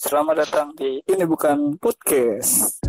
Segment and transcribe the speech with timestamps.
[0.00, 2.80] Selamat datang di Ini Bukan Podcast.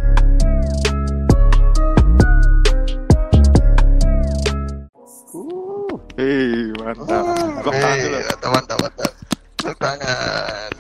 [6.15, 7.23] Hei, mantap.
[7.63, 8.17] Gua tahan dulu.
[8.19, 9.11] Mantap, mantap, mantap.
[9.57, 10.71] Tepuk tangan.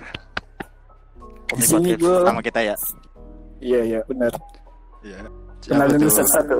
[1.51, 2.75] Di Ini sini gua- pertama kita ya.
[3.61, 4.31] Iya, iya, benar.
[5.01, 5.19] Iya.
[5.61, 6.11] Kenalin tuh?
[6.11, 6.55] satu-satu.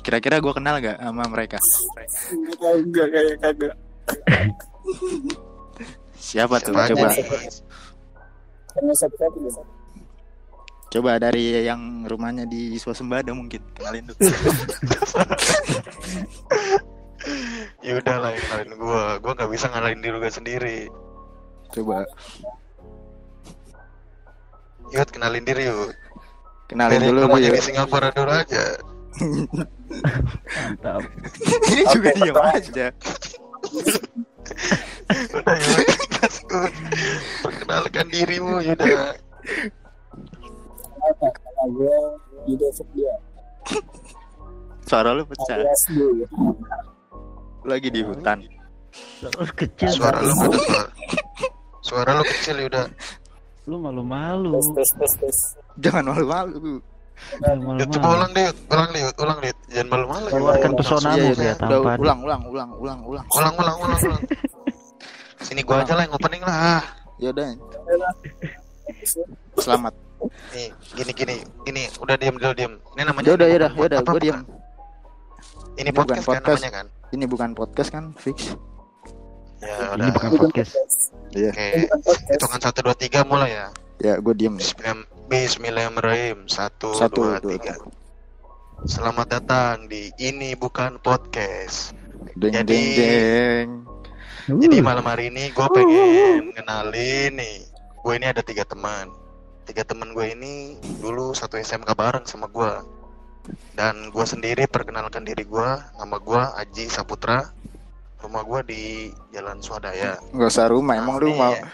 [0.00, 1.58] Kira-kira gue kenal gak sama mereka?
[2.56, 3.74] Kagak, kayak kagak.
[6.16, 6.72] Siapa tuh?
[6.72, 7.24] Siapa aja Coba, nih?
[8.78, 9.62] Karena satu-satu bisa.
[10.88, 14.18] coba dari yang rumahnya di Swasembada mungkin kenalin dulu.
[17.82, 19.02] Ya udah lah, kenalin gua.
[19.20, 20.78] Gua nggak bisa ngenalin diri gua sendiri.
[21.74, 22.06] Coba
[24.88, 25.92] Yud, kenalin diri yuk.
[26.64, 27.56] kenalin Dari dulu rumahnya gue.
[27.60, 28.64] di Singapura dulu aja.
[30.56, 31.02] Mantap.
[31.68, 32.86] Ini juga Oke, diam aja.
[35.34, 35.58] Udah.
[37.44, 39.14] Perkenalkan dirimu, Yuda.
[40.98, 41.26] Apa?
[41.28, 41.96] Nama gue
[42.48, 43.14] Yuda Sepdia.
[44.88, 45.56] Suara lu pecah.
[47.68, 48.38] Lagi di hutan.
[49.56, 49.90] Kecil.
[49.92, 50.48] Suara lu banget.
[50.48, 50.90] nggak ada suara.
[51.84, 52.82] Suara lu kecil, Yuda.
[53.68, 54.56] Lu malu-malu.
[55.78, 56.80] Jangan malu-malu.
[57.78, 58.46] Yud, coba ulang deh.
[58.68, 59.02] Ulang deh.
[59.16, 59.52] Ulang deh.
[59.68, 60.26] Jangan malu-malu.
[60.28, 61.98] Keluarkan Iya, pesonamu Iya, kayak udah, tampan.
[61.98, 63.26] ulang, ulang, ulang, ulang, ulang, ulang.
[63.54, 64.22] Ulang, ulang, ulang.
[65.38, 66.82] Sini gua aja lah yang opening lah.
[67.18, 67.46] Ya udah.
[69.56, 69.94] Selamat.
[70.50, 72.72] Nih, gini gini gini, udah diam dulu diam.
[72.98, 74.38] Ini namanya Ya udah, ini ya udah, ya udah, gue diam.
[75.78, 76.58] Ini Ini bukan podcast kan podcast.
[76.58, 76.86] namanya kan?
[77.08, 78.38] Ini bukan podcast kan, fix.
[79.58, 80.10] Ya Ini udah.
[80.18, 80.72] bukan podcast.
[81.30, 81.50] Iya.
[81.54, 81.66] Oke,
[82.34, 83.66] hitungan satu dua tiga mulai ya.
[83.98, 84.62] Ya, gue diem nih.
[84.66, 86.48] Bismillah- Bismillahirrahmanirrahim.
[86.48, 87.76] Satu, Satu, dua, dua, tiga.
[88.88, 91.92] Selamat datang di ini bukan podcast.
[92.32, 93.84] Deng, Jadi- deng,
[94.48, 94.64] deng.
[94.64, 97.60] Jadi malam hari ini gue pengen kenalin nih.
[98.00, 99.12] Gue ini ada tiga teman.
[99.68, 102.72] Tiga teman gue ini dulu satu SMK bareng sama gue.
[103.76, 105.70] Dan gue sendiri perkenalkan diri gue.
[106.00, 107.52] Nama gue Aji Saputra.
[108.24, 108.82] Rumah gue di
[109.36, 110.16] Jalan Swadaya.
[110.32, 111.68] Nggak usah rumah, emang lu mau Gak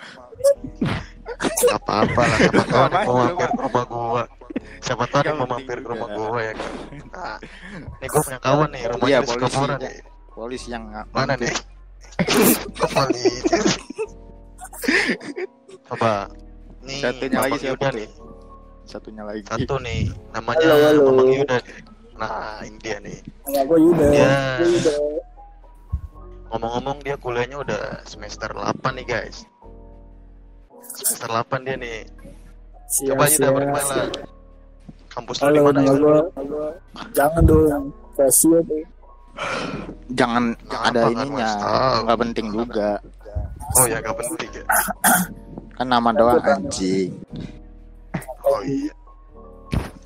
[1.75, 4.22] apa-apa lah, siapa tahu ada mau mampir ke rumah gua.
[4.84, 6.72] Siapa tahu ada mau mampir ke rumah gua ya kan.
[7.11, 7.37] Nah,
[8.00, 9.61] ini gua punya kawan nih, rumahnya Iya, di polisi.
[9.65, 9.97] nih.
[10.34, 10.84] polisi yang
[11.15, 11.55] Mana nih?
[12.78, 13.33] Polisi?
[15.89, 16.28] Coba.
[16.84, 18.09] Nih, Satunya lagi siapa nih.
[18.84, 19.41] Satunya lagi.
[19.49, 21.03] Satu nih, namanya Halo, halo.
[21.09, 21.77] Mamang Yuda nih.
[22.15, 23.19] Nah, ini dia nih.
[23.49, 24.06] Nama gue Yuda.
[24.61, 24.93] Yuda.
[26.53, 29.49] Ngomong-ngomong dia kuliahnya udah semester 8 nih, guys.
[30.84, 31.99] Semester 8 dia nih.
[32.84, 33.83] Siap, Coba perkenalan.
[33.83, 34.09] siap.
[35.09, 36.19] Kampus lu di mana gue.
[37.15, 37.84] Jangan dong.
[38.15, 38.83] Kasih tuh.
[40.15, 41.49] Jangan Jangan ada apa, ininya.
[41.50, 41.94] nggak.
[42.05, 42.91] Nggak penting juga.
[43.75, 44.65] Oh ya, gak penting ya.
[45.75, 47.11] Kan nama doang anjing.
[48.44, 48.93] Oh iya.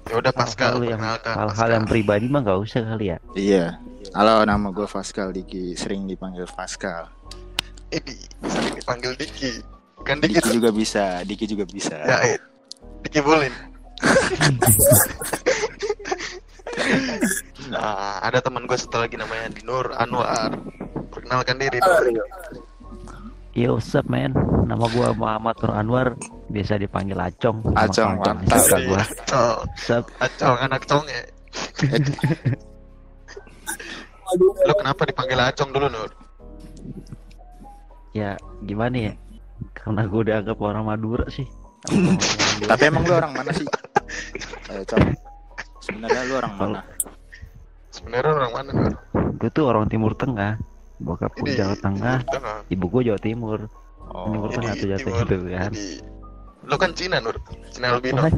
[0.09, 3.19] Ya udah Pascal, Hal-hal yang hal-hal yang pribadi mah gak usah kali ya.
[3.37, 3.65] Iya.
[4.17, 7.13] Halo, nama gue Pascal Diki, sering dipanggil Pascal.
[7.93, 9.61] Ini sering dipanggil Diki.
[10.09, 10.41] Bukan Diki.
[10.41, 11.93] Diki juga bisa, Diki juga bisa.
[12.01, 12.41] Ya, eh.
[13.05, 13.53] Diki Bulin.
[17.69, 20.57] nah, ada teman gue satu lagi namanya Nur Anwar.
[21.13, 21.77] Perkenalkan diri.
[23.53, 24.33] Yo, what's up man?
[24.65, 26.17] Nama gua Muhammad Nur Anwar,
[26.49, 27.69] biasa dipanggil Acong.
[27.69, 28.65] Nama Acong, kawan-kawan mantap.
[28.65, 29.05] suka gua.
[29.05, 30.05] Acong, What's up?
[30.25, 31.21] acong, anak conge.
[34.25, 36.09] Aduh, Lu kenapa dipanggil acong dulu Nur?
[38.17, 39.15] Ya, gimana ya?
[39.75, 41.47] Karena gua udah anggap orang Madura sih.
[42.67, 43.67] Tapi emang lu orang mana sih?
[44.69, 44.99] Ayo, Cok.
[45.81, 46.81] Sebenarnya lu orang mana?
[47.95, 48.73] Sebenarnya orang mana?
[49.39, 50.59] Gue tuh orang Timur Tengah.
[50.99, 52.67] Bokap gue Jawa Tengah, Tengah.
[52.67, 53.71] ibu gue Jawa Timur.
[54.11, 55.23] Oh, Timur Tengah tuh jatuh Timur.
[55.31, 55.71] gitu kan.
[55.71, 56.03] Jadi,
[56.67, 57.39] lu kan Cina Nur.
[57.71, 58.27] Cina albino.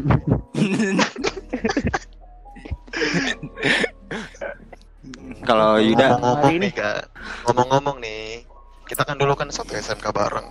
[5.48, 6.68] kalau Yuda ngomong-ngomong ini.
[6.68, 7.00] nih kak
[7.48, 8.44] ngomong-ngomong nih
[8.84, 10.48] kita kan dulu kan satu SMK bareng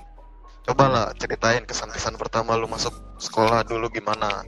[0.69, 4.43] coba lah ceritain kesan-kesan pertama lu masuk sekolah dulu gimana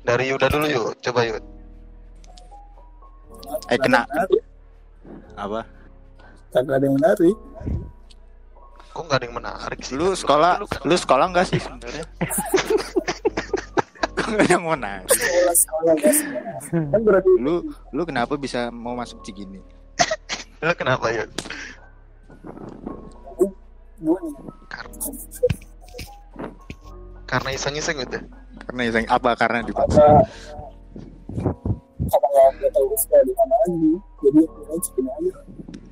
[0.00, 1.38] dari Yuda dulu yuk coba yuk
[3.68, 4.02] eh kena
[5.34, 5.62] apa?
[6.48, 7.36] Kagak ada yang menarik.
[8.90, 12.02] kok nggak ada yang menarik sih Lu sekolah, Lu kan- lu sekolah enggak sih sebenarnya?
[14.18, 15.06] Kok nggak ada yang mau nanya?
[15.06, 15.94] Sekolah, sekolah.
[16.90, 19.62] Kan berarti Lu, lu kenapa bisa mau masuk Cigini?
[20.58, 21.30] lu kenapa yuk.
[24.68, 24.94] Karena
[27.28, 28.18] karena iseng-iseng gitu
[28.68, 29.32] Karena iseng apa?
[29.36, 30.00] Karena dipaksa.
[32.08, 33.92] Karena nggak tahu sekolah di mana lagi.
[34.18, 34.90] Jadi aja.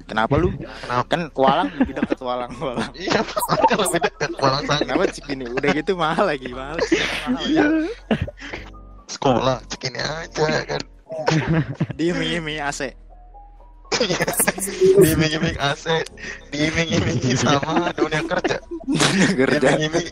[0.06, 0.55] Kenapa lu?
[0.55, 1.03] Kenapa?
[1.11, 2.93] Kan Kualang lebih dekat Kualang Kualang.
[2.94, 4.62] Iya, kan lebih dekat Walang.
[4.64, 5.44] Kenapa Cikini?
[5.50, 6.79] Udah gitu mahal lagi mahal.
[6.79, 7.67] mahal ya.
[9.06, 10.82] Sekolah, cekini aja kan.
[11.94, 12.94] Diiming-iming AC.
[15.00, 15.84] Diiming-iming AC,
[16.52, 18.56] diiming-imingi sama dunia kerja.
[18.84, 19.58] Dunia kerja.
[19.76, 20.06] Diiming-iming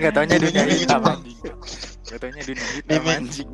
[0.00, 1.02] Enggak taunya dunia Diiming-iming hitam.
[1.04, 3.50] Enggak taunya dunia hitam anjing.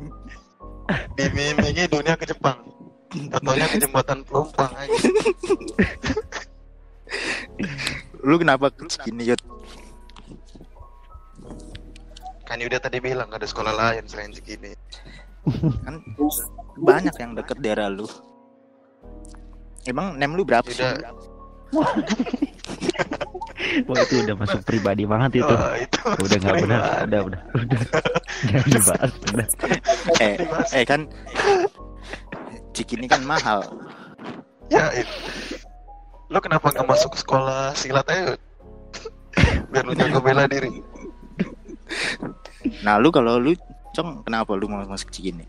[1.17, 2.57] diiming-imingi dunia ke Jepang.
[3.09, 4.99] Tentunya ke jembatan pelumpang aja.
[8.25, 9.41] Lu kenapa ke Cikini Yud?
[12.45, 14.77] Kan Yuda tadi bilang gak ada sekolah lain selain Cikini.
[15.81, 16.01] Kan
[16.77, 18.05] banyak yang deket daerah lu.
[19.85, 20.81] Emang nem lu berapa sih?
[23.85, 25.55] Wah itu udah masuk pribadi banget itu.
[25.55, 27.79] oh, itu Udah nggak benar, udah udah udah.
[28.51, 29.47] Jangan dibahas, udah.
[30.21, 30.35] Eh,
[30.75, 31.01] eh kan
[32.75, 33.63] Cikini kan mahal.
[34.67, 35.07] Ya, it.
[36.27, 38.33] lo kenapa nggak masuk sekolah silat aja?
[39.69, 40.81] Biar lu jago bela diri.
[42.81, 43.53] Nah, lu kalau lu
[43.95, 45.47] Cong, kenapa lu mau masuk Cikini?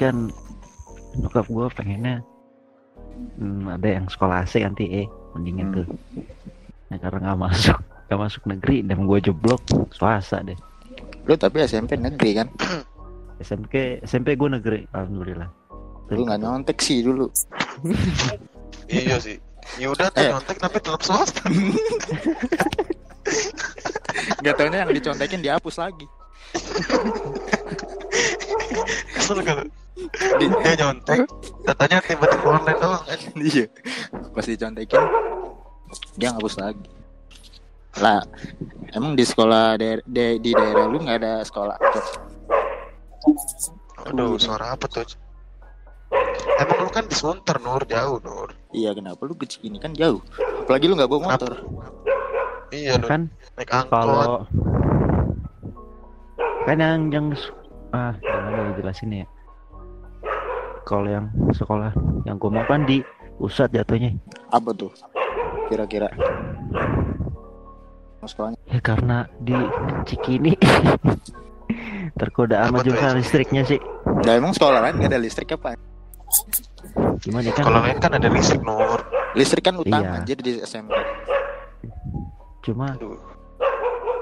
[0.00, 0.32] Kan
[1.18, 2.24] nyokap gue pengennya
[3.36, 5.76] hmm, ada yang sekolah AC nanti eh mendingan Hmm.
[5.78, 5.86] tuh.
[6.90, 10.58] Nah karena nggak masuk, nggak masuk negeri dan gue jeblok swasta deh.
[11.24, 12.48] Lu tapi SMP negeri kan?
[13.38, 15.48] SMP SMP gue negeri, alhamdulillah.
[16.10, 17.30] Lu nggak nyontek sih dulu.
[18.86, 19.38] Iya sih.
[19.78, 20.30] Yuda tuh Eh.
[20.34, 21.42] nyontek tapi tetap swasta.
[24.42, 26.06] Gak taunya yang dicontekin dihapus lagi.
[29.14, 29.64] Kesel lu?
[30.40, 31.28] Dia nyontek,
[31.62, 33.18] datanya tiba-tiba online doang kan.
[33.38, 33.66] Iya.
[34.32, 35.02] Pas dicontekin
[36.16, 36.88] dia ngapus lagi.
[38.00, 38.24] Lah,
[38.90, 41.76] emang di sekolah daer- di daerah lu nggak ada sekolah?
[44.08, 45.04] Aduh, suara apa tuh?
[46.56, 48.56] Emang lu kan di Sunter, Nur, jauh, Nur.
[48.72, 50.24] Iya, kenapa lu ke Cikini kan jauh.
[50.64, 51.52] Apalagi lu nggak bawa motor.
[52.72, 53.08] Iya, Nur.
[53.08, 53.22] Kan
[53.52, 53.92] Naik angkot.
[53.92, 54.36] kalau
[56.62, 57.26] kan yang yang
[57.90, 59.26] ah gimana gue jelasin ya
[60.82, 61.90] kalau yang sekolah
[62.22, 63.00] yang gue mau kan di
[63.34, 64.12] pusat jatuhnya
[64.48, 64.90] Apa tuh?
[65.66, 66.10] Kira-kira.
[68.22, 68.58] Sekolahnya?
[68.66, 69.56] ya karena di
[70.04, 70.54] Cikini
[72.20, 73.18] tergoda sama jurusan ya?
[73.18, 73.80] listriknya sih
[74.22, 75.74] Nah, emang sekolah lain nggak ada listrik apa?
[77.18, 79.00] gimana kan Kalau lain kan ada listrik, Nur.
[79.32, 80.26] Listrik kan utama Iya.
[80.28, 80.94] jadi di SMP.
[82.62, 83.18] cuma Aduh.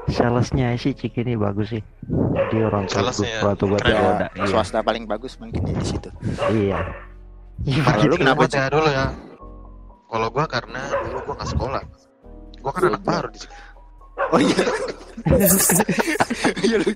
[0.09, 1.83] Salesnya sih Cikini bagus sih
[2.49, 6.11] jadi orang Salesnya tergoda Ya, iya swasta paling bagus mungkin ya di situ.
[6.51, 6.81] iya
[7.61, 9.07] Iya, Kalau lu kenapa, baca dulu ya?
[10.09, 11.83] Kalau gua karena dulu gua nggak sekolah.
[12.65, 13.55] Gua kan anak baru di sini.
[14.33, 14.65] Oh iya.
[16.65, 16.91] Iya lu.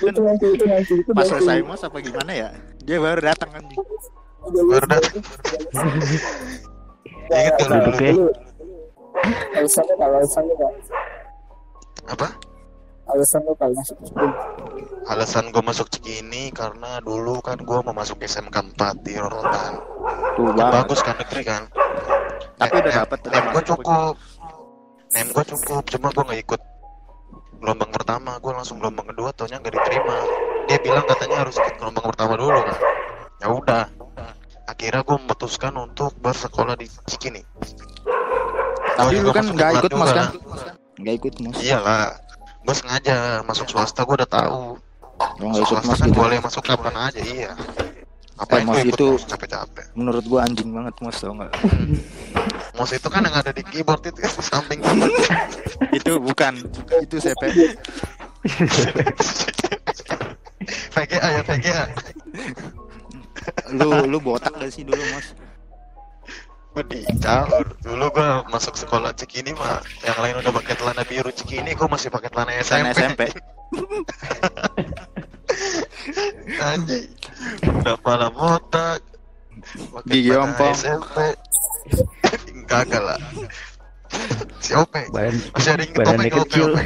[0.00, 2.48] Itu nanti itu nanti itu Pas selesai mas apa gimana ya?
[2.88, 3.64] Dia baru datang kan.
[4.48, 5.12] Baru datang.
[7.28, 8.08] Ya, Ingat ya, dulu, Pe?
[8.16, 8.26] dulu.
[9.60, 10.54] Alasannya kalau alasannya
[12.06, 12.28] Apa?
[13.06, 14.34] Alasannya kalau masuk sekolah.
[15.06, 19.78] Alasan gua masuk Cikini karena dulu kan gua mau masuk SMK 4 di Rorotan.
[20.34, 21.62] Tuh Kan bagus kan negeri kan.
[22.56, 23.68] Tapi udah dapet, Nem gua masuk.
[23.78, 24.14] cukup.
[25.08, 26.60] Nem gua cukup, cuma gua nggak ikut
[27.56, 30.16] gelombang pertama, gua langsung gelombang kedua, taunya nggak diterima.
[30.66, 32.76] Dia bilang katanya harus ikut gelombang pertama dulu kan.
[33.38, 33.84] Ya udah.
[34.66, 37.42] Akhirnya gua memutuskan untuk bersekolah di Cikini.
[38.96, 40.18] Tapi Gua lu kan nggak ikut mas juga.
[40.18, 40.28] kan?
[40.96, 41.56] Nggak ikut mas.
[41.60, 42.04] Iyalah,
[42.62, 44.80] gue sengaja masuk swasta gue udah tahu.
[45.38, 46.18] Lu nggak ikut swasta mas kan gitu.
[46.18, 47.50] boleh masuk kapan aja, iya.
[48.36, 49.96] Apa Eh, Mas, itu- capek-capek?
[49.96, 51.56] Menurut gua anjing banget mas tau nggak?
[52.76, 54.80] Mos itu kan yang ada di keyboard itu kan di samping
[55.96, 56.52] itu bukan.
[57.00, 57.42] Itu CP.
[60.92, 61.84] VGA ya VGA.
[63.72, 65.32] Lu lu botak gak sih dulu mas?
[67.24, 67.64] Caur.
[67.80, 72.12] Dulu gue masuk sekolah Cikini mah, yang lain udah pakai celana biru Cikini, gue masih
[72.12, 72.92] pakai celana SMP.
[72.92, 73.20] SMP.
[76.60, 77.08] Anjing.
[77.80, 79.00] Udah pala botak.
[79.88, 80.76] Pakai Gigi celana ompong.
[80.76, 81.16] SMP.
[82.68, 83.16] Kagak lah.
[84.60, 85.08] Si Ope.
[85.08, 86.84] badan Masih ada yang badannya Ope, kecil Ope.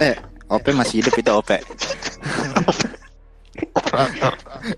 [0.04, 0.16] Eh,
[0.52, 1.50] OP masih hidup itu OP.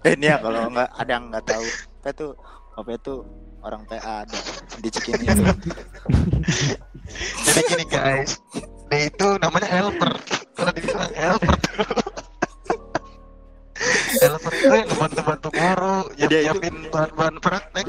[0.02, 1.66] Eh ini ya kalau nggak ada yang nggak tahu,
[2.02, 2.30] OP tuh
[2.78, 3.26] OP tuh
[3.64, 4.38] orang PA ada
[4.78, 5.42] di Cikini itu.
[7.48, 8.36] Jadi gini guys,
[8.92, 10.12] dia itu namanya helper.
[10.54, 11.72] Kalau dibilang helper tuh.
[14.14, 17.86] helper itu yang bantu-bantu guru, ya Dia nyiapin bahan-bahan praktek.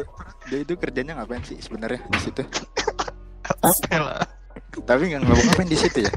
[0.50, 2.41] Dia itu kerjanya ngapain sih sebenarnya di situ?
[3.62, 4.25] Oke lah,
[4.84, 6.13] Tapi nggak ngapa ngapain di situ ya?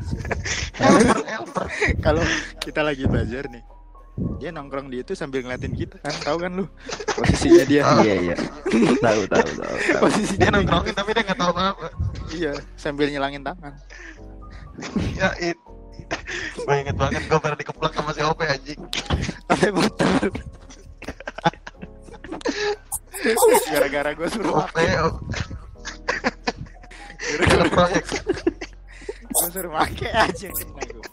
[0.81, 1.67] helper, helper.
[2.01, 2.25] Kalau
[2.59, 3.63] kita lagi belajar nih,
[4.39, 6.65] dia nongkrong di itu sambil ngeliatin kita kan tahu kan lu
[7.19, 8.37] posisinya dia Iya iya.
[9.03, 9.77] Tahu tahu tahu.
[10.07, 11.87] posisinya Dia nongkrongin tapi dia nggak tahu apa-apa.
[12.31, 13.75] iya sambil nyelangin tangan
[15.19, 15.59] Ya it.
[16.55, 18.79] Gue inget banget gue pernah dikeplak sama si Ope anjing.
[19.51, 20.31] sampai muter
[23.69, 24.87] gara-gara gue suruh Ope.
[27.43, 28.05] Dalam proyek.
[29.29, 31.05] gue suruh make aja kena gua.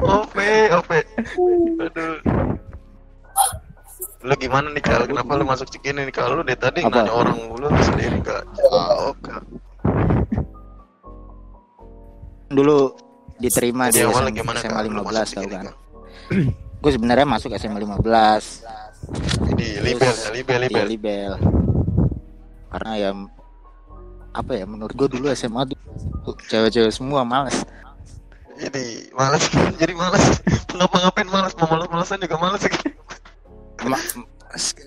[0.00, 0.98] Ope, Ope.
[1.80, 2.16] Aduh.
[4.24, 5.04] Lu gimana nih Kal?
[5.04, 6.32] Kenapa lu masuk Cikini nih Kal?
[6.32, 7.04] Lu dari tadi Apa?
[7.04, 8.42] nanya orang mulu lu sendiri Kak.
[8.56, 9.42] Jawab Kak.
[12.48, 12.94] dulu
[13.36, 14.82] diterima di Jadi awalnya SM, gimana SMA Kak?
[14.86, 15.66] Lu 15 masuk tau kan
[16.84, 17.98] gue sebenarnya masuk SMA 15
[19.50, 20.86] Jadi libel ya, libel, Iya libel.
[20.86, 21.32] libel
[22.70, 23.10] karena ya
[24.30, 25.78] apa ya menurut gue dulu SMA tuh
[26.46, 27.66] cewek-cewek semua males
[28.56, 29.42] Jadi malas,
[29.80, 30.24] jadi malas.
[30.68, 32.62] Ngapa-ngapain malas, mau malas-malasan juga malas.
[33.84, 34.06] Ma-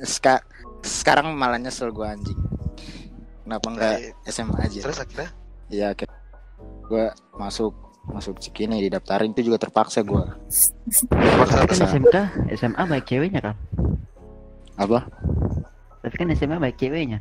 [0.01, 0.45] seka-
[0.79, 2.39] sekarang malah nyesel gue anjing
[3.43, 3.93] kenapa enggak
[4.25, 5.29] SMA aja Terus akhirnya
[5.67, 6.13] Iya kayak
[6.85, 7.75] gue masuk
[8.07, 10.23] masuk Cikini didaftarin itu juga terpaksa gue
[11.05, 11.83] terpaksa Tapi kan.
[11.85, 12.15] SMK
[12.55, 13.55] SMA baik ceweknya kan.
[14.77, 15.03] apa
[15.99, 17.19] Tapi kan SMA baik ceweknya.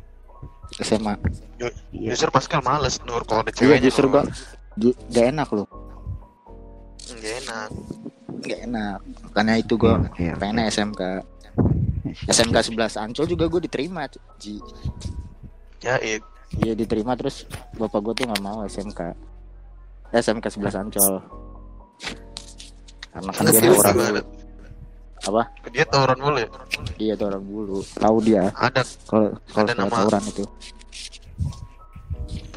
[0.77, 1.13] SMA
[1.91, 2.15] Iya.
[2.15, 3.83] Justru Pascal males Nur kalau ada iya ceweknya.
[3.83, 4.23] justru Nur.
[4.77, 5.67] gue gak enak loh
[7.09, 7.69] Nggak enak.
[8.39, 10.37] gak enak makanya itu gue Oke, oke.
[10.37, 11.01] pengen SMK
[12.25, 14.05] SMK 11 Ancol juga gue diterima
[14.37, 14.61] Ji.
[15.79, 16.21] Ya it.
[16.53, 18.99] Iya diterima terus bapak gue tuh nggak mau SMK
[20.13, 21.13] SMK 11 Ancol
[23.09, 24.21] karena kan dia orang
[25.19, 26.49] apa Dia tawuran mulu ya?
[26.95, 28.85] dia tuh orang bulu tahu dia Ada.
[29.03, 30.45] kalau kalau nama- tawuran itu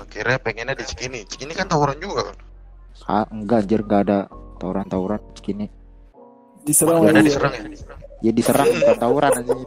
[0.01, 1.23] Akhirnya pengennya di Cikini.
[1.23, 2.37] Cikini kan tawuran juga kan?
[3.07, 4.19] ah, enggak anjir enggak ada
[4.61, 5.67] tawuran tawuran gini
[6.61, 7.27] Diserang Nggak ada lagi.
[7.27, 7.65] diserang ya?
[8.21, 9.53] ya diserang bukan tawuran aja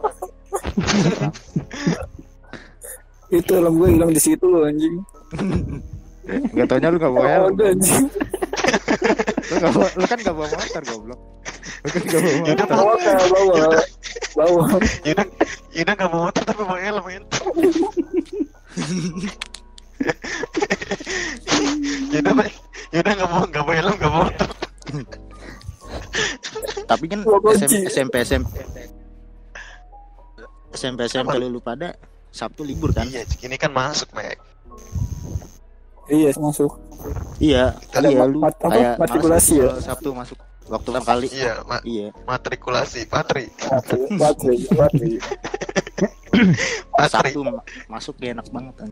[3.34, 4.94] Itu helm gue hilang di situ loh anjing.
[6.24, 8.06] nggak taunya lu nggak bawa helm Ada anjing.
[9.44, 11.20] lu nggak bawa lu kan nggak bawa motor goblok
[11.82, 13.82] lu kan nggak bawa motor Bawa bawa.
[14.34, 14.62] Bawa.
[15.02, 15.22] Yuda,
[15.74, 17.20] Yuda nggak bawa motor tapi bawa helm ya.
[22.14, 22.30] Yuda,
[22.94, 24.48] Yuda nggak bawa nggak bawa helm nggak bawa motor.
[26.90, 27.20] tapi kan.
[27.24, 28.46] SM, SMP SMP
[30.70, 31.94] SMP SMP lu pada
[32.28, 34.38] Sabtu libur kan Iya, Cikini kan masuk, Mek.
[36.04, 36.72] Iya masuk.
[37.38, 39.70] iya Ada iya lu mat- apa, kayak matrikulasi ya?
[39.78, 44.56] Sabtu masuk waktu kan kali Iya, ma iya matrikulasi, patri, Bateri, bateri.
[44.74, 45.10] patri.
[47.08, 48.90] Sabtu ma- masuk ya enak banget kan.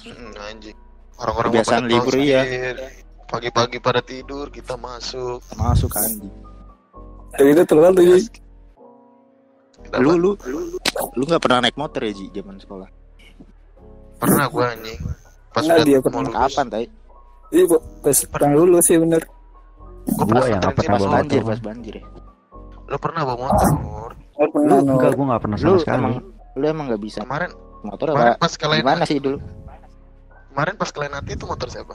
[0.00, 0.76] Hmm, anjing.
[1.18, 2.40] Orang-orang Kebiasaan libur, iya.
[3.30, 5.38] Pagi-pagi pada tidur, kita masuk.
[5.54, 6.10] masuk kan
[7.38, 8.04] Dari itu telat tuh
[9.98, 10.30] lu lu
[11.18, 12.86] lu nggak pernah naik motor ya Ji zaman sekolah
[14.20, 15.00] pernah gua anjing.
[15.50, 16.20] Pas Pernah udah dia, mau pernah.
[16.30, 16.86] lulus, kapan tai
[17.50, 19.22] Iya kok pas pernah lulus sih bener.
[20.14, 22.04] gua Gua yang nggak pernah bawa banjir pas banjir ya
[22.90, 24.10] Lu pernah bawa motor,
[24.54, 24.74] lu.
[24.84, 25.98] Enggak, gua nggak pernah lu sama sekali.
[25.98, 26.14] emang
[26.54, 27.50] lu emang nggak bisa Kemarin,
[27.82, 29.38] motor kemarin apa pas kalian gimana sih dulu
[30.50, 31.94] kemarin pas kalian nanti itu motor siapa?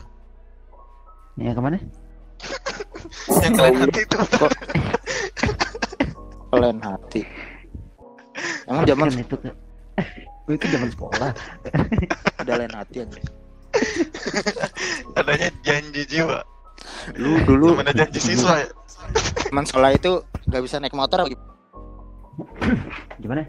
[1.35, 1.77] Ya ke mana?
[3.43, 4.17] Yang kalian nanti itu
[6.55, 7.21] kalian hati
[8.65, 9.53] emang zaman itu kan.
[10.45, 11.31] Gue itu zaman sekolah.
[12.45, 13.19] udah lain hati aja
[15.19, 16.39] adanya janji jiwa.
[17.19, 18.67] lu dulu Mana janji siswa ya?
[19.51, 21.27] zaman sekolah itu nggak bisa naik motor?
[23.19, 23.43] Gimana?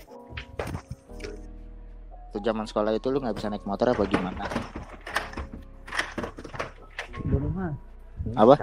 [2.35, 4.45] Tuh zaman sekolah itu lu nggak bisa naik motor apa gimana
[7.27, 7.73] Dulu mah.
[8.35, 8.55] Apa?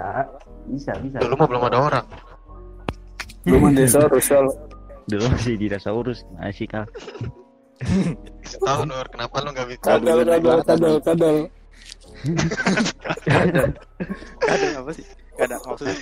[0.68, 1.16] Bisa, bisa.
[1.20, 2.06] Dulu mah belum ada orang.
[3.44, 4.48] Lu mah desa Rosal.
[5.04, 6.88] Dulu masih dinosaurus masih kak.
[8.64, 9.84] Tahu Nur, kenapa lu nggak bisa?
[9.84, 11.36] Kadal, kadal, kadal, kadal.
[14.40, 15.04] kadang apa sih
[15.36, 15.96] kadang maksudnya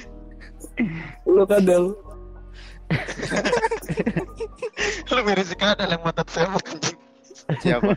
[1.27, 1.85] Lu kadal.
[5.11, 6.99] Lu mirip si kadal yang mata anjing.
[7.59, 7.91] siapa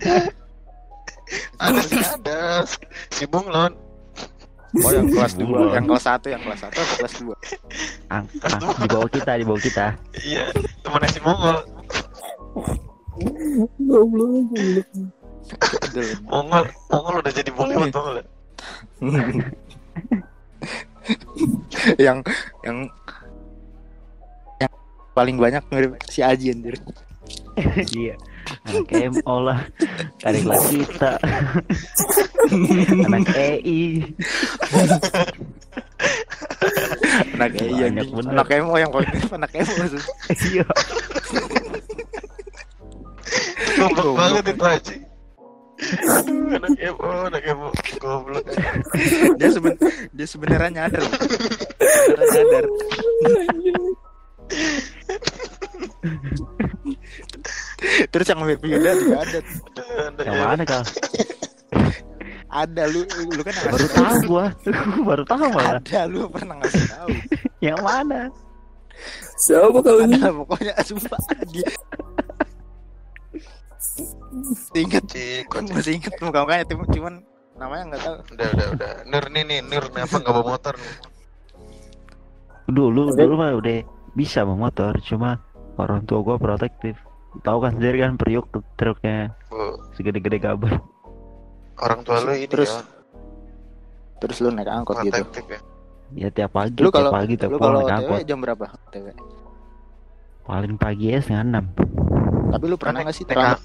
[1.62, 2.64] Ada si kadal,
[3.14, 3.78] si bunglon.
[4.76, 7.36] Oh yang kelas dua yang kelas satu yang kelas satu atau kelas dua
[8.12, 9.98] Ang, ah, di bawah kita, di bawah kita.
[10.22, 10.54] Iya,
[10.86, 11.58] temannya si Mongol.
[13.18, 14.88] Goblok, goblok.
[15.90, 16.10] Aduh.
[16.30, 16.64] Mongol,
[16.94, 17.90] Mongol udah jadi Mongol.
[17.90, 18.24] ya?
[22.06, 22.22] yang
[22.66, 22.78] yang
[24.58, 24.74] yang
[25.14, 26.76] paling banyak mirip si Aji anjir
[27.94, 28.16] Iya.
[28.66, 29.60] Anak MO lah.
[30.22, 31.12] Dari kelas kita.
[33.06, 33.82] Anak EI.
[37.36, 38.16] anak Banyak anjing.
[38.16, 38.32] bener.
[38.36, 40.04] anak emo yang paling anak emo maksud.
[40.52, 40.66] Iya.
[43.76, 44.96] Goblok banget itu aja.
[46.56, 47.68] Anak emo, anak emo,
[48.00, 48.46] goblok.
[49.40, 49.76] dia seben
[50.16, 52.66] dia sebenarnya nyadar sebenarnya nyadar
[58.12, 59.40] terus yang mirip Yuda juga ada
[60.24, 60.82] Yang mana kal?
[62.64, 63.04] ada lu
[63.36, 64.46] lu kan Baru tahu gua.
[64.64, 65.76] Gua baru tahu malah.
[65.78, 67.10] ada lu pernah ngasih tahu
[67.66, 68.22] Yang mana?
[69.36, 70.16] Siapa kau ini?
[70.16, 71.20] ada pokoknya sumpah
[71.52, 71.68] dia
[74.76, 75.00] Gua
[75.48, 75.72] kocak.
[75.72, 77.14] masih inget muka mukanya cuman cuman
[77.56, 78.92] namanya nggak tahu Udah, udah, udah.
[79.08, 80.94] Nur nih nih, Nur kenapa nggak bawa motor nih?
[82.68, 83.78] Dulu dulu mah udah
[84.12, 85.40] bisa bawa motor, cuma
[85.78, 86.96] orang tua gua protektif.
[87.42, 90.80] Tahu kan sendiri kan periuk truknya Bu, segede-gede kabar.
[91.76, 92.82] orang tua lu ini Terus, ya,
[94.18, 95.60] terus lu naik angkot gitu protektif ya.
[96.16, 98.20] Ya tiap pagi, lu tiap kalau pagi tiap lu pulang kalau naik angkot.
[98.24, 99.06] jam berapa TW
[100.46, 101.66] Paling pagi ya setengah enam.
[102.48, 103.60] tapi lu pernah nggak sih terlambat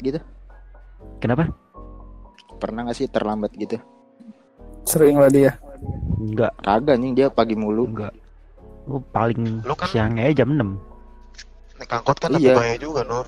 [0.00, 0.18] gitu
[1.18, 1.44] Kenapa?
[2.56, 3.78] pernah nggak sih terlambat gitu
[4.82, 5.54] Sering lah dia.
[6.16, 8.10] Enggak, kagak nih dia pagi mulu enggak.
[8.84, 10.74] Lu paling Lu kan- siangnya aja jam 6
[11.82, 12.38] Naik angkot kan Iya.
[12.38, 13.26] lebih bahaya juga, Nur.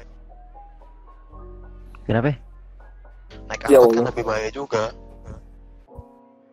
[2.06, 2.30] Kenapa?
[3.50, 4.06] Naik Ya angkot kan Allah.
[4.14, 4.82] lebih bahaya juga.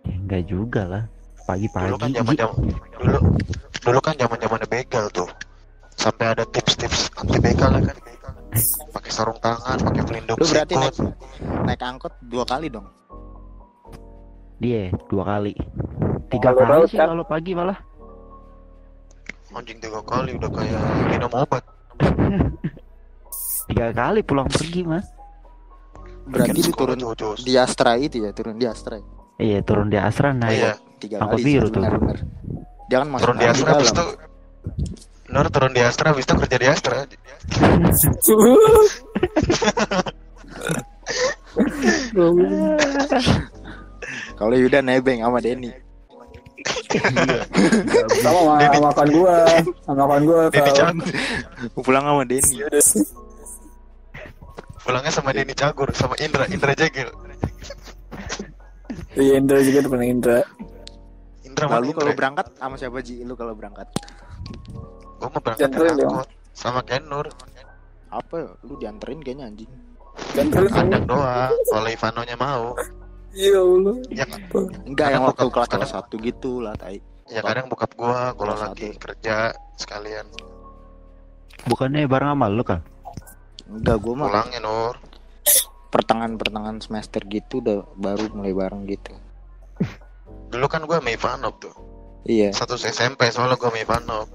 [0.02, 1.04] Ya, enggak juga lah.
[1.06, 1.94] Dulu Pagi-pagi.
[1.94, 2.58] kan zaman zaman
[2.96, 3.18] dulu
[3.82, 5.30] dulu kan zaman zamannya begal tuh.
[5.94, 7.98] Sampai ada tips-tips anti begal ya kan.
[8.90, 11.14] Pakai sarung tangan, pakai pelindung lu berarti naik sikut.
[11.66, 12.90] naik angkot dua kali dong
[14.58, 15.54] Dia dua kali.
[16.30, 17.14] Tiga kali sih kan?
[17.14, 17.78] kalau pagi malah.
[19.52, 21.62] Anjing tiga kali udah kayak minum obat.
[23.68, 25.04] Tiga kali pulang pergi mah.
[26.22, 27.36] berarti Bikin lu turun sekolah jauh-jauh.
[27.42, 29.06] di Astra itu ya turun di Astra ya?
[29.38, 30.54] Iya turun di Asra naik.
[30.54, 30.74] Iya.
[31.02, 31.82] tiga Angkot kali biru tuh.
[31.82, 32.18] benar-benar.
[32.86, 34.06] dia kan masuk Turun di Astra habis dalam.
[34.06, 34.30] itu
[35.32, 36.96] Nur turun di Astra habis itu kerja di Astra.
[44.38, 45.72] kalau Yuda nebeng sama Denny
[48.22, 49.36] Sama sama makan gua,
[49.86, 51.08] sama makan gua Denny Cagur.
[51.82, 52.52] pulang sama Denny?
[54.82, 57.10] Pulangnya sama Denny Cagur sama Indra, Indra Jegel.
[59.16, 60.38] Iya Indra juga pernah Indra.
[61.46, 63.22] Indra lalu kalau berangkat sama siapa Ji?
[63.24, 63.88] Lu kalau berangkat?
[65.22, 67.30] Gua mau berangkat angkot sama Ken Nur.
[68.12, 68.60] apa?
[68.68, 69.72] Lu dianterin kayaknya anjing.
[70.36, 72.76] Jangan Kadang doang, kalau Ivanonya mau.
[73.32, 73.96] Iya Allah.
[74.10, 74.26] Ya,
[74.84, 78.92] enggak yang waktu kelas kadang- satu gitu lah tai ya kadang bokap gua kalau lagi
[78.92, 79.00] satu.
[79.02, 79.36] kerja
[79.76, 80.28] sekalian
[81.64, 82.84] Bukannya bareng sama lu kan?
[83.66, 84.96] enggak gua mah pulangnya Nur.
[85.88, 89.16] pertengahan pertengahan semester gitu udah baru mulai bareng gitu
[90.50, 91.72] Dulu kan gua sama Ivanov tuh.
[92.26, 94.28] iya Satu SMP soalnya gua sama Ivanov.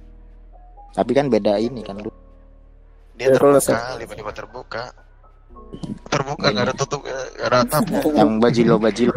[0.91, 2.09] tapi kan beda ini kan lu
[3.13, 4.83] Dia Ya, terbuka, tiba-tiba terbuka.
[6.07, 7.83] Terbuka nggak ada tutup, nggak ada atap.
[8.19, 9.13] yang bajilo bajilo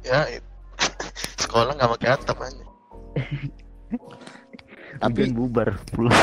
[0.00, 0.46] ya, it-
[1.42, 2.64] sekolah nggak pakai atap aja.
[4.98, 6.14] tapi Ujian bubar pulang.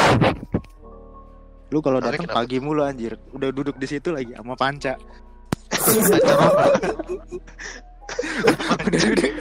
[1.74, 2.40] lu kalau datang kenapa?
[2.44, 4.96] pagi mulu anjir udah duduk di situ lagi sama panca
[8.86, 9.34] udah duduk.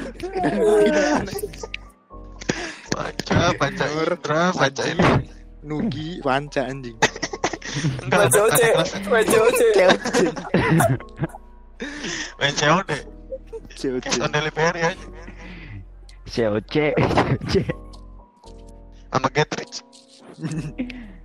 [2.90, 5.12] Panca, panca Indra, panca Indra.
[5.64, 6.96] Nugi panca anjing
[8.00, 8.68] Enggak, Baca oce,
[9.04, 9.68] baca oce.
[12.36, 12.90] main COD.
[13.74, 15.06] Cewek, Cash on delivery aja.
[16.24, 17.54] COC, COC.
[19.08, 19.76] Sama Get Rich.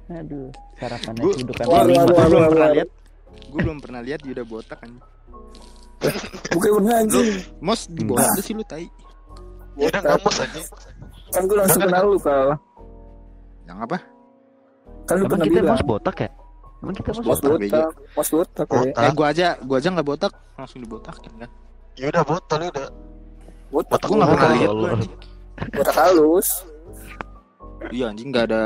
[0.10, 1.38] Aduh, sarapannya Gua-
[1.86, 2.90] ini wah, gue wah, belum pernah lihat
[3.44, 5.02] gue belum pernah lihat Yuda botak anjing
[6.50, 7.28] Bukan pernah anjing.
[7.60, 8.90] mos di bawah ada sih lu tai
[9.76, 10.62] udah nggak mus aja.
[11.30, 12.58] Kan gue langsung kenal lu kal.
[13.64, 13.98] yang apa
[15.06, 15.72] Kan lu pernah kita bilang.
[15.72, 16.30] mas botak ya?
[16.80, 17.52] Emang kita Mas botak?
[17.52, 18.80] botak, mas botak ya.
[18.80, 19.02] Botak.
[19.02, 21.50] eh gua aja gua aja nggak botak langsung dibotakin kan
[21.94, 22.88] Ya udah botol ya udah.
[23.70, 23.90] Botak.
[23.92, 25.14] Botak gua nggak pernah lihat gua anjing
[25.70, 26.50] Botak halus.
[27.90, 28.62] iya anjing nggak ada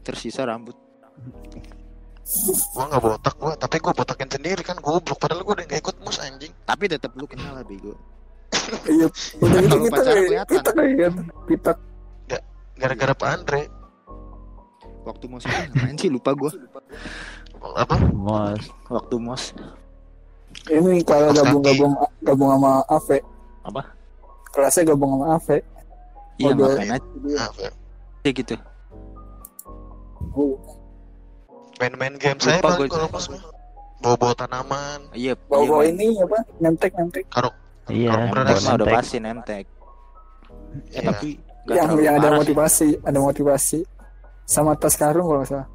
[0.00, 0.72] tersisa rambut
[2.70, 5.16] Gua nggak botak gua, tapi gua botakin sendiri kan goblok.
[5.16, 6.52] Padahal gua udah nggak ikut mus anjing.
[6.62, 7.92] tapi tetap lu kenal lah bego
[8.86, 9.08] Iya.
[9.38, 11.24] Udah gitu kita pacaran kayak kelihatan.
[11.46, 11.72] kita.
[12.74, 13.62] Gara-gara Pak Andre.
[15.00, 16.52] waktu ngapain sih lupa gua
[17.62, 17.96] Apa?
[18.14, 19.44] Mas, waktu mos
[20.68, 21.92] Ini kalau gabung-gabung
[22.24, 23.18] gabung sama Ave.
[23.64, 23.82] Apa?
[24.54, 25.58] Kelasnya gabung sama Ave.
[26.38, 27.70] iya aja Maaf ya.
[28.24, 28.54] gitu
[30.38, 30.54] Oh,
[31.82, 33.42] Main-main game saya kalau mah.
[33.98, 35.00] Bawa-bawa tanaman.
[35.14, 36.38] iya bawa-bawa iya, ini apa?
[36.62, 37.24] Nyentek nyentek.
[37.30, 37.50] Karo
[37.90, 39.66] iya, mah udah pasti nemtek
[40.92, 41.08] eh Iya.
[41.12, 41.28] tapi
[41.68, 43.84] yang yang ada motivasi, ada motivasi.
[44.48, 45.68] Sama tas karung kalau salah.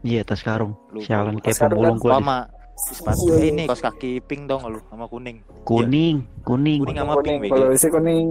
[0.00, 0.74] Iya tas karung.
[0.90, 2.12] Lupa, Sialan kayak pemulung kan gua.
[2.16, 2.36] sama
[2.74, 3.20] sepatu.
[3.22, 3.50] Iya, eh, iya.
[3.52, 5.44] ini kaos kaki pink dong lu sama kuning.
[5.62, 6.80] Kuning, kuning.
[6.80, 7.38] Kuning sama kuning.
[7.38, 7.72] pink Kalau BG.
[7.74, 8.26] listrik kuning.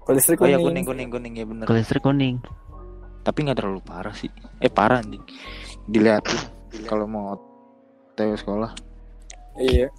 [0.00, 0.56] Kalau listrik Oh kuning.
[0.56, 1.64] ya kuning kuning kuning ya bener.
[1.68, 2.40] Ke listrik kuning.
[3.20, 4.32] Tapi nggak terlalu parah sih.
[4.58, 5.20] Eh parah anjing.
[5.84, 6.24] Dilihat
[6.86, 7.36] kalau mau
[8.14, 8.72] TW sekolah.
[9.56, 9.92] Iya.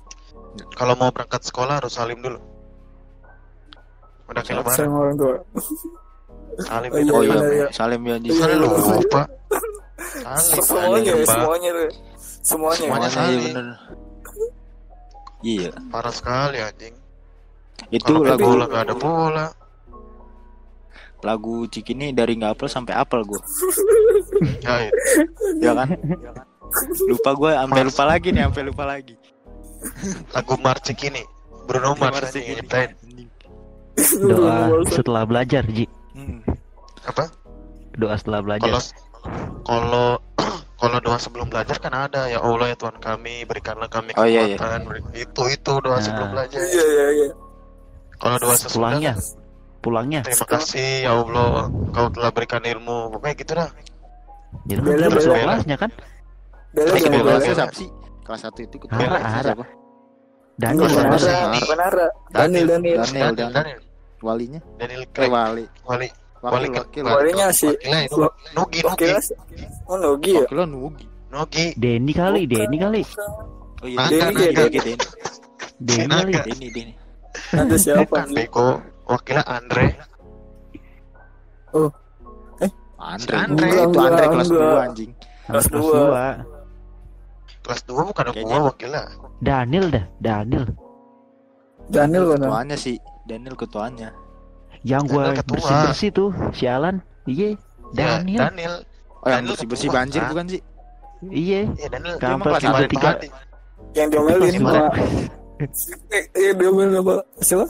[0.73, 2.41] Kalau mau berangkat sekolah harus salim dulu.
[4.25, 4.77] Udah kayak lebaran.
[4.79, 5.35] Sama orang tua.
[6.61, 7.11] Salim Oh, itu.
[7.13, 7.67] Oh iya, iya, iya.
[7.69, 8.31] salim ya anjing.
[8.33, 8.65] Iya, Salim iya.
[8.97, 9.21] lupa.
[10.11, 10.61] Salim.
[10.61, 11.71] Semuanya, semuanya.
[12.41, 12.79] Semuanya.
[12.81, 13.65] Semuanya Semuanya iya bener.
[15.41, 16.95] Iya, Parah sekali anjing.
[17.89, 19.47] itu main lagu gak ada bola.
[21.21, 23.37] lagu Cikini dari nggak apel sampai apel gue,
[24.65, 24.91] Ya, iya.
[25.61, 25.89] ya kan?
[27.05, 29.13] Lupa gue, sampai lupa lagi nih, sampai lupa lagi.
[30.33, 31.21] lagu Marcik ini.
[31.69, 32.57] Bruno Mars Mars Cikini.
[32.57, 32.89] nyiptain.
[33.05, 33.29] Anjing.
[34.25, 34.55] Doa
[34.89, 35.85] setelah belajar, Ji.
[36.17, 36.41] Hmm.
[37.05, 37.29] Apa?
[37.93, 38.65] Doa setelah belajar.
[38.73, 38.81] kalau
[40.77, 44.45] kalau doa sebelum belajar kan ada ya Allah ya Tuhan kami berikanlah kami Oh, iya,
[44.45, 44.55] iya.
[44.55, 46.01] kekuatan beri- itu itu doa Nah.
[46.01, 47.29] sebelum belajar Iya, iya, iya.
[48.17, 49.13] kalau doa sesudah Pulangnya,
[49.79, 50.21] pulangnya.
[50.21, 53.69] terima kasih ya Allah kau telah berikan ilmu pokoknya gitu dah
[54.61, 55.35] Ya kan Bela, kita bela.
[55.39, 55.91] kelasnya kan.
[56.71, 57.23] Bela bela.
[57.23, 57.39] bela.
[57.39, 57.87] siapa sih?
[58.21, 59.47] Kelas satu itu ketua Ara, kelasnya Ara.
[59.47, 59.65] siapa?
[60.53, 61.07] Daniel, Bukan Daniel.
[61.07, 61.61] Ara, Daniel.
[61.63, 62.07] bukan Ara.
[62.29, 62.67] Daniel, Daniel.
[62.67, 63.51] Daniel, Daniel Daniel.
[63.53, 63.79] Daniel
[64.21, 64.59] Walinya?
[64.75, 65.03] Daniel
[66.41, 67.53] Eh, Wakil, wakil.
[67.53, 69.05] si- wakilnya itu Wa- Nugi Nugi
[69.85, 70.41] Oh, Nogi ya?
[70.41, 71.05] Wakilnya Nugi.
[71.29, 73.01] Nugi Denny kali, Denny kali.
[73.81, 74.33] Oh iya, Denny.
[74.33, 74.93] Denny, Denny, Denny.
[75.79, 76.33] Denny kali.
[76.41, 76.93] Denny, Denny.
[77.53, 78.01] Ada siapa?
[78.03, 78.67] bukan bego
[79.05, 79.85] wakilnya Andre
[83.01, 83.33] Andre.
[83.33, 83.67] Andre.
[83.71, 84.49] Itu Andre kelas.
[84.49, 85.11] 2 anjing.
[85.47, 85.81] Kelas dua.
[85.81, 86.25] dua.
[87.61, 89.01] kelas 2 bukan gua wakilnya
[89.39, 90.65] Daniel dah, Daniel.
[91.87, 92.41] Daniel kan?
[92.41, 92.97] Ketuanya sih.
[93.23, 94.09] Daniel ketuanya.
[94.81, 95.53] Yang gua Daniel ketua.
[95.55, 96.95] bersih-bersih tuh, sialan.
[97.23, 97.49] Iya,
[97.91, 98.39] Ya, Daniel.
[98.47, 98.73] Daniel
[99.21, 100.29] Oh yang Daniel bersih-bersih ketua, banjir kan?
[100.31, 100.61] bukan sih?
[101.21, 101.61] Iya.
[101.69, 103.11] Iya Daniel Kampret Dia kelas tiga.
[103.91, 104.71] Yang diomelin sama
[106.09, 107.15] Eh, eh, diomelin apa?
[107.39, 107.65] Siapa?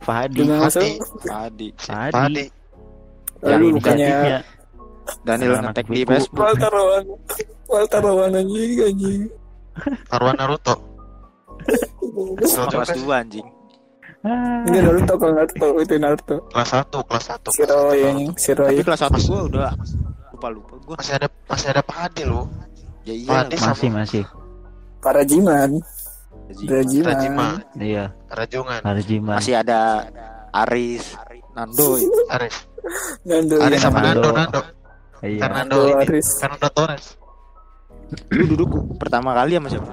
[0.00, 0.40] Fadi.
[0.42, 0.90] Fadi.
[1.22, 1.68] Fadi.
[1.78, 2.44] Padi
[3.38, 4.10] Yang bukannya.
[5.22, 6.00] Daniel ngetek di.
[6.02, 6.42] Facebook.
[6.42, 7.04] Walter Rawan.
[7.68, 9.20] Walter Rawan anjing, anjing.
[10.10, 10.74] Arwan Naruto
[12.42, 13.02] juga kelas sih.
[13.06, 13.46] 2 anjing.
[14.18, 14.66] Ah.
[14.66, 16.36] Ini Naruto kalau Naruto itu Naruto.
[16.50, 18.74] kelas 1 kelas 1 Si Roy anjing, si Roy.
[18.74, 19.70] Tapi kelas 1 gua udah
[20.34, 20.94] lupa-lupa gua.
[20.98, 22.42] masih ada masih ada Padi lu
[23.06, 23.28] Ya iya.
[23.30, 24.24] Padi sama Masih, masih.
[24.98, 25.70] Para Jiman.
[26.48, 26.64] Haji.
[26.66, 27.06] Rajiman.
[27.06, 29.36] Rajima Iya, Rajungan Harjiman.
[29.36, 30.08] Masih ada
[30.50, 31.12] Aris,
[31.52, 32.00] Nando.
[32.34, 32.56] Aris
[33.22, 33.56] Nando.
[33.60, 33.84] Aris ya.
[33.84, 34.28] sama Nando.
[34.28, 34.60] Nando Nando
[35.18, 35.40] Iya.
[35.40, 36.28] Fernando Nando, ini Aris.
[36.36, 37.06] Fernando Torres
[38.30, 39.92] Lu duduk pertama kali sama siapa?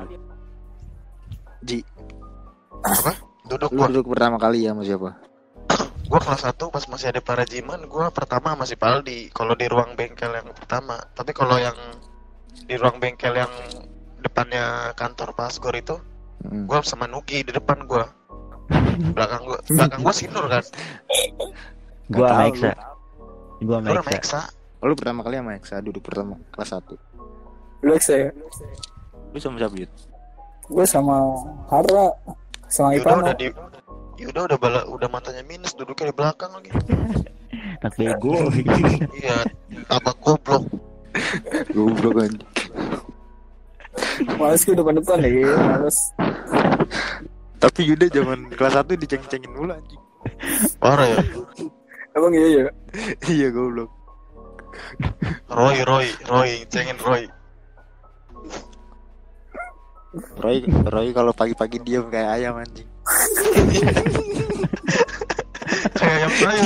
[1.61, 1.79] Ji,
[2.81, 3.11] apa
[3.45, 5.09] duduk lu gua duduk pertama kali ya sama siapa?
[6.09, 10.33] gua kelas 1 pas masih ada Parajiman gua pertama masih Paldi kalau di ruang bengkel
[10.33, 11.77] yang pertama tapi kalau yang
[12.65, 13.51] di ruang bengkel yang
[14.21, 15.97] depannya kantor Pasgor itu
[16.45, 16.69] Hmm.
[16.69, 18.05] gua sama Nugi di depan gua
[19.15, 20.61] belakang gua belakang gua Sinur kan
[22.13, 22.71] Gua sama Eksa.
[23.65, 24.13] Gua sama Eksa.
[24.13, 24.41] Eksa
[24.85, 26.93] Oh, lu pertama kali sama Eksa duduk pertama kelas 1.
[27.81, 28.29] Lu saya.
[29.33, 29.91] Lu sama siapa, Yud?
[30.69, 31.17] Gue sama
[31.73, 32.13] Hara.
[32.67, 33.21] Sama Yuda Ipano.
[33.23, 33.47] udah di
[34.15, 36.71] Yuda udah bala, udah matanya minus duduknya di belakang lagi
[37.83, 38.47] Anak bego.
[39.13, 39.43] iya
[39.87, 40.63] apa goblok
[41.71, 42.43] Goblok anjing.
[44.35, 45.47] Males gue depan-depan ya.
[45.55, 45.97] Males.
[47.55, 50.01] Tapi Yuda zaman kelas 1 diceng-cengin mulu anjing.
[50.79, 51.19] parah ya
[52.15, 52.71] Emang iya ya?
[53.27, 53.91] iya, goblok.
[55.47, 57.27] Roy Roy Roy cengin Roy
[60.39, 62.87] Roy, Roy kalau pagi-pagi diam kayak ayam anjing.
[65.95, 66.63] kayak yang saya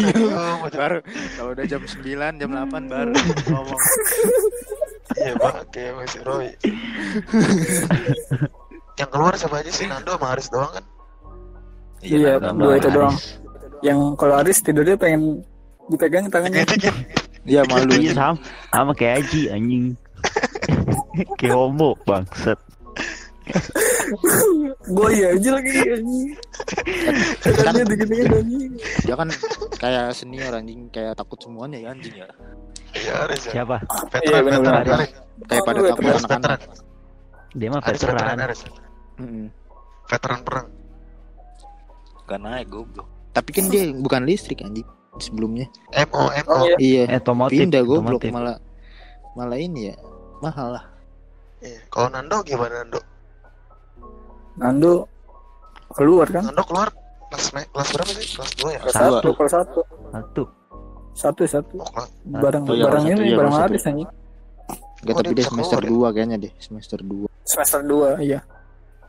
[0.70, 1.00] baru
[1.38, 3.14] kalau udah jam 9, jam 8 baru
[3.50, 3.82] ngomong.
[5.18, 6.48] iya pak kayak masih Roy
[9.00, 10.86] yang keluar siapa aja sih Nando sama Aris doang kan
[12.00, 13.16] Iya, Nando dua sama itu doang.
[13.84, 15.44] Yang kalau Aris tidurnya pengen
[15.92, 16.64] dipegang tangannya.
[17.44, 17.92] Iya malu.
[17.92, 18.36] Iya sama,
[18.72, 20.00] sama kayak Aji anjing.
[21.40, 22.56] kayak homo bangsat.
[24.90, 26.30] Gue ya aja lagi anjing.
[27.90, 28.72] Dikit-dikit anjing.
[29.06, 29.28] dia kan
[29.78, 32.28] kayak senior anjing, kayak takut semuanya ya anjing ya.
[32.98, 33.78] iya ya Siapa?
[34.10, 34.82] veteran bener-bener.
[34.82, 35.00] veteran
[35.46, 36.26] Kayak pada takut anak-anak.
[36.26, 36.60] veteran
[37.58, 38.16] Dia mah veteran
[40.10, 40.40] veteran.
[40.42, 40.68] Perang
[42.30, 43.08] Gak naik goblok.
[43.34, 44.86] Tapi kan dia bukan listrik anjing
[45.18, 45.66] sebelumnya.
[46.10, 46.76] MO MO Oh, iya.
[46.78, 47.04] Iya.
[47.10, 47.58] Eh, otomotif.
[47.66, 48.32] Pindah goblok otomotif.
[48.34, 48.58] malah
[49.38, 49.96] malah ini ya
[50.42, 50.86] mahal lah.
[51.60, 51.82] Iya.
[51.92, 53.00] kalau Nando gimana Nando
[54.60, 55.08] Nando
[55.89, 56.43] keluar kan?
[56.45, 56.88] Nando keluar
[57.30, 59.04] kelas kelas berapa sih kelas 2 ya Kelas Dua.
[59.12, 59.80] satu, kelas satu.
[60.10, 60.43] Satu.
[61.12, 61.76] Satu satu.
[61.78, 63.89] Oh, kelas- Barang Oh, iya, barang satu, ini iya, barang habis satu.
[63.89, 64.10] anjing.
[65.00, 67.28] Enggak, Oh, tapi dia semester keluar 2 kayaknya deh, semester 2.
[67.43, 68.39] Semester 2 iya.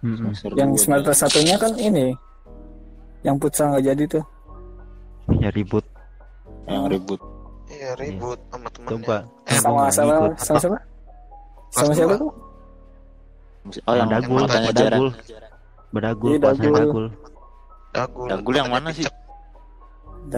[0.00, 0.16] Mm-mm.
[0.32, 0.80] Semester Yang 2.
[0.80, 2.06] semester satunya kan ini.
[3.20, 4.24] Yang futsal nggak jadi tuh.
[5.32, 5.86] ya ribut
[6.66, 7.20] yang ribut.
[7.66, 8.90] Iya ribut sama temennya.
[8.98, 10.32] coba Eh, Sama nggak sama ngikut.
[10.40, 10.78] sama siapa?
[11.70, 12.20] Sama siapa dua.
[12.20, 12.32] tuh?
[13.80, 15.08] Oh, yang Dagul, matanya Dagul.
[15.90, 16.66] bedagul Iya, Dagul.
[16.70, 17.06] dagul
[17.90, 18.26] Dagul.
[18.28, 19.02] Dagul yang mana sih?
[19.02, 19.14] picek,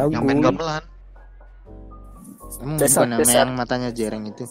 [0.09, 0.45] Yang main Dagul.
[0.51, 0.85] gamelan.
[2.55, 3.39] Emang Cesar, bukan nama Cesar.
[3.39, 4.45] yang matanya jereng itu.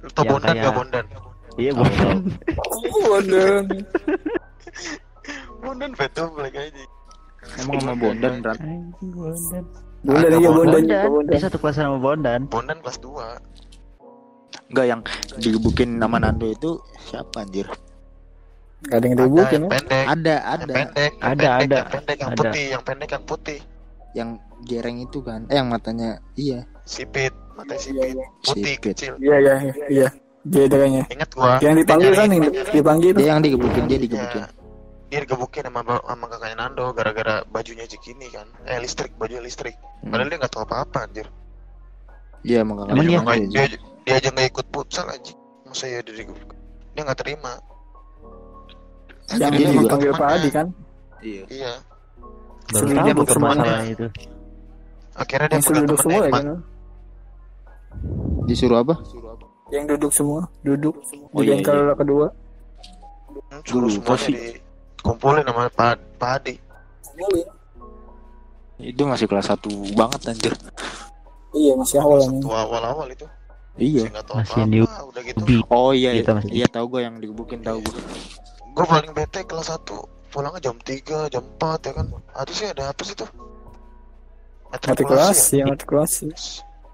[0.00, 1.04] Lu tau Yang Bondan kayak- gak Bondan?
[1.56, 2.16] iya bukan
[3.02, 3.60] Waduh.
[5.60, 6.84] Bondan betul black aja.
[7.58, 8.58] Emang sama Bondan berat.
[8.60, 9.64] Anjing, Bondan
[10.00, 11.38] Bondan iya Bondan Bondan Bondan.
[11.38, 13.36] satu kelas sama Bondan Bondan kelas 2.
[14.70, 15.00] Enggak yang
[15.36, 17.66] digebukin nama Nando itu siapa anjir?
[18.80, 19.70] Gak ada yang Ada dibukin yang ya.
[19.76, 20.04] pendek.
[20.06, 20.72] Ada, Yang ada.
[20.72, 21.76] pendek, yang Ada, pendek, ada.
[21.76, 22.38] yang pendek, yang Ada.
[22.40, 23.58] putih, yang pendek, yang putih.
[24.10, 24.28] Yang
[24.64, 25.40] jereng itu kan.
[25.46, 26.60] Eh yang matanya iya.
[26.82, 28.26] Sipit, mata Iya, sipit, iya.
[28.40, 28.78] putih Sipit.
[28.80, 29.12] kecil.
[29.20, 29.54] Iya iya
[29.86, 30.08] iya.
[30.40, 31.04] Dia ada kayaknya.
[31.12, 31.52] Ingat gua.
[31.60, 33.10] Yang dipanggil kan yang dipanggil.
[33.12, 34.42] Dia yang digebukin, dia digebukin.
[34.42, 34.48] Iya.
[35.10, 38.46] Dia digebukin sama sama kakaknya Nando gara-gara bajunya Cikini kan.
[38.64, 39.74] Eh listrik, baju listrik.
[40.00, 40.14] Hmm.
[40.14, 41.26] Padahal dia nggak tahu apa-apa anjir.
[42.40, 43.20] Iya emang dia, iya?
[43.52, 43.66] dia,
[44.10, 45.32] dia aja nggak ikut futsal aja.
[45.70, 46.58] Masa ya dia digebukin?
[46.98, 47.52] Dia nggak terima.
[49.30, 50.28] Yang Dia dia juga dipanggil Pak.
[50.34, 50.66] Adi kan.
[51.22, 51.42] Iya.
[51.46, 51.72] Iya.
[52.70, 53.62] baru Suruh tahu duduk motor semuanya.
[53.62, 54.06] masalah itu
[55.14, 56.44] Akhirnya dia pegang duduk semua ya kan.
[58.50, 58.94] Disuruh apa?
[59.70, 60.94] Yang duduk semua, duduk
[61.30, 62.26] Oh, di iya, bengkel kedua.
[62.30, 64.32] Hmm, Suruh Dulu, semuanya pasti.
[64.34, 66.54] dikumpulin sama Pak Pak Adi.
[68.82, 70.54] Itu masih kelas 1 banget anjir.
[71.54, 72.42] Iya masih awal ini.
[72.42, 73.26] Satu awal-awal itu.
[73.80, 74.04] Iya.
[74.12, 74.68] Masih apa-apa.
[74.68, 75.42] new Udah gitu.
[75.72, 78.00] Oh iya, Gitu, iya, iya tahu gue yang digebukin tahu gue.
[78.76, 79.82] Gue paling bete kelas 1
[80.30, 82.06] pulangnya jam 3, jam 4 ya kan.
[82.36, 83.30] Ada sih ada apa sih tuh?
[84.70, 86.28] Matrikulasi ya matrikulasi.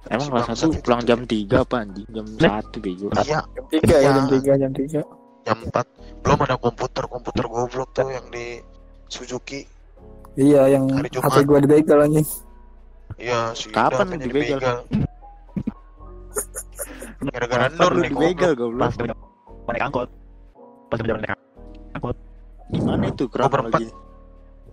[0.06, 0.82] Emang kelas bangsat 1 itu.
[0.86, 2.06] pulang jam 3 apa anjing?
[2.08, 3.06] Jam 1 bego.
[3.20, 4.10] Iya, Jam tiga ya Iya.
[4.14, 5.00] jam tiga jam tiga.
[5.46, 5.86] jam 4.
[6.22, 8.58] Belum ada komputer, komputer goblok tuh yang di
[9.06, 9.62] Suzuki.
[10.34, 11.30] Iya yang Hari Jumat.
[11.32, 12.26] HP gua dibegal anjing.
[13.16, 14.76] Iya, si Kapan katanya dibegal?
[17.28, 18.82] Gara-gara Nur nih dibegal goblok.
[18.86, 18.94] pas
[19.68, 20.08] naik angkot
[20.86, 21.32] pas jalan naik
[21.92, 22.16] angkot
[22.66, 23.78] Di mana itu kerap berempat.
[23.78, 23.88] lagi?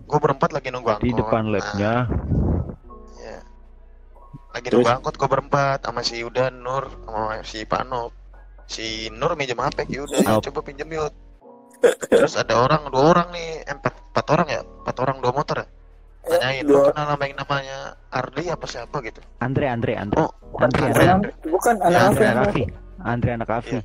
[0.04, 1.02] Gue berempat lagi nunggu angkot.
[1.02, 1.92] di depan Nah, labnya
[3.16, 3.38] iya.
[4.50, 4.82] Lagi Terus?
[4.82, 8.10] nunggu angkot gue berempat sama si Uda, Nur, sama si Panop.
[8.64, 10.42] Si Nur minjem HP ya udah Nop.
[10.42, 11.12] coba pinjem yuk.
[12.08, 15.56] Terus ada orang dua orang nih, eh, empat empat orang ya, empat orang dua motor
[15.60, 15.66] ya.
[16.24, 19.20] Tanyain, lu dua- kenal sama yang namanya Ardi apa siapa gitu?
[19.38, 21.30] Andre Andre Andre Oh, Andre Andre, Andre Andre.
[21.44, 22.32] Bukan Ya, anak Andre apa?
[22.32, 22.62] anak Afi
[22.98, 23.76] Andre anak Afi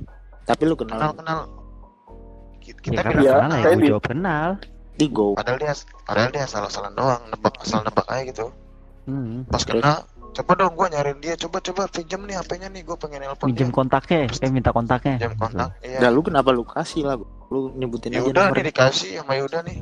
[0.42, 1.38] Tapi lu kenal kenal kenal.
[2.60, 4.48] Kita, ya kita bilang Iya, kenal ya gue di- jawab kenal
[4.92, 5.28] di Go.
[5.32, 5.72] padahal dia
[6.02, 8.46] padahal dia salah-salah doang, nebak asal nebak aja gitu.
[9.02, 9.48] hmm.
[9.48, 9.80] Pas Terus?
[9.80, 9.94] kena,
[10.30, 13.64] coba dong gua nyariin dia, coba coba pinjem nih HP-nya nih, gua pengen nelpon dia.
[13.66, 15.72] kontaknya eh minta kontaknya Pinjem kontak.
[15.80, 15.98] Iya.
[15.98, 17.16] Nah, lu kenapa lu kasih lah?
[17.48, 19.76] Lu nyebutin aja Yuda nih dikasih sama Yuda nih.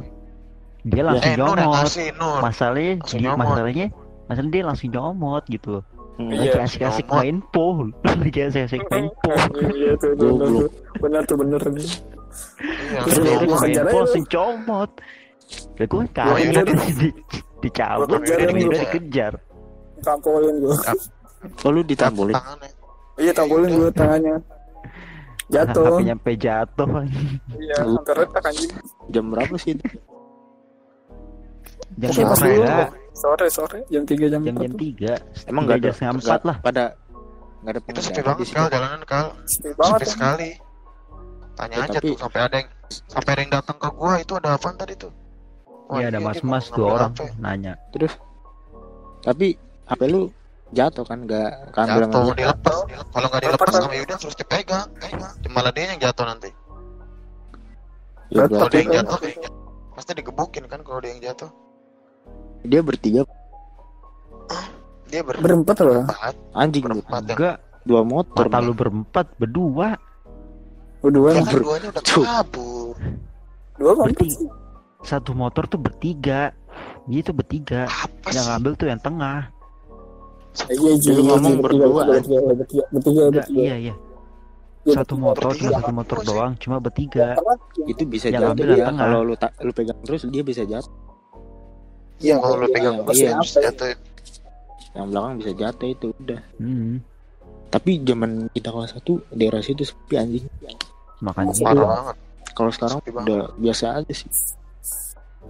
[0.88, 2.38] Dia langsung Eh nyomot Nur.
[2.40, 3.38] masalahnya Langsung di- nyomot.
[3.44, 3.87] masalahnya
[4.24, 5.74] masalahnya dia langsung nyomot gitu
[6.18, 6.35] Hmm.
[6.35, 6.51] Iya.
[6.51, 7.18] lagi asik-asik nyomot.
[7.20, 7.79] main pool
[8.24, 9.38] lagi asik-asik main pool
[9.70, 10.66] Iya tuh bener.
[10.98, 11.61] Bener tuh bener.
[11.62, 14.90] Iya, Terus dia Dia main pool aja langsung comot
[15.79, 16.90] lah gue iya, kaget iya.
[16.98, 17.09] di,
[17.61, 18.74] dicabut dan nih, dia gua.
[18.74, 19.33] dikejar
[19.98, 20.77] Tampolin gua.
[21.61, 22.35] Oh lu ditampolin.
[22.35, 22.70] Tangannya.
[23.16, 24.35] Iya tampolin gua tangannya.
[25.48, 25.98] Jatuh.
[25.98, 26.87] Nyampe jatuh
[27.57, 28.70] Iya, hampir retak anjing.
[29.09, 29.87] Jam berapa sih itu?
[31.96, 32.85] Jam Oke, pas sore dulu.
[33.12, 34.62] Sore sore jam 3 jam jam 4.
[34.62, 35.12] jam tiga
[35.44, 36.85] Emang enggak ada jam empat lah Pada
[37.59, 39.27] enggak ada Itu sepi banget kal jalanan kal.
[39.44, 39.98] Sepi banget.
[39.98, 40.12] Sepi ya.
[40.12, 40.51] sekali.
[41.53, 44.33] Tanya Ya, aja tapi- tuh sampai ada yang sampai ada yang datang ke gua itu
[44.33, 45.12] ada apa tadi tuh?
[45.88, 47.20] Wah, Iya ada dia mas-mas dua orang HP.
[47.37, 48.12] nanya Terus
[49.18, 49.48] tapi
[49.85, 50.22] HP lu
[50.70, 52.37] jatuh kan enggak keambil sama Jatuh dia.
[52.38, 52.77] dilepas.
[53.09, 54.87] Kalau nggak dilepas Lepas, sama Yuda terus dipegang.
[54.94, 55.33] Pegang.
[55.48, 56.51] Malah dia yang jatuh nanti.
[58.29, 59.51] Ya, Tetap Kalau dia yang jatuh kayaknya
[59.90, 61.51] pasti digebukin kan kalau dia yang jatuh.
[62.62, 63.23] Dia bertiga
[65.09, 65.42] Dia berempat.
[65.42, 66.05] Berempat loh.
[66.53, 68.44] anjing Berempat yang enggak dua motor.
[68.44, 69.97] mata lu berempat berdua
[70.99, 72.94] Berdua Ya kan duanya udah kabur.
[73.79, 74.51] Dua Bertiga.
[75.01, 76.51] satu motor tuh bertiga
[77.07, 78.51] gitu bertiga Apa yang sih?
[78.51, 79.49] ngambil tuh yang tengah
[80.51, 83.94] Satu Iya, iya, Lu iya, ngomong iya, berdua, bertiga, bertiga, iya iya
[84.85, 87.38] Iya, satu motor cuma satu motor doang cuma bertiga
[87.87, 88.75] Itu bisa Yang jatuh ambil dia.
[88.75, 89.05] yang tengah.
[89.07, 90.92] Kalau lu tak lu pegang terus dia bisa jatuh.
[92.18, 93.33] Iya kalau lu pegang Iya, iya.
[93.38, 93.87] terus jatuh.
[94.90, 96.40] Yang belakang bisa jatuh itu udah.
[96.57, 96.94] hmm.
[97.68, 100.46] Tapi zaman kita kelas 1 daerah situ sepi anjing.
[101.18, 102.16] makanya Parah banget.
[102.52, 103.26] Kalau sekarang Sepi banget.
[103.28, 104.31] udah biasa aja sih.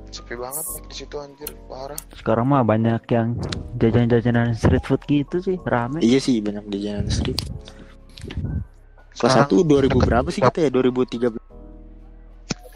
[0.08, 3.36] sepi banget di situ anjir parah Sekarang mah banyak yang
[3.74, 6.00] jajan-jajanan street food gitu sih, rame.
[6.00, 7.36] Iya sih banyak jajanan street.
[9.12, 10.70] Kelas Sekarang 1 2000 deket- berapa sih kita ya?
[10.70, 11.36] 2013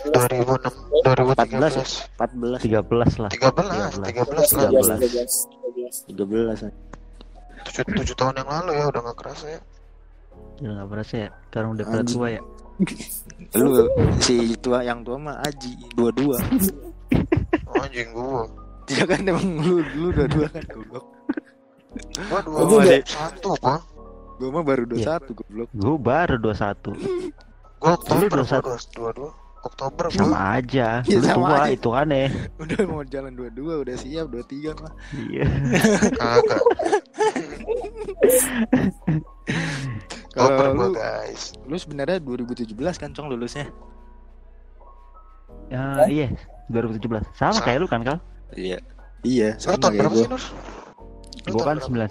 [0.05, 3.31] 2006 2013 14 13 lah.
[3.31, 4.03] 13 13
[4.83, 6.11] lah 13.
[6.11, 6.73] 13 an.
[7.63, 9.61] 7, 7 tahun yang lalu ya udah gak kerasa ya
[10.55, 11.31] Gila nggak berasa ya.
[11.45, 12.43] Sekarang udah pada tua ya.
[13.55, 13.69] Lu
[14.19, 16.39] si tua yang tua mah Aji dua-dua.
[17.65, 18.47] oh, anjing gua
[18.85, 21.05] Tidak kan emang lu lu dua-dua kan goblok.
[22.25, 23.79] gua dua udah- satu gua
[24.35, 25.21] Gua mah baru Iya.
[25.21, 25.69] 21 goblok.
[25.71, 26.91] Gue baru 21.
[27.79, 28.67] gua Oktober dua gua satu.
[28.67, 29.31] dua dua dua
[29.63, 31.01] Oktober Sama aja.
[31.07, 31.71] Iya, Lu sama tua aja.
[31.71, 32.29] itu aneh.
[32.57, 34.93] Udah mau jalan dua-dua udah siap 23 mah.
[35.13, 35.47] Iya.
[36.13, 36.63] kagak
[40.33, 43.69] Oktober Kalau gua lu guys lu sebenarnya 2017 kan cong lulusnya.
[45.69, 46.27] Ya, iya.
[46.69, 47.23] 2017.
[47.33, 48.19] Sama Sa- kayak lu kan, Kal?
[48.53, 48.81] Iya.
[49.23, 50.21] Iya, sama tahun kayak berapa gua.
[50.21, 50.43] sih Nur
[51.49, 52.07] Gue kan berapa?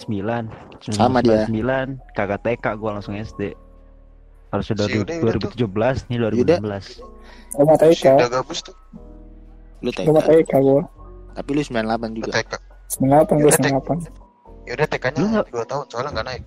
[0.81, 0.91] 99.
[0.91, 1.45] Sama dia.
[1.45, 3.41] 99, kagak TK gue langsung SD.
[4.49, 5.51] Harus sudah Si Yuda, Yuda tuh.
[5.55, 6.55] 2017 nih Yuda.
[6.59, 6.99] 2016.
[7.53, 8.05] Gua si TK.
[8.13, 8.75] udah gabus tuh
[9.81, 10.29] Lu Gua TK.
[10.45, 10.81] TK gua.
[11.31, 12.31] Tapi lu 98 juga.
[12.33, 12.53] TK
[12.97, 13.71] 98 gua Udah, Tek.
[13.71, 14.67] 98.
[14.67, 16.43] yaudah TK nya Lu nggak- 2 tahun soalnya gak naik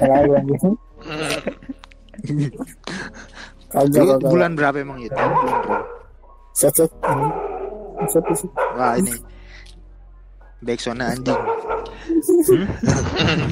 [0.00, 0.74] Lalu anjing.
[3.68, 5.12] Kagak Lu bulan berapa emang itu?
[5.12, 5.76] Bulan berapa?
[6.52, 6.90] Set set.
[8.08, 8.50] Set set.
[8.74, 9.12] Wah ini
[10.58, 11.38] Backsona anjing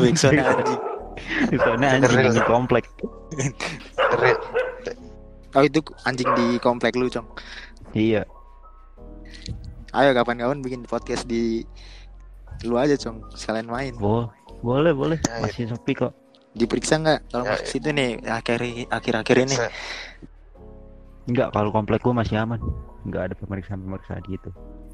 [0.01, 0.81] Backsona anjing
[1.55, 2.85] Soalnya anjing komplek.
[5.57, 7.25] Oh itu anjing di komplek lu cong
[7.90, 8.29] Iya.
[9.90, 11.64] Ayo kapan-kapan bikin podcast di
[12.62, 14.29] Lu aja cong Sekalian main Bo
[14.61, 15.19] boleh, boleh.
[15.23, 15.42] Ya, ya.
[15.45, 16.12] Masih sepi kok.
[16.53, 17.71] Diperiksa nggak Kalau Ya, masuk ya.
[17.71, 19.57] situ nih akhir Akhir-akhir ini
[21.27, 22.61] Enggak, kalau komplek gua masih aman.
[23.03, 24.51] Enggak ada pemeriksaan-pemeriksaan gitu.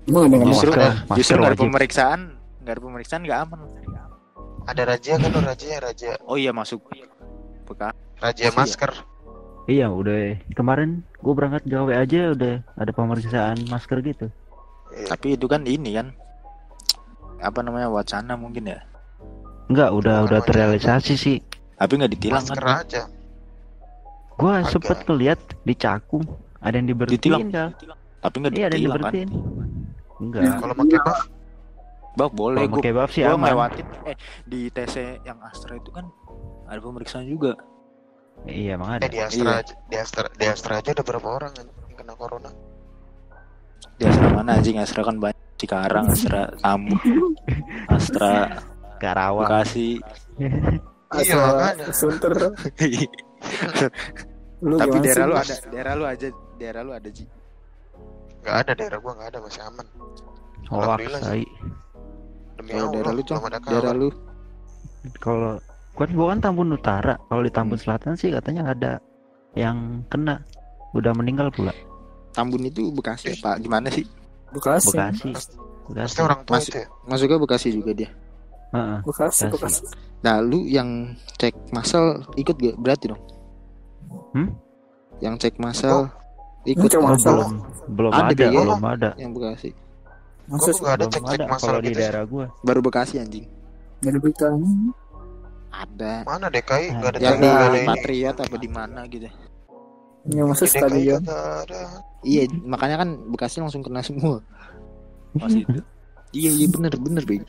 [0.09, 1.17] Nggak Justru Masker, masker?
[1.19, 2.21] Justru ada pemeriksaan
[2.63, 3.59] nggak ada pemeriksaan nggak aman
[4.63, 6.79] ada razia kan razia razia Oh iya masuk
[7.67, 7.91] Bekas
[8.23, 8.55] razia Iya.
[8.55, 8.91] masker
[9.65, 10.15] Iya, udah
[10.53, 14.27] kemarin gua berangkat gawe aja udah ada pemeriksaan masker gitu.
[14.91, 15.07] Iya.
[15.09, 16.13] Tapi itu kan ini kan
[17.39, 18.83] Apa namanya wacana mungkin ya
[19.67, 21.39] Enggak, udah Bukan udah terrealisasi sih.
[21.75, 23.03] Tapi nggak ditilang masker kan aja
[24.35, 24.71] Gua Agak.
[24.71, 26.27] sempet ngeliat di Cakung
[26.59, 27.43] ada yang diberhentiin Ditilang.
[27.49, 27.69] kal.
[28.21, 29.29] Tapi nggak Iya, ada yang ditilang kan.
[30.19, 30.43] Enggak.
[30.57, 31.21] kalau pakai buff
[32.13, 33.47] Bah boleh Kalau gue pakai buff sih Gua aman.
[33.47, 36.05] ngelewatin eh di TC yang Astra itu kan
[36.65, 37.57] ada pemeriksaan juga.
[38.43, 39.07] Iya, emang eh ada.
[39.07, 39.63] di Astra Iya.
[39.63, 42.51] aja di Astra di Astra aja ada berapa orang yang kena corona
[43.95, 46.99] Di Astra mana anjing Astra kan banyak Cikarang, Astra Tambun,
[47.95, 48.51] Astra
[48.99, 49.47] Karawang.
[49.47, 50.03] Bekasi.
[51.13, 51.87] Iya, makanya.
[51.95, 52.35] Sunter.
[54.59, 55.31] Lu Tapi daerah sih?
[55.31, 56.27] lu ada, daerah lu aja,
[56.57, 57.25] daerah lu ada Ji.
[58.43, 59.87] nggak ada daerah gua nggak ada masih aman
[60.67, 61.23] Hoax, Alhamdulillah
[62.59, 63.23] demi Allah daerah lu
[63.63, 64.09] daerah lu.
[65.19, 65.53] Kalau
[65.95, 67.85] kan gua kan Tambun Utara, kalau di Tambun Hmm.
[67.85, 68.93] Selatan sih katanya ada
[69.53, 70.41] yang kena
[70.93, 71.73] udah meninggal pula.
[72.33, 74.09] Tambun itu Bekasi apa gimana sih?
[74.51, 74.93] Bekasi.
[74.93, 75.31] Bekasi.
[75.33, 75.57] pasti
[75.89, 76.17] Bekasi.
[76.21, 78.11] orang tua Masih- itu ya Masuknya Bekasi juga dia.
[78.73, 78.99] Heeh.
[79.05, 79.53] Bekasi, Bekasi.
[79.53, 79.83] Bekasi.
[80.23, 80.89] Nah, lu yang
[81.37, 82.77] cek masal ikut gak?
[82.79, 83.21] Berarti dong.
[84.33, 84.49] Hmm?
[85.19, 86.09] Yang cek masal
[86.65, 87.37] ikut Cek Oh, masal.
[87.37, 87.53] belum
[87.91, 88.51] belum Ada ada, ya.
[88.55, 89.11] belum ada.
[89.19, 89.69] yang Bekasi.
[89.69, 89.75] Sih?
[90.49, 92.49] nggak ada cek cek masal di daerah gua.
[92.63, 93.45] Baru Bekasi anjing.
[94.01, 94.65] Dari beritanya.
[95.73, 96.29] Ada.
[96.29, 99.29] mana DKI nggak ada Yang di Patriot apa di mana gitu.
[100.29, 101.23] Ya masa DKI stadion.
[102.23, 104.39] Iya, makanya kan Bekasi langsung kena semua.
[105.35, 105.81] Pas itu.
[106.33, 107.45] Iya, iya bener bener, Bang.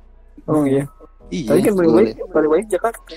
[0.48, 0.88] Oh iya.
[1.32, 1.56] Iya.
[1.56, 2.06] Tapi kan paling boleh.
[2.12, 3.16] baik, paling baik Jakarta.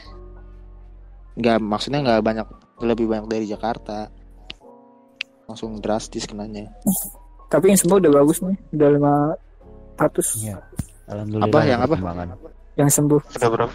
[1.36, 2.46] Nggak, maksudnya nggak banyak
[2.82, 4.10] lebih banyak dari Jakarta.
[5.46, 6.70] Langsung drastis kenanya.
[7.46, 8.58] Tapi yang sembuh udah bagus nih.
[8.74, 8.88] Udah
[10.02, 10.56] 500 Iya.
[11.06, 11.46] Alhamdulillah.
[11.50, 11.96] Apa, yang apa?
[12.76, 13.22] yang sembuh.
[13.40, 13.74] udah berapa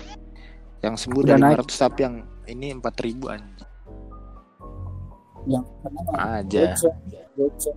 [0.81, 1.57] Yang sembuh Udah dari naik.
[1.63, 2.15] 500 tapi yang
[2.45, 3.69] ini 4000 anjing.
[5.43, 5.65] Yang
[6.11, 6.61] Aja.
[6.61, 6.95] Bocah,
[7.33, 7.75] bocah.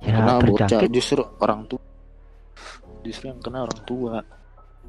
[0.00, 1.82] Ya Kena bocah, justru orang tua.
[3.00, 4.16] Justru yang kena orang tua.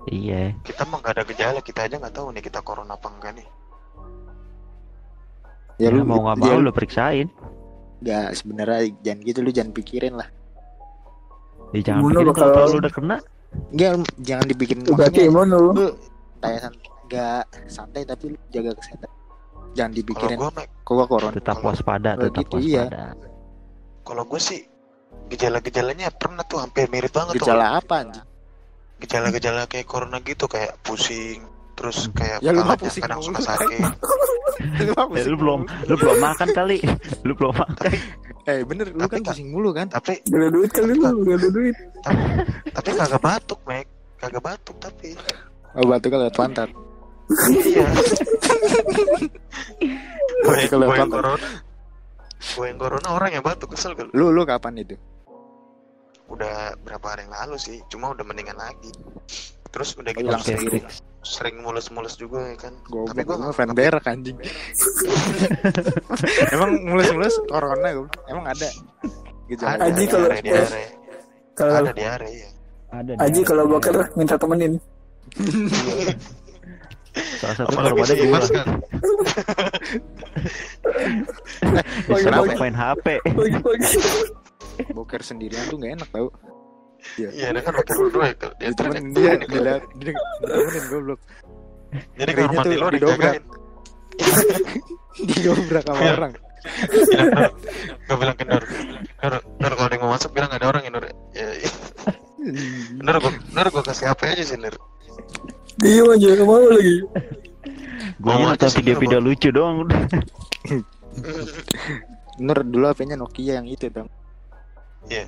[0.04, 0.58] Iya.
[0.62, 3.46] kita mah nggak ada gejala kita aja nggak tahu nih kita corona apa enggak nih
[5.78, 7.30] Ya, mau nggak ya mau lu- lu periksain.
[8.02, 10.26] Nggak, sebenarnya jangan gitu lu jangan pikirin lah.
[11.72, 13.18] Ya, jangan lu pikirin bakal- kalau lu udah kena.
[13.70, 15.70] Enggak, jangan dibikin berarti imun lu.
[15.70, 15.86] lu
[16.40, 16.82] kayak san-
[17.12, 19.12] nggak santai tapi lu jaga kesehatan.
[19.72, 20.38] Jangan kalau dipikirin
[20.82, 21.34] gua corona.
[21.34, 22.84] Tetap Kalau- waspada, kalau tetap gitu, iya.
[22.88, 23.04] waspada.
[24.02, 24.60] kalau gue sih
[25.28, 28.26] gejala-gejalanya pernah tuh hampir mirip banget tuh Gejala apa anjing?
[28.98, 31.42] gejala-gejala kayak corona gitu kayak pusing
[31.74, 33.80] terus kayak Ya, lu pusing kadang suka sakit
[34.84, 36.78] Lu apa Eh, lu belum lu belum makan kali.
[37.26, 37.92] Lu belum makan.
[38.44, 39.88] Eh bener, lu Tapi kan pusing mulu kan?
[39.88, 41.76] tapi Gak ada duit kali lu, gak ada duit.
[42.02, 42.22] tapi,
[42.70, 43.86] tapi kagak batuk Mek
[44.18, 45.10] kagak batuk tapi
[45.72, 46.70] Oh batu kalau lewat pantat.
[47.52, 47.86] Iya
[50.42, 51.50] gue gue yang corona
[52.42, 54.34] gue yang corona orang yang batuk kesel gak lu?
[54.34, 54.96] Lu kapan itu?
[56.32, 58.88] udah berapa hari yang lalu sih cuma udah mendingan lagi
[59.68, 60.44] terus udah gitu Hilang
[61.22, 62.74] sering, mulus-mulus juga ya kan
[63.08, 64.34] tapi Goblok, gue gua fan berak anjing.
[66.56, 68.10] Emang mulus-mulus corona gua.
[68.26, 68.68] Emang ada.
[69.46, 69.78] Gejala.
[69.78, 70.84] ada Aji kalau- diare, diare.
[71.54, 72.50] Kalau ada diare ya
[72.90, 73.12] Ada.
[73.22, 74.82] Aji kalau bakar minta temenin.
[77.12, 77.76] Salah satu
[78.08, 78.40] si gua.
[78.40, 78.68] Mas kan
[82.24, 83.06] Kenapa main HP?
[84.96, 86.30] Boker sendirian tuh gak enak tau.
[87.18, 91.18] iya dia kan pakai berdua ya dia Temen dia dilihat dia ditemenin goblok.
[92.14, 93.42] jadi kamar mandi lo dijagain
[95.34, 96.32] Didobrak sama orang.
[98.06, 98.62] gue bilang ke Nur
[99.58, 101.72] Nur, kalau dia mau masuk bilang ada orang ya Nur ya, ya.
[103.02, 104.78] Nur gue Nur gue kasih HP aja sih Nur
[105.82, 106.96] Diem aja, gak mau lagi.
[108.16, 109.98] Gue Mau aja sih, video-video lucu doang udah.
[112.40, 114.08] Nur dulu HP-nya Nokia yang itu dong.
[115.04, 115.26] Iya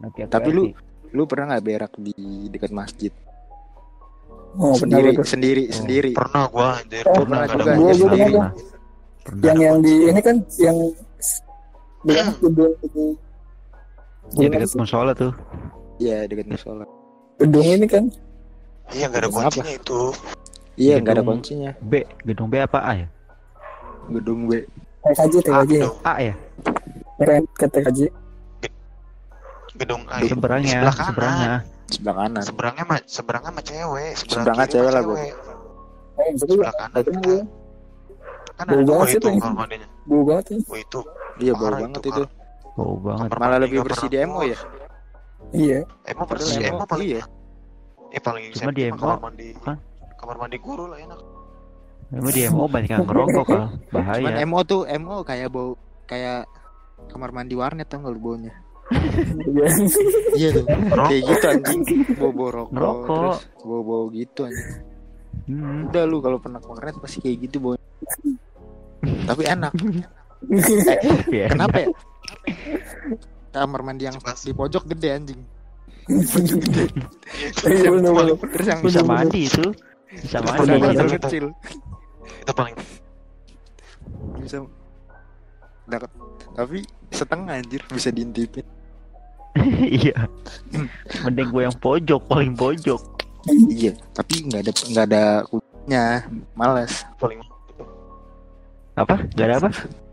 [0.00, 0.72] Nokia Tapi lu
[1.10, 2.12] lu pernah nggak berak di
[2.48, 3.12] dekat masjid?
[4.54, 5.26] Oh, benar sendiri, betul.
[5.26, 5.74] sendiri, Oh.
[5.74, 6.10] sendiri.
[6.12, 8.32] pernah gue anjir Oh, pernah pernah juga, Gua- ya, gua sendiri.
[8.32, 8.50] pernah.
[9.20, 9.42] Pernah.
[9.42, 10.76] Yang yang di ini kan yang
[12.02, 13.12] dengan gedung gedung
[14.34, 15.32] Iya dekat musola tuh.
[15.96, 16.84] Iya, dekat musola.
[17.36, 18.04] gedung ini kan
[18.92, 20.02] iya gak ada kuncinya itu
[20.74, 21.70] Iya, nggak ada kuncinya.
[21.78, 23.06] B, gedung B apa A ya?
[24.10, 24.66] Gedung B.
[25.06, 26.34] TKJ A TKJ dong A ya?
[27.14, 28.00] keren ke TKJ
[29.78, 30.26] gedung A ya.
[30.26, 31.54] Seberangnya, sebelah kanan seberangnya.
[31.84, 32.42] Sebelah kanan.
[32.42, 35.14] seberangnya mah seberangnya mah cewek sebelah Seberangnya cewek lah, Bro.
[35.14, 37.02] eh sebelah kanan
[38.54, 39.28] kan Bau ada sih itu
[40.06, 41.00] bau banget ya oh itu
[41.42, 42.22] Iya, bau banget itu.
[42.74, 43.28] Bau banget.
[43.34, 44.50] Malah lebih nggak bersih di pernah MO keluar.
[44.50, 44.58] ya.
[45.54, 47.22] iya Emo bersih Emo, Emo paling iya.
[48.14, 49.76] Eh paling Cuma di MO, kamar mandi kan?
[50.14, 51.20] kamar mandi guru lah enak
[52.14, 54.46] Emang di MO banyak yang ngerokok kalau Cuman bahaya.
[54.46, 55.74] MO tuh MO kayak bau
[56.06, 56.46] kayak
[57.10, 58.52] kamar mandi warnet tau nggak lu baunya?
[59.48, 59.66] iya
[60.38, 60.64] Iya tuh.
[61.08, 61.80] Kayak gitu anjing.
[62.20, 62.72] Bau-bau rokok.
[62.76, 63.16] Ngerokok.
[63.16, 64.70] Terus bau-bau gitu anjing.
[65.48, 65.88] Hmm.
[65.90, 67.86] Udah lu kalau pernah ke warnet pasti kayak gitu baunya.
[69.28, 69.72] Tapi enak.
[71.32, 71.46] Iya.
[71.50, 71.88] Kenapa ya?
[73.50, 75.40] Kamar mandi yang di pojok gede anjing.
[76.08, 77.88] Iya
[78.36, 79.66] Terus yang Bisa mandi itu.
[80.14, 81.50] Bisa Bener, kecil
[82.44, 82.76] itu paling
[84.40, 84.60] Bisa.
[86.54, 86.78] Tapi
[87.08, 88.64] setengah anjir bisa diintipin.
[89.86, 90.26] Iya.
[91.22, 93.00] Mending gue yang pojok, paling pojok.
[93.48, 93.94] Iya.
[94.12, 96.04] Tapi nggak ada nggak ada kuncinya.
[96.58, 97.06] Males.
[97.22, 97.38] paling
[98.98, 99.14] Apa?
[99.34, 99.70] Gak ada apa?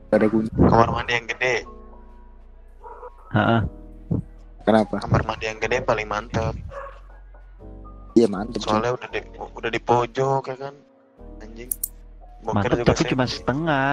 [0.09, 0.51] Nggak ada kunci.
[0.57, 1.55] kamar mandi yang gede
[3.31, 3.61] Heeh.
[4.71, 4.95] Kenapa?
[4.99, 6.55] kamar mandi yang gede paling mantap
[8.11, 8.59] Iya mantep.
[8.59, 8.67] cuy.
[8.67, 10.75] soalnya udah di udah di pojok ya kan
[11.39, 11.69] anjing
[12.41, 13.91] Boker Mantap juga tapi sih cuma setengah.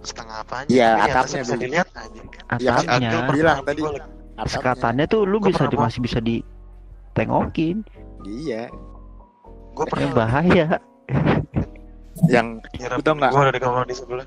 [0.00, 3.10] setengah apa aja Iya, Tapi atapnya, atasnya bisa dilihat anjing Iya, Atapnya.
[3.10, 3.80] pernah Bilang tadi.
[4.38, 7.76] Sekatannya tuh lu Gua bisa di, masih bisa ditengokin.
[8.22, 8.70] Iya.
[9.74, 10.66] gua Eh, pernah bahaya.
[12.24, 13.30] Yang nyerap tau nggak?
[13.30, 14.26] gua ada di kamar mandi sebelah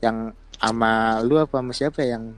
[0.00, 0.16] yang
[0.54, 2.36] sama lu apa sama siapa ya yang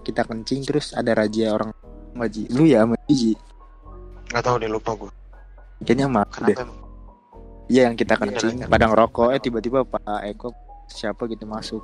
[0.00, 1.70] kita kencing terus ada raja orang
[2.10, 2.48] Maji.
[2.48, 3.36] Lu ya sama Ji.
[4.28, 5.10] nggak tahu deh lupa gua
[5.80, 6.56] Kayaknya sama aku deh.
[7.68, 8.68] Iya yang kita Iya, kencing Raja.
[8.68, 10.48] pada ngerokok eh tiba-tiba Pak Eko
[10.86, 11.82] siapa gitu masuk.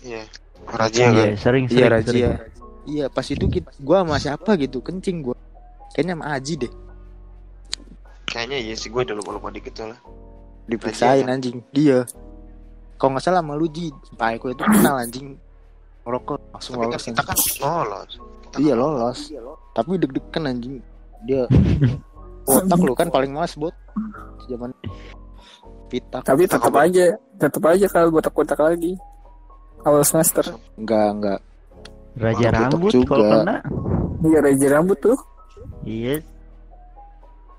[0.00, 0.26] iya
[0.64, 1.88] Raja kan Iya, sering Iya sering.
[1.88, 2.10] Raja.
[2.10, 2.30] sering.
[2.82, 5.38] Iya pas itu kita, gua sama siapa gitu kencing gua.
[5.92, 6.72] Kayaknya sama Aji deh.
[8.24, 9.98] kayaknya iya sih gua udah lupa lupa dikit lah
[10.62, 11.34] Diperiksain Raja, kan?
[11.36, 11.56] anjing.
[11.70, 12.06] Dia.
[12.94, 13.90] Kalau nggak salah sama lu Ji.
[14.14, 15.34] Pak Eko itu kenal anjing.
[16.02, 17.04] Ngerokok langsung tapi kan lolos.
[17.04, 18.10] kita kan lolos
[18.42, 19.18] Kita Iya kan lolos.
[19.72, 20.74] Tapi deg-degan anjing.
[21.22, 21.42] Dia
[22.48, 23.72] otak lu kan paling males bot.
[24.44, 24.70] Zaman
[25.86, 26.20] pitak.
[26.22, 28.96] tapi tetap aja tetap aja kalau gue kotak lagi
[29.82, 30.42] awal semester
[30.74, 31.38] Enggak enggak.
[32.12, 33.34] Raja Mana rambut tutup kalau juga.
[33.38, 33.56] kena.
[34.22, 35.16] iya raja rambut tuh
[35.82, 36.14] Iya.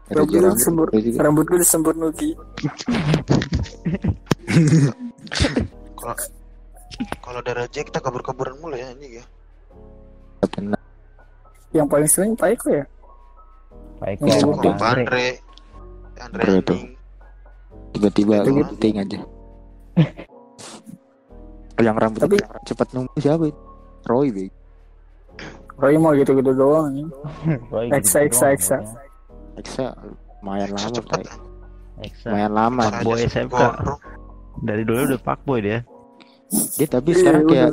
[0.09, 0.87] Rambut rambut.
[0.91, 1.17] juga.
[1.21, 2.29] rambut gue disembur Nugi
[7.19, 9.25] kalau ada Raja kita kabur-kaburan mulu ya anjing ya
[10.43, 10.79] Pernah.
[11.71, 12.85] yang paling sering Pak Eko ya
[13.97, 14.73] Baik Iya, ya.
[14.75, 15.25] Pak Andre
[16.19, 16.77] Andre Andre
[17.93, 18.73] Tiba-tiba Itu lu gitu.
[18.77, 19.19] ting aja.
[21.79, 23.59] yang rambut Tapi- cepat nunggu siapa itu?
[24.03, 24.51] Roy Beg.
[25.77, 27.05] Roy mau gitu-gitu doang nih
[27.71, 28.75] Roy Eksa, gitu eksa, doang, eksa.
[29.55, 29.85] Eksa
[30.41, 31.21] lumayan Eksa lama, Pak.
[32.03, 32.27] Eksa.
[32.27, 32.83] Lumayan lama.
[33.01, 33.55] Boy SMK.
[34.59, 35.79] Dari dulu udah fuckboy dia.
[36.73, 37.71] Dia tapi Iya, sekarang kayak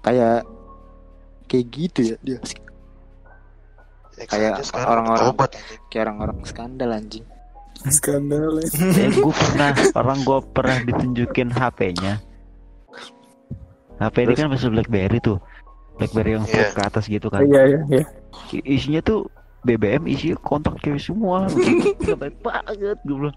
[0.00, 0.38] kayak
[1.46, 2.16] kayak gitu ya.
[2.20, 2.50] Dia X
[4.26, 5.36] Kayak orang-orang.
[5.86, 7.26] kayak orang-orang skandal anjing.
[7.86, 8.68] Skandal ya.
[8.96, 12.14] eh gue pernah orang gue pernah ditunjukin HP-nya
[13.96, 15.36] HP ini kan masih BlackBerry tuh.
[15.96, 16.72] BlackBerry yang Iya.
[16.72, 17.40] ke atas gitu kan.
[17.42, 18.04] Iya iya iya.
[18.62, 19.28] Isinya tuh
[19.62, 21.48] BBM isinya kontak cewek semua.
[22.44, 23.36] Banget gue bilang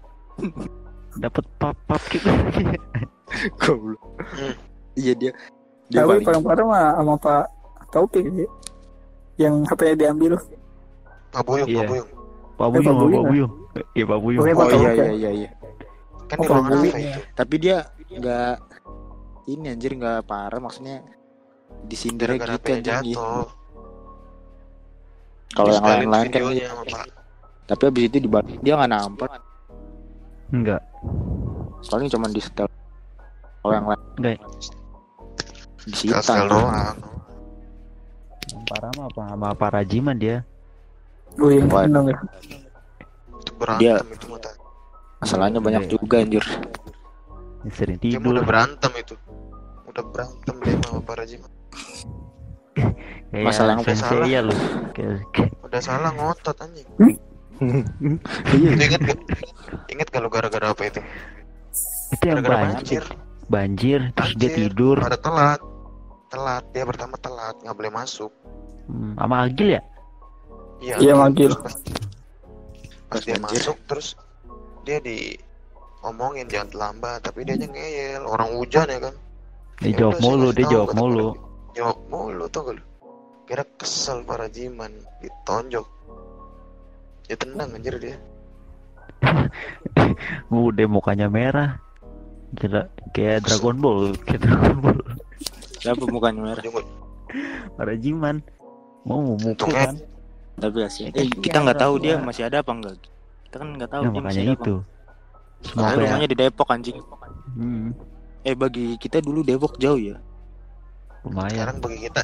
[1.16, 2.28] dapat pap pap gitu
[3.60, 4.00] goblok
[4.30, 4.54] Hmm.
[4.94, 5.32] iya dia
[5.86, 7.44] dia tapi paling parah mah sama Pak
[7.88, 8.46] Taufik ya.
[9.38, 10.38] yang HP-nya diambil
[11.30, 11.78] Pak Buyung, Iya.
[11.80, 12.08] Pak Buyung.
[12.54, 13.52] Pak Buyung Pak Pak Buyung,
[13.92, 15.06] iya Pak Buyung oh iya iya ya.
[15.10, 15.50] iya iya
[16.26, 16.94] Kan Oh, di Pak ruangan Buyung.
[17.00, 17.20] itu?
[17.32, 17.76] tapi dia
[18.10, 18.54] nggak
[19.46, 21.02] ini anjir nggak parah maksudnya
[22.18, 22.98] Gara-gara gitu iya.
[23.00, 23.46] jatuh.
[25.50, 26.42] kalau yang lain-lain kan
[27.64, 29.30] tapi abis itu dibalik dia nggak nampak
[30.50, 30.82] enggak
[31.80, 32.66] soalnya cuma di setel
[33.60, 34.36] kalau yang lain enggak
[35.80, 36.96] disita Setel doang.
[38.50, 40.44] yang parah mah apa sama Pak Rajiman dia
[41.32, 41.86] gue yang Wah.
[41.86, 42.18] seneng ya
[43.78, 44.04] Dia-
[45.18, 45.90] masalahnya banyak Iya.
[45.90, 46.44] juga anjir
[47.60, 49.14] Dia sering Dia tidur udah berantem itu.
[49.84, 51.50] Udah berantem dia sama Pak Rajiman.
[53.30, 53.84] kayak Masalah yang
[54.26, 54.54] ya lu
[54.90, 56.88] kayak, kayak Udah salah ngotot anjing.
[57.60, 60.08] Iya gak?
[60.10, 61.00] Gak lu gara-gara apa itu?
[62.10, 63.04] itu yang Gara-gara banjir banjir.
[63.46, 65.60] banjir terus dia tidur Pada telat.
[66.30, 66.64] Telat.
[66.72, 67.54] Dia pertama telat.
[67.62, 68.30] Nggak boleh masuk.
[68.86, 69.82] Hmm, sama Agil ya
[70.80, 70.94] Iya.
[70.96, 71.52] Iya, manggil.
[73.10, 73.62] Pas, dia banjir.
[73.62, 74.08] masuk terus
[74.82, 75.36] dia di
[76.00, 79.14] omongin jangan terlambat tapi dia ngeyel orang hujan ya kan
[79.84, 81.28] dia Ya jawab mulu dia jawab mulu
[81.76, 82.82] jawab mulu gak lu
[83.44, 84.88] kira kesel para jiman
[85.20, 85.84] ditonjok
[87.30, 88.16] ya tenang anjir dia.
[90.50, 91.78] Udah mukanya merah.
[92.50, 94.98] Gila, kayak Dragon Ball kayak Dragon Ball.
[95.78, 96.62] Siapa mukanya merah?
[96.66, 96.86] Jenggot.
[97.78, 98.42] Pak Rajiman
[99.06, 99.94] mau mau mukul kan?
[100.58, 102.98] Tapi asli Ya, eh, kita nggak tahu dia masih ada apa enggak
[103.46, 104.74] kita kan nggak tahu Nah, dia makanya masih itu.
[105.60, 106.98] Kayak rumahnya di Depok anjing.
[107.54, 107.88] Hmm,
[108.42, 110.18] eh bagi kita dulu Depok jauh ya?
[111.22, 111.54] Lumayan.
[111.54, 112.22] Sekarang bagi kita.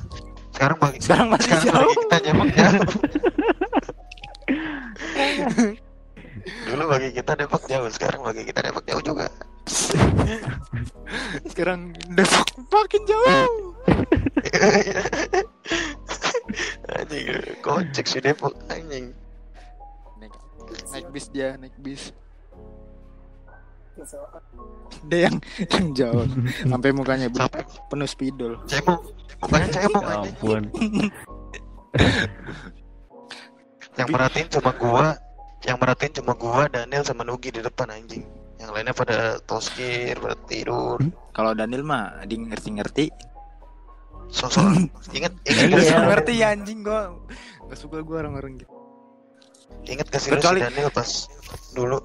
[0.52, 1.80] Sekarang bagi sekarang masih sekarang jauh.
[1.86, 2.46] bagi kita jauh
[6.66, 9.26] dulu bagi kita Depok jauh sekarang bagi kita Depok jauh juga.
[11.46, 13.74] Sekarang Depok makin jauh.
[16.96, 17.26] Anjing
[17.60, 19.10] kocek si Depok anjing.
[20.22, 20.32] Naik,
[20.94, 22.14] naik bis dia naik bis.
[25.08, 25.36] Dia yang
[25.72, 26.26] yang jauh.
[26.68, 28.60] Sampai mukanya sampai penuh spidol.
[28.68, 30.62] Cebong bukannya cebong ya ampun
[33.96, 35.16] yang merhatiin cuma gua
[35.64, 38.22] yang merhatiin cuma gua Daniel sama Nugi di depan anjing.
[38.60, 41.00] Yang lainnya pada toskir pada tidur.
[41.32, 43.08] Kalau Daniel mah di ngerti-ngerti.
[44.26, 47.16] Sosok inget inget gak sih Nggak ngerti ya anjing gua.
[47.72, 48.72] Gak suka gua orang-orang gitu.
[49.88, 51.08] Inget gak sih lu si Daniel pas
[51.72, 51.98] dulu?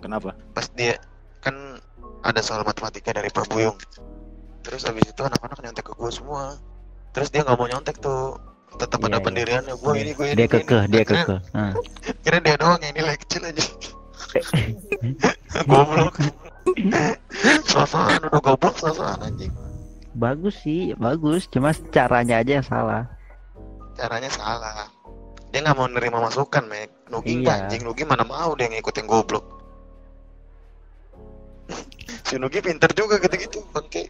[0.00, 0.32] Kenapa?
[0.56, 0.96] Pas dia
[1.44, 1.78] kan
[2.24, 3.76] ada soal matematika dari Pak Buyung
[4.64, 6.44] terus abis itu anak-anak nyontek ke gua semua.
[7.12, 8.40] Terus dia nggak mau nyontek tuh
[8.76, 9.24] tetap Iya, ada iya.
[9.24, 9.74] pendiriannya.
[9.76, 10.64] Gua ini gua ini dia gua ini.
[10.64, 11.38] kekeh dia kekeh.
[12.20, 13.64] Kira dia doang yang nilai kecil aja.
[15.70, 16.14] Goblok.
[17.64, 19.52] Sosokan udah goblok sosokan anjing.
[20.12, 21.46] Bagus sih bagus.
[21.46, 23.04] Cuma caranya aja yang salah.
[23.94, 24.90] Caranya salah.
[25.50, 26.90] Dia nggak mau nerima masukan Mek.
[27.06, 27.66] Nugi Iya.
[27.66, 27.82] anjing?
[27.82, 29.44] Nugi mana mau dia ngikutin goblok.
[32.26, 34.08] Si Nugi pinter juga gitu-gitu bangke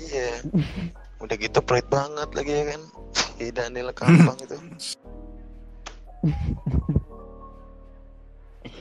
[0.00, 0.30] iya.
[1.24, 2.80] Udah gitu pelit banget lagi ya kan?
[3.14, 4.56] Si Daniel Kampang itu.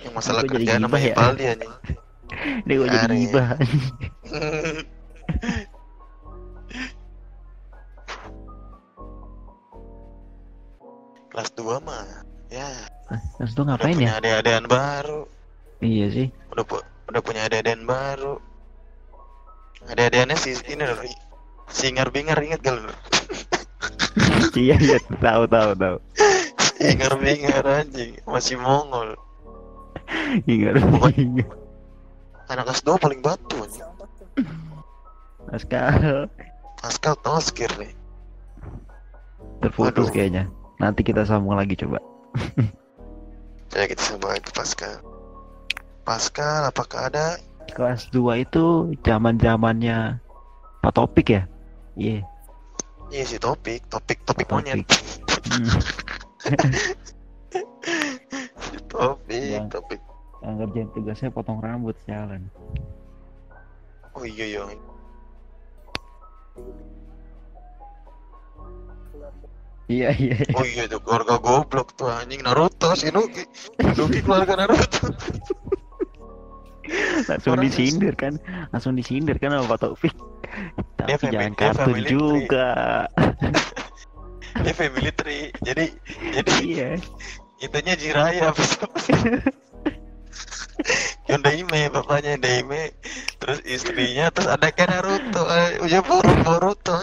[0.03, 1.13] Yang masalah jadi kerjaan sama ya.
[1.15, 1.71] Ipal dia nih
[2.65, 3.49] ini gue jadi gibah.
[11.31, 12.69] Kelas 2 mah ya.
[13.35, 14.17] Tuh udah ngapain punya ya?
[14.23, 15.27] adik-adikan baru.
[15.83, 16.27] Iya sih.
[16.55, 18.39] Udah pu- udah punya adik-adikan baru
[19.91, 20.97] adik-adikannya si ini loh
[21.69, 22.93] singar bingar inget gak lu
[24.55, 25.97] iya iya tahu tahu tahu.
[26.79, 28.15] Singar bingar anjing.
[28.27, 29.15] Masih mongol.
[30.47, 30.79] Ingat
[31.17, 31.49] ingat
[32.45, 33.83] anak kelas 2 paling batu anjing.
[35.49, 36.29] Pascal.
[36.79, 37.93] Pascal toskir nih.
[39.61, 40.49] Terputus kayaknya.
[40.77, 41.97] Nanti kita sambung lagi coba.
[43.71, 45.01] Coba kita sambung lagi Pascal.
[46.05, 48.65] Pascal apakah ada kelas 2 itu
[49.01, 50.19] zaman zamannya
[50.81, 51.43] Pak Topik ya
[51.95, 52.21] iya
[53.09, 54.53] iya si topik topik topik Topik.
[54.53, 54.79] monyet
[55.45, 55.69] Hmm,
[58.59, 60.01] si topik Yang- topik
[60.41, 62.45] yang ngerjain tugasnya potong rambut jalan
[64.13, 64.63] oh Oh iya iya.
[69.85, 70.37] Iya iya.
[70.57, 73.45] Oh iya itu keluarga goblok tuh anjing Naruto si Nuki.
[73.77, 75.13] Nuki keluarga Naruto.
[77.25, 78.33] Langsung Orang disindir kan,
[78.69, 80.13] langsung disindir kan sama Pak Taufik.
[80.13, 80.21] Dia
[80.97, 82.67] Tapi family- jangan dia kartun family juga.
[84.55, 85.51] Dia family tree.
[85.59, 85.85] Jadi
[86.31, 86.89] jadi Iya.
[87.57, 88.51] itunya Jiraya
[91.25, 92.93] Yondaime bapaknya Daime
[93.37, 96.95] terus istrinya terus ada kan Naruto eh, udah Boruto Boruto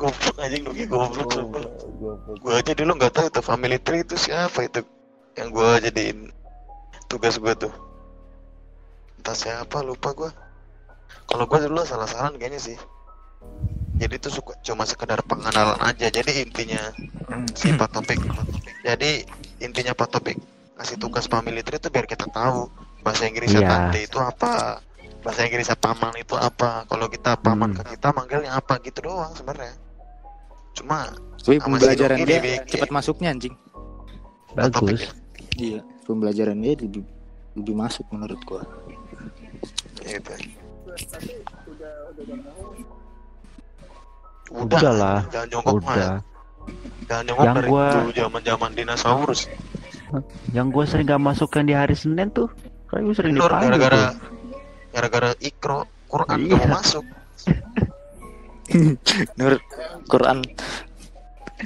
[0.00, 1.64] goblok anjing Nuki goblok sumpah.
[2.38, 4.80] gue aja dulu nggak tahu itu family tree itu siapa itu
[5.34, 6.18] yang gue jadiin
[7.06, 7.72] tugas gue tuh
[9.16, 10.30] entah siapa lupa gue
[11.26, 12.78] kalau gue dulu salah-salah kayaknya sih
[13.96, 16.82] jadi itu suka cuma sekedar pengenalan aja jadi intinya
[17.52, 18.20] si Pak Topik
[18.82, 19.24] jadi
[19.58, 20.36] intinya Pak Topik
[20.76, 22.68] ngasih tugas family tree itu biar kita tahu
[23.00, 23.70] bahasa Inggrisnya Iya.
[23.70, 24.78] tante itu apa
[25.22, 27.78] bahasa Inggrisnya paman itu apa kalau kita paman Hmm.
[27.80, 29.72] ke kita manggilnya apa gitu doang sebenarnya
[30.76, 31.08] cuma
[31.40, 33.54] si pembelajaran Nuki dia cepat masuknya anjing.
[34.52, 35.08] Bagus.
[35.56, 37.02] Iya, pembelajaran dia lebih
[37.54, 38.62] lebih masuk menurut gua.
[39.98, 40.32] gitu
[44.48, 45.18] Udah lah.
[45.28, 46.14] jangan jongkok mah Udah.
[47.06, 49.40] jangan jongkok Yang dari gua- dulu zaman zaman dinosaurus
[50.52, 52.46] Yang gue sering gak masukkan di hari Senin tuh,
[52.86, 54.14] kayak gue sering Nur dipanggil gara-gara tuh.
[54.92, 56.46] gara-gara ikro Quran Iya.
[56.46, 57.04] gak mau masuk
[59.38, 59.52] Nur
[60.06, 60.38] Quran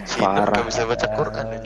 [0.01, 0.55] si Nur Parah.
[0.55, 1.61] gak bisa baca Quran ya.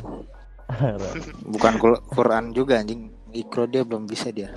[1.45, 1.73] Bukan
[2.09, 3.11] Quran juga anjing.
[3.31, 4.51] Ikro dia belum bisa dia.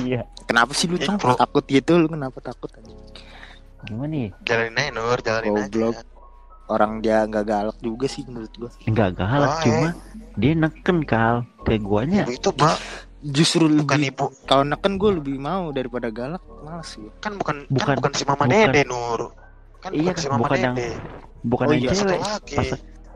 [0.00, 0.22] Iya.
[0.46, 0.96] Kenapa sih lu?
[0.96, 1.34] Ikro.
[1.34, 2.96] takut gitu lu kenapa takut anjing?
[3.82, 4.28] Gimana nih?
[4.42, 5.94] jalanin aja Nur jalanin Goblok.
[5.94, 6.02] aja
[6.66, 8.70] Orang dia nggak galak juga sih menurut gua.
[8.82, 9.62] Enggak galak, Baik.
[9.62, 9.88] cuma
[10.34, 11.36] dia neken kal.
[11.62, 12.22] Kayak guanya.
[12.26, 12.78] Itu bak
[13.22, 17.10] Justru bukan lebih ibu kalau neken gue lebih mau daripada galak males gue.
[17.18, 17.86] kan bukan Bukan.
[17.86, 18.50] kan bukan si mama Bukan.
[18.70, 19.20] dede Nur
[19.76, 20.88] kan Iya, bukan si mama bukan yang dede
[21.42, 22.20] Bukan Oh yang iya, satu cewek.
[22.22, 22.70] lagi Pas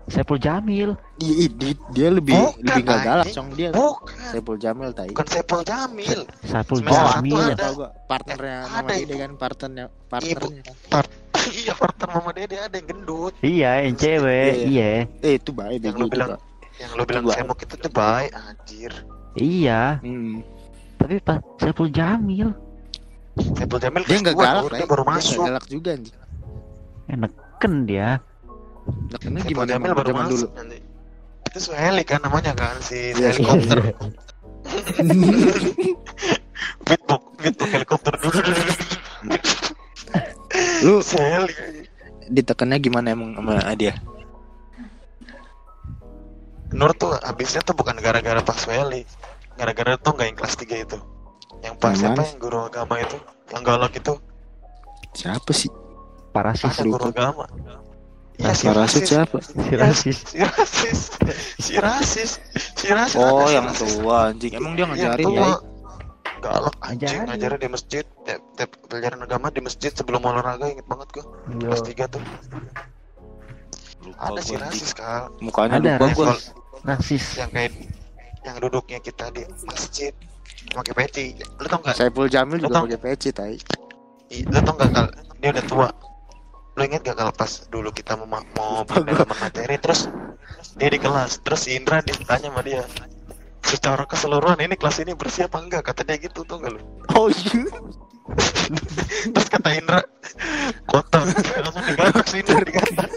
[0.07, 0.97] Saiful Jamil.
[1.17, 3.27] Dia, dia, dia lebih Bukan, lebih nggak galak.
[3.31, 3.69] Cong dia.
[3.71, 5.09] bukan Saiful Jamil tai.
[5.09, 7.37] bukan Sepul Jamil Saiful Jamil.
[7.37, 7.55] ada.
[7.61, 9.19] Tahu gua partnernya Eh, Mama ada Dede ibu.
[9.19, 11.05] kan partnernya partnernya kan.
[11.57, 14.53] iya partner mama dede ada yang gendut Iya, yang cewek.
[14.61, 14.67] Iya.
[14.67, 14.91] Iya.
[15.21, 16.31] Eh itu baik Yang lu itu, bilang.
[16.77, 17.35] Yang lo bilang Coba.
[17.37, 18.93] semok itu tuh baik anjir
[19.33, 19.83] Iya.
[20.01, 20.37] Hmm.
[20.97, 22.51] Tapi pas Saiful Jamil.
[23.39, 26.17] Sepul Jamil Dia nggak ketua, galak, dia baru masuk galak juga anjing.
[27.07, 28.09] Eh, neken dia.
[29.11, 30.37] Nekennya Sepul gimana emang baru zaman dulu?
[30.39, 30.85] masuk anjing.
[31.41, 33.79] itu Suheli kan namanya kan si Iya, helikopter
[36.83, 38.15] Bitbox Bitbox helikopter
[40.81, 41.55] Lu Suheli
[42.31, 43.99] ditekannya gimana emang sama dia?
[46.71, 49.03] Nur tuh habisnya tuh bukan gara-gara pas Suheli
[49.57, 50.99] gara-gara tuh nggak yang kelas 3 itu
[51.61, 53.19] yang pas siapa yang guru agama itu
[53.51, 54.15] yang galak itu
[55.11, 55.67] Siapa sih?
[56.31, 56.95] Parasis ada lu.
[56.95, 57.45] guru agama
[58.41, 59.37] Nah, Iya si rasis siapa?
[59.39, 60.19] Si rasis.
[60.25, 61.01] si rasis.
[61.59, 62.31] Si rasis.
[62.75, 64.53] Si rasis Oh, yang tua anjing.
[64.53, 65.49] Emang dia Iya, ngajarin ya?
[66.41, 67.21] galak anjing.
[67.23, 67.59] Ngajarin.
[67.59, 68.05] di masjid.
[68.25, 71.25] Tiap, tiap pelajaran agama di masjid sebelum olahraga inget banget gua.
[71.53, 72.23] Kelas 3 tuh.
[74.17, 76.41] Ada si rasis kal Mukanya Ada, lupa sol-
[76.83, 77.37] Rasis.
[77.37, 77.77] yang kayak
[78.41, 80.17] yang duduknya kita di masjid.
[80.67, 81.25] Pakai peci.
[81.37, 81.93] Lu tau nggak?
[81.95, 83.57] Saiful Jamil Lu juga pakai peci tai.
[84.43, 85.89] Lu tau nggak kal dia udah tua
[86.81, 90.09] lu inget gak kalau pas dulu kita mau ma- mau pendalaman materi terus
[90.81, 92.89] dia di kelas terus Indra ditanya sama dia
[93.61, 96.81] secara keseluruhan ini kelas ini bersih apa enggak kata dia gitu tuh lu
[97.13, 97.69] Oh iya.
[99.37, 100.01] terus kata Indra
[100.89, 101.29] kotor
[101.61, 103.13] langsung digarak si Indra digarak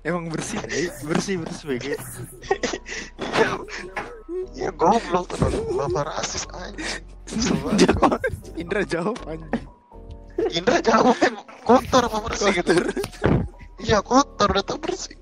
[0.00, 0.56] Emang bersih,
[1.04, 1.92] bersih bersih bego.
[4.52, 6.44] ya, goblok tuh bapak rasis.
[7.80, 8.20] Jawab.
[8.60, 9.77] Indra jawab anjing.
[10.54, 11.36] Indra jawab "Em,
[11.66, 12.72] kotor apa bersih gitu
[13.82, 15.18] iya kotor udah tau bersih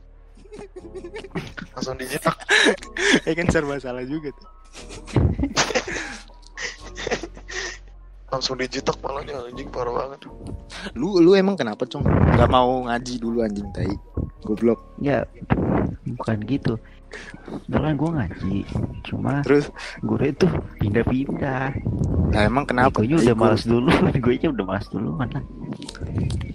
[1.77, 2.37] langsung dicetak
[3.29, 4.49] Eh kan serba salah juga tuh.
[8.33, 10.29] langsung dicetak malahnya anjing parah banget
[10.97, 12.05] Lu lu emang kenapa, Cong?
[12.37, 13.91] Gak mau ngaji dulu anjing tai.
[14.45, 14.81] Goblok.
[15.03, 15.25] Ya,
[16.05, 16.77] bukan gitu.
[17.67, 18.57] Kan gue ngaji,
[19.07, 19.71] cuma Terus
[20.03, 20.47] gue itu
[20.83, 21.71] pindah-pindah.
[22.35, 23.01] nah emang kenapa?
[23.01, 23.89] Gue udah malas dulu,
[24.25, 25.39] gue nya udah malas dulu mana?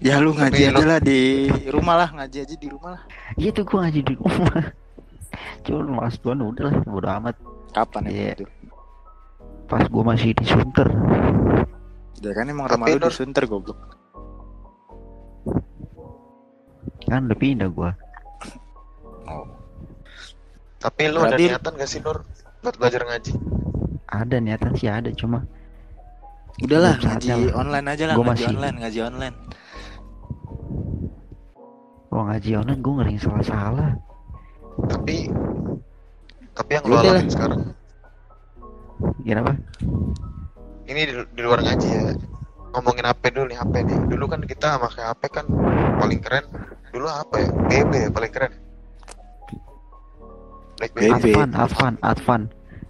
[0.03, 3.01] Ya lu ngaji Tapi aja lah di rumah lah, ngaji aja di rumah lah.
[3.39, 4.63] Iya tuh gue ngaji di rumah.
[5.63, 7.35] Cuma malas duluan udah lah, bodo amat.
[7.71, 8.31] Kapan emang Iya.
[8.35, 8.45] itu?
[9.71, 10.87] Pas gue masih di Sunter,
[12.19, 13.79] Ya kan emang Tapi rumah lu di Sunter goblok.
[17.07, 17.91] kan udah pindah gue.
[20.81, 22.17] Tapi lu ada Berarti- niatan gak sih Nur
[22.59, 23.31] buat belajar ngaji
[24.07, 25.45] Ada niatan sih ada, cuma
[26.59, 27.55] Udahlah ngaji lah.
[27.55, 29.35] online aja lah Gua ngaji masih- online ngaji online.
[32.11, 33.89] Oh ngaji online gue ngeri salah-salah.
[34.83, 35.15] Tapi
[36.51, 37.61] tapi yang Ya lu alamin sekarang
[39.23, 39.51] Kenapa?
[40.85, 42.03] ini di, di luar ngaji ya.
[42.71, 43.97] Ngomongin HP dulu nih HP nih.
[44.05, 45.45] Dulu kan kita pakai HP kan
[45.97, 46.45] paling keren.
[46.91, 47.49] Dulu apa ya?
[47.49, 48.53] BB ya paling keren.
[50.89, 51.13] BB.
[51.13, 52.41] Advan, Advan, Advan,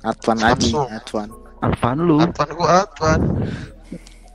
[0.07, 0.87] Advan aji, Samsung.
[0.95, 1.27] Advan.
[1.61, 2.17] Advan lu.
[2.23, 3.19] Advan gua Advan.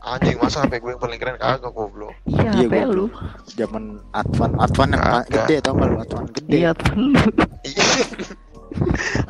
[0.07, 2.15] Anjing masa HP gue yang paling keren kagak goblok.
[2.31, 3.07] Iya, Iya, HP gua lu.
[3.59, 3.85] Zaman
[4.15, 6.51] Advan, Advan yang gede tau gak lu Advan gede.
[6.55, 7.11] Iya, Advan lu.
[7.67, 7.85] Iya.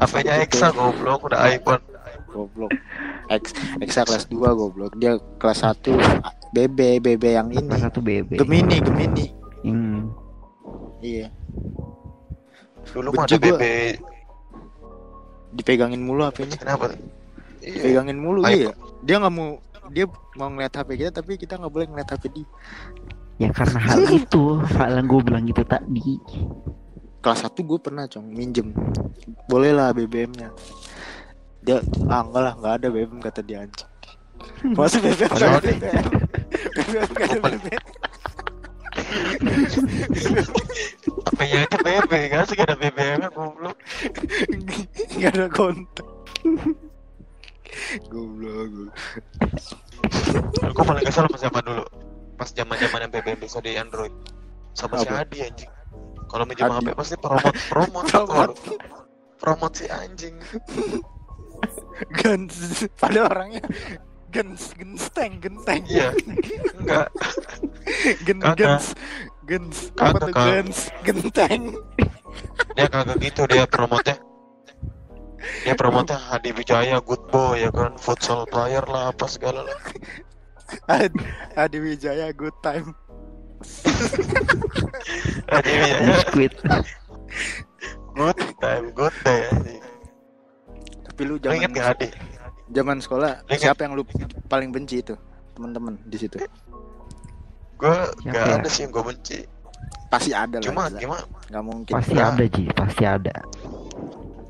[0.02, 1.82] HP-nya Exa goblok udah iPhone.
[2.28, 2.72] Goblok.
[3.32, 4.92] X Exa kelas 2 goblok.
[5.00, 5.80] Dia kelas 1
[6.52, 7.68] BB BB yang ini.
[7.68, 8.36] Kelas satu BB.
[8.40, 9.26] Gemini, Gemini.
[9.64, 10.12] Hmm.
[11.00, 11.28] Iya.
[12.92, 13.58] Dulu mah ada gua.
[15.56, 16.60] Dipegangin mulu HP-nya.
[16.60, 16.92] Kenapa?
[17.64, 17.82] Iya.
[17.82, 18.70] Pegangin mulu iya.
[19.02, 19.58] Dia nggak mau
[19.90, 22.46] dia mau ngeliat HP kita tapi kita nggak boleh ngeliat HP dia.
[23.36, 26.20] Ya karena hal itu, hal yang gue bilang itu tadi.
[27.24, 28.70] Kelas 1 gue pernah cong minjem.
[29.50, 30.54] Boleh lah BBM-nya.
[31.66, 33.90] Dia ah enggak lah nggak ada BBM kata dia anjing.
[34.78, 35.66] Masa BBM nggak ada ada?
[35.66, 36.06] BBM?
[36.76, 37.84] BBM nggak ada BBM.
[41.26, 43.76] HP-nya aja BB kan sih gak ada BBM-nya goblok.
[45.12, 46.06] Nggak ada kontak.
[48.06, 48.94] Goblok.
[50.62, 51.84] Aku paling kesel pas zaman dulu.
[52.36, 54.12] Pas zaman-zaman yang BBM bisa di Android.
[54.72, 55.24] Sama si Apa?
[55.24, 55.70] Adi anjing.
[56.26, 56.68] Kalau minjem.
[56.68, 58.54] HP pasti promote promote Promote.
[59.36, 60.36] promote si anjing.
[62.14, 62.54] Gens.
[62.94, 63.64] Pada orangnya
[64.28, 66.12] gens genteng genteng Iya.
[66.78, 67.08] Enggak.
[68.22, 68.58] gen Kagak.
[68.58, 68.84] gens
[69.46, 69.76] gens.
[69.94, 70.76] Apa Kagak, tuh gens?
[71.02, 71.62] Genteng.
[72.76, 74.12] Dia kagak gitu dia promote
[75.64, 77.94] Dia promote Hadi Wijaya good boy ya kan?
[77.96, 79.78] Futsal player lah apa segala lah.
[80.90, 81.22] Ad-
[81.54, 82.90] Adi Wijaya good time.
[85.54, 86.02] Hadi Wijaya.
[86.04, 86.52] Biskuit.
[88.12, 89.46] good time good day.
[91.06, 92.08] Tapi lu zaman inget gak Hadi?
[92.66, 93.60] zaman sekolah Ingat.
[93.62, 94.02] siapa yang lu
[94.50, 95.14] paling benci itu?
[95.54, 96.36] Teman-teman di situ
[97.76, 97.92] Gue
[98.24, 98.56] gak ya?
[98.56, 99.38] ada sih yang gue benci.
[100.06, 100.98] pasti ada lah Cuma gila.
[101.02, 101.24] gimana?
[101.46, 102.30] nggak mungkin Pasti Nah.
[102.30, 103.34] ada Ji, pasti ada.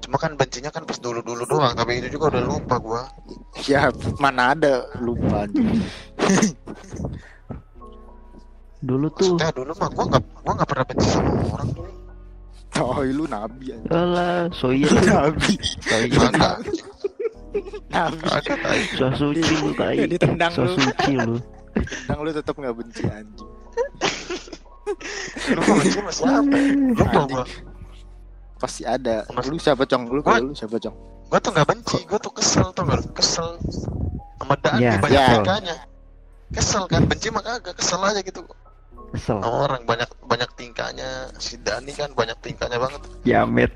[0.04, 3.02] Cuma kan bencinya kan pas dulu-dulu doang, tapi itu juga udah lupa gua.
[3.66, 3.90] ya
[4.22, 5.82] mana ada lupa anjing.
[8.78, 11.92] Dulu tuh, Maksudnya dulu mah gua nggak gua nggak pernah benci sama orang dulu.
[12.76, 13.90] oh lu nabi anjing.
[13.90, 15.00] alah, so iya lu.
[15.10, 16.28] nabi So iya.
[17.88, 18.80] Nabi tai.
[19.00, 19.96] So suci lu tai.
[19.96, 21.40] Ya, ditendang So suci lu.
[22.08, 23.50] Yang lu tetap nggak benci anjing
[25.52, 26.56] Lu benci sama siapa?
[26.56, 27.24] ya?
[27.26, 27.44] Gua.
[28.56, 30.96] pasti ada Mas- lu siapa cong lu kalau lu siapa cong
[31.26, 33.58] Gua tuh nggak benci, gua tuh kesel tuh nggak kesel
[34.38, 35.28] sama Dani Ya, banyak ya.
[35.34, 35.76] tingkahnya.
[36.54, 38.46] Kesel kan, benci mah kagak, kesel aja gitu.
[39.10, 39.42] Kesel.
[39.42, 41.34] Sama orang banyak banyak tingkahnya.
[41.42, 43.02] Si Dani kan banyak tingkahnya banget.
[43.26, 43.72] Jamet.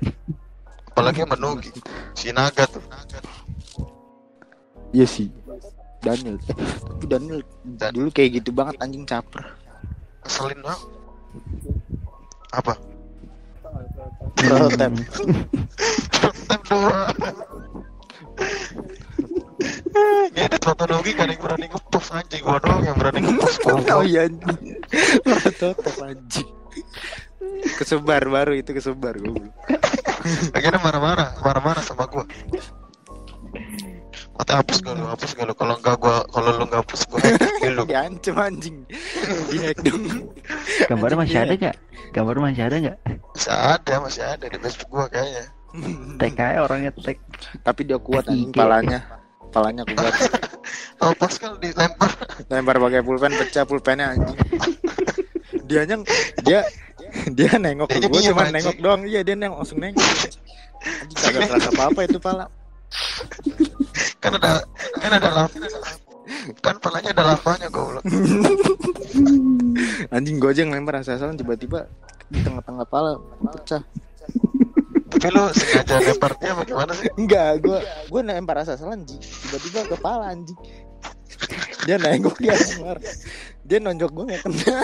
[0.95, 1.75] Apalagi Nugi.
[2.15, 2.79] Si Naga tuh.
[4.91, 5.31] iya sih
[6.01, 6.37] Daniel.
[6.49, 7.39] Eh, tapi Daniel
[7.77, 9.45] Dan- dulu kayak gitu banget anjing caper.
[10.25, 10.81] Keselin banget.
[12.51, 12.73] Apa?
[14.35, 14.97] prototype
[16.33, 17.13] Step dua.
[20.33, 22.41] Ngedit foto Nugi gak ada yang berani ngepost anjing.
[22.41, 23.61] Gua doang yang berani ngepost
[23.95, 24.57] oh iya anjing.
[25.21, 26.49] Prototype anjing.
[27.77, 29.49] Kesebar baru itu kesebar gue
[30.53, 32.25] Akhirnya marah-marah Marah-marah sama gua
[34.41, 35.53] Kata hapus gak lu, hapus gak lu?
[35.53, 37.83] Kalau enggak gua, kalau lu enggak hapus gua hack lu.
[37.85, 38.77] Diancem anjing.
[39.53, 40.33] Di hack dong.
[40.89, 41.75] Gambarnya masih Anjing, ada nggak?
[42.09, 42.97] Gambar masih ada nggak?
[43.37, 45.45] Masih ada, masih ada di Facebook gua kayaknya.
[46.17, 47.17] Tag aja orangnya tag.
[47.61, 48.99] tapi dia kuat anjing palanya.
[49.53, 50.13] Palanya kuat.
[51.01, 52.13] Oh pas kan dilempar.
[52.45, 54.37] Lempar pakai pulpen pecah pulpennya anjing.
[55.65, 56.05] Dia nyeng
[56.45, 56.61] dia
[57.33, 58.53] dia nengok ke diem, cuma anjing.
[58.61, 59.01] nengok doang.
[59.05, 60.01] Iya dia nengok langsung nengok.
[60.01, 62.45] Anjing kagak kerasa apa apa itu pala
[64.21, 64.61] Kan ada,
[64.99, 65.57] kan ada lava.
[66.61, 68.03] Kan palanya ada lavanya goblok.
[70.15, 71.87] Anjing gue aja yang lempar asal-asalan tiba-tiba
[72.31, 73.19] di tengah-tengah pala
[73.51, 73.83] pecah.
[75.11, 77.11] Tapi lu sengaja lemparnya bagaimana sih?
[77.19, 80.57] enggak gue gue lempar asal-asalan tiba-tiba kepala anjing.
[81.85, 82.97] Dia nengok dia lempar.
[83.61, 84.79] Dia nonjok gue nggak kena.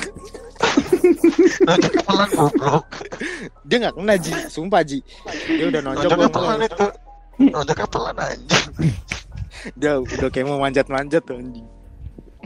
[1.64, 2.86] Nonjok kepelan goblok.
[3.66, 4.34] Dia nggak kena ji.
[4.52, 5.00] Sumpah ji.
[5.48, 6.88] Dia udah nonjok Nonjok gua itu
[7.38, 8.94] Nonjok kepelan anjing
[9.76, 11.68] dia udah kayak mau manjat-manjat tuh anjing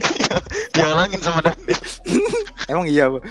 [0.74, 1.74] Dihalangin sama Dani
[2.72, 3.22] emang iya Pak?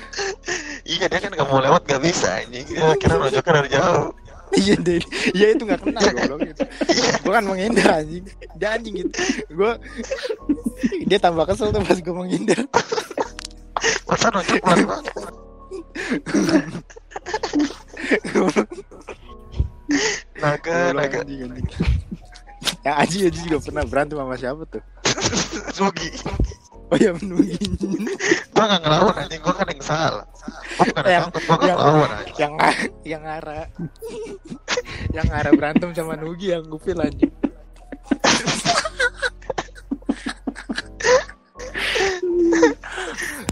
[0.86, 4.14] Iya dia kan gak mau lewat gak bisa anjing kira nonjoknya dari jauh
[4.52, 5.00] Iya deh,
[5.32, 6.68] iya itu nggak kena goblok itu.
[7.24, 8.28] Gue kan menghindar anjing,
[8.60, 9.16] dia anjing gitu.
[9.48, 9.80] Gue
[11.08, 12.60] dia tambah kesel tuh pas gue menghindar.
[14.12, 15.16] Masa nonjok pelan banget.
[20.42, 21.18] Naga, naga.
[21.22, 21.54] anjing.
[22.82, 24.82] Ya Aji Aji juga pernah berantem sama siapa tuh?
[25.78, 26.10] Sugi.
[26.90, 27.58] Oh ya Nugi.
[28.54, 30.26] Gua gak ngelawan anjing, gua kan yang salah.
[30.78, 32.54] Gua bukan yang Yang- gua yang- ngelawan yang
[33.06, 33.62] yang Ara
[35.14, 37.30] yang Ara berantem sama Nugi yang gupil anjing.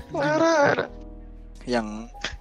[0.09, 0.89] Parah, parah.
[1.69, 1.87] Yang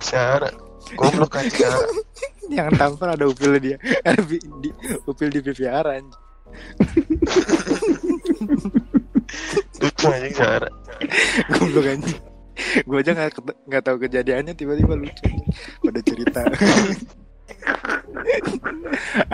[0.01, 0.51] Syara.
[0.97, 1.85] Goblok Syara.
[2.57, 3.77] yang tampar ada upil dia.
[4.07, 4.71] Ada di, di,
[5.05, 6.17] upil di Ara anjing.
[9.83, 10.69] Lucu anjing Syara.
[11.53, 12.21] Goblok anjing.
[12.89, 15.25] Gue aja ket- nggak tahu kejadiannya tiba-tiba lucu.
[15.85, 16.41] Pada cerita.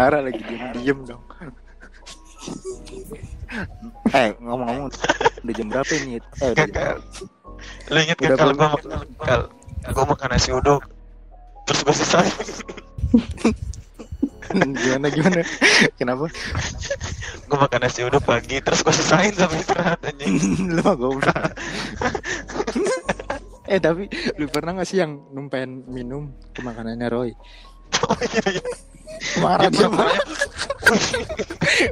[0.05, 1.23] Ara lagi diem-diem dong.
[4.11, 6.19] eh ngomong-ngomong udah jam berapa ini?
[6.43, 6.97] Eh udah jam Gagal.
[7.89, 9.41] Lu inget gak kalau gua makan
[9.95, 10.83] gua makan nasi uduk
[11.65, 12.33] terus gua sisain
[14.55, 15.43] gimana gimana?
[15.99, 16.31] Kenapa?
[17.51, 20.39] gua makan nasi uduk pagi terus gua sisain sampai istirahat anjing
[20.75, 21.35] lu mah goblok.
[23.73, 27.31] eh tapi lu pernah gak sih yang numpen minum ke makanannya Roy?
[28.05, 28.65] oh iya iya
[29.39, 30.27] Marah Dia marah.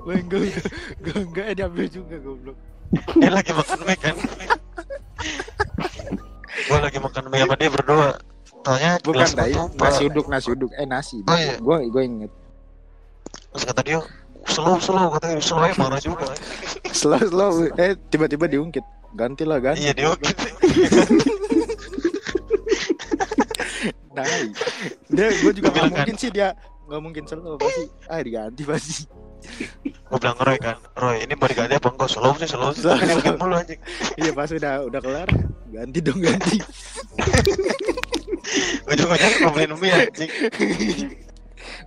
[0.02, 0.40] Gue enggak
[1.00, 2.58] gue enggak diambil juga goblok.
[2.92, 4.16] dia lagi makan mie kan
[6.68, 8.08] gua lagi makan mie sama dia berdua
[8.62, 11.16] tanya Bukan dai, nasi uduk nasi uduk eh nasi.
[11.24, 11.58] Oh, iya.
[11.58, 12.32] Gue gue inget.
[13.52, 13.98] terus kata dia
[14.48, 16.24] slow slow katanya slow aja marah juga
[16.90, 18.84] Slow slow eh tiba-tiba diungkit.
[19.12, 19.84] Gantilah ganti.
[19.84, 20.24] iya dia oke
[24.12, 24.24] Nah,
[25.08, 26.48] dia gue juga nggak bilang mungkin sih dia
[26.84, 27.84] nggak mungkin slow pasti.
[28.06, 29.04] Ah diganti pasti.
[30.06, 32.86] gua bilang Roy kan Roy ini diganti apa enggak slow sih slow sih
[33.36, 33.80] mulu anjing
[34.14, 35.28] Iya pas udah udah kelar
[35.68, 36.56] ganti dong ganti.
[38.86, 40.30] ujung-ujungnya beliin mie anjing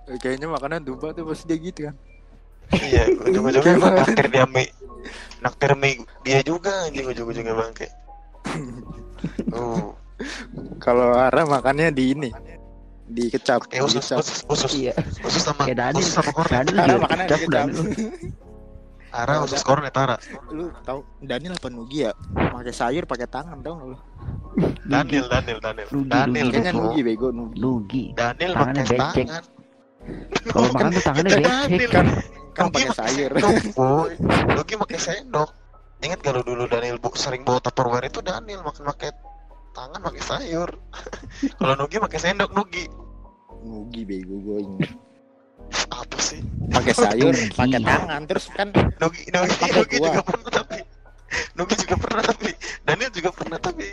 [0.06, 1.94] Kayaknya makanan tumpah tuh pasti dia gitu kan.
[2.72, 4.70] iya ujung-ujungnya gua naktir dia mie
[5.38, 7.86] naktir mie dia juga anjing ujung-ujungnya bangke
[9.52, 9.94] uh
[10.80, 12.30] Kalau Ara makannya di ini
[13.06, 13.68] dikecap.
[13.68, 14.18] kayak usus dikecap.
[14.18, 14.94] usus usus Iya.
[15.22, 16.00] usus sama Kayak Daniel.
[16.02, 17.68] usus sama kornet Ara makannya kecap
[19.06, 19.26] dikecap.
[19.26, 19.38] Daniel.
[19.38, 20.16] Ara usus kornet Ara
[20.50, 22.12] Lu tahu Daniel apa Nugi ya?
[22.34, 23.98] Pakai sayur pakai tangan tau nggak lu?
[24.86, 26.78] Daniel Daniel Daniel Nugi, Daniel bego.
[26.80, 27.56] Nugi bego Nugi.
[27.60, 28.04] Nugi.
[28.16, 29.42] Daniel pakai tangan
[30.46, 31.46] Kalau makan tuh tangannya becek.
[31.46, 31.90] Daniel.
[31.90, 32.06] Kan
[32.56, 33.30] kan Nugi pakai sayur.
[34.56, 35.50] Nugi pakai sendok
[36.04, 39.10] Ingat kalau dulu Daniel bu sering bawa tupperware itu Daniel makan pakai
[39.72, 40.70] tangan pakai sayur
[41.58, 42.84] kalau Nugi pakai sendok Nugi
[43.66, 45.05] Nugi bego gue inget.
[46.06, 50.08] Apa sih Pakai sayur, pakai tangan terus kan Nugi Nugi, Pakai Nugi kuah.
[50.08, 50.78] juga pernah tapi
[51.54, 52.48] Nugi juga pernah tapi
[52.82, 53.86] Daniel juga pernah tapi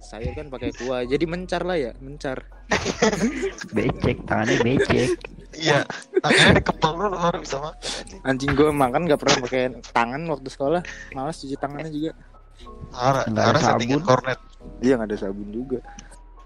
[0.00, 1.02] sayur kan pakai kuah.
[1.02, 2.42] Jadi mencar lah ya, mencar.
[3.70, 5.14] Becek, tangannya becek.
[5.52, 5.86] iya
[6.18, 7.78] tangannya dikepal dulu baru bisa makan
[8.24, 8.50] anjing.
[8.52, 10.82] Gue makan gak pernah pakai tangan waktu sekolah.
[11.12, 12.12] Malas cuci tangannya juga.
[12.90, 14.08] Ara Nggak ada settingan sabun.
[14.08, 14.38] kornet
[14.80, 15.78] Iya nggak ada sabun juga.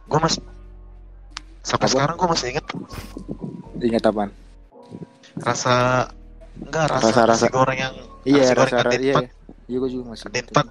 [0.05, 0.37] gue mas
[1.61, 1.95] sampai Apa?
[1.97, 2.67] sekarang gue masih inget
[3.81, 4.31] Ingat apaan?
[5.37, 6.07] Rasa
[6.57, 7.47] enggak rasa, Rasa- rasa.
[7.49, 9.15] goreng yang Iya nasi goreng rasa kantin iya.
[9.15, 9.27] empat
[9.65, 10.27] Iya gue juga masih.
[10.29, 10.67] empat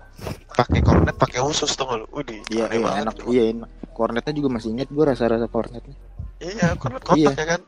[0.53, 3.13] pakai kornet pakai usus tuh lu Udih, Iya, iya enak.
[3.17, 3.25] tuh.
[3.27, 3.69] Iya enak.
[3.89, 5.97] Kornetnya juga masih inget gue rasa-rasa kornetnya.
[6.37, 7.29] iya kornet kotak Iya.
[7.33, 7.61] ya kan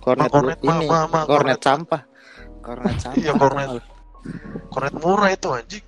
[0.00, 1.60] Kornet, kornet, ini, ma- ma- ma- kornet, kornet.
[1.60, 2.02] sampah.
[2.60, 3.18] Kornet sampah.
[3.18, 3.68] Iya, kornet.
[4.68, 5.84] kornet murah itu anjing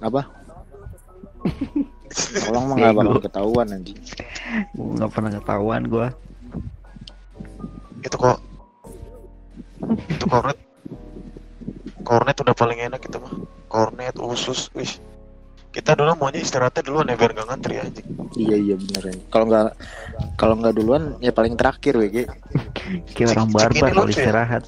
[0.00, 0.20] Apa?
[2.40, 3.98] Tolong mah nggak bakal ketahuan anjing.
[4.72, 6.08] Nggak pernah ketahuan gua.
[7.98, 8.38] itu kok
[10.08, 10.58] itu kornet
[12.02, 13.32] kornet udah paling enak itu mah
[13.68, 14.88] kornet usus wih
[15.68, 18.08] kita dulu maunya istirahatnya duluan ya biar nggak ngantri anjing
[18.38, 19.14] Iya iya bener ya.
[19.34, 19.66] Kalau nggak
[20.38, 22.16] kalau nggak duluan ya paling terakhir WG.
[23.16, 24.30] Kayak orang barbar kalau lucu ya.
[24.30, 24.62] istirahat.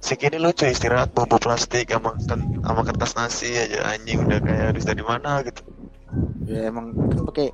[0.00, 4.84] Segini lucu istirahat bobo plastik sama ken- sama kertas nasi aja anjing udah kayak harus
[4.84, 5.62] dari mana gitu
[6.44, 7.48] Ya emang kan pakai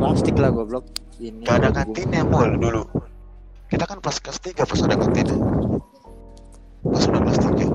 [0.00, 0.86] plastik lah goblok.
[1.22, 2.82] Ini gak ada kantinnya mul dulu
[3.72, 5.36] kita kan pas kelas 3 pas ada kantinnya
[6.84, 7.72] pas udah kelas 3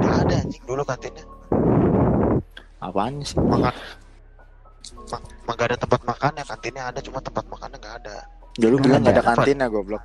[0.00, 1.24] gak ada anjing dulu kantinnya
[2.80, 3.36] Apaan sih?
[3.36, 3.70] makan
[5.06, 8.16] ma- ma- gak ada tempat makan ya kantinnya ada cuma tempat makannya gak ada
[8.52, 9.30] Dulu Nggak bilang nggak ada ada.
[9.30, 10.02] kantin ya goblok.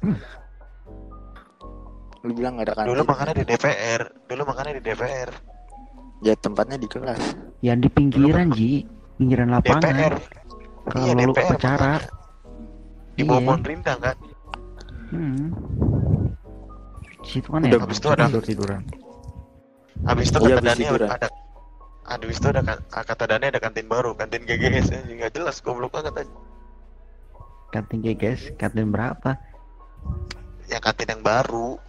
[2.21, 2.89] Lu bilang nggak ada kantin.
[2.93, 5.29] dulu makannya di DPR dulu makannya di DPR
[6.21, 7.21] Ya tempatnya di kelas.
[7.59, 8.85] Yang di pinggiran Ji,
[9.17, 10.13] pinggiran DPR lapangan.
[10.85, 11.93] Kalau iya lu DPR upacara,
[13.11, 13.47] di bawah Iya.
[13.49, 14.15] pohon rindang kan
[15.15, 15.47] Hmm.
[17.25, 18.81] Situ kan Udah, ya habis itu ada- tidur tiduran.
[20.05, 21.27] Habis itu Iya, kata Dani ada
[22.05, 25.95] Habis itu ada kan- kata Dani ada kantin baru, kantin GGS ya, nggak jelas goblok
[25.97, 26.35] banget aja.
[27.73, 29.35] Kantin guys, kantin berapa?
[30.69, 31.81] Ya kantin yang baru.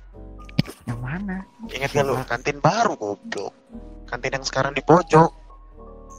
[0.88, 1.36] Yang mana?
[1.68, 2.14] Ingat gak lu?
[2.24, 3.52] Kantin baru goblok.
[4.08, 5.30] Kantin yang sekarang di pojok.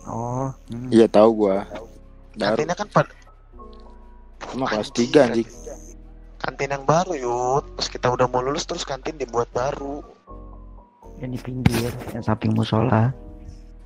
[0.08, 0.88] Oh, hmm.
[0.94, 1.66] Iya tahu gua.
[2.38, 3.12] Kantinnya kan pada
[4.54, 4.94] cuma kelas.
[4.94, 5.50] 3 anjing.
[6.38, 7.64] Kantin yang baru yud.
[7.76, 10.02] Pas kita udah mau lulus terus kantin dibuat baru.
[11.18, 13.10] yang di pinggir, yang samping musola.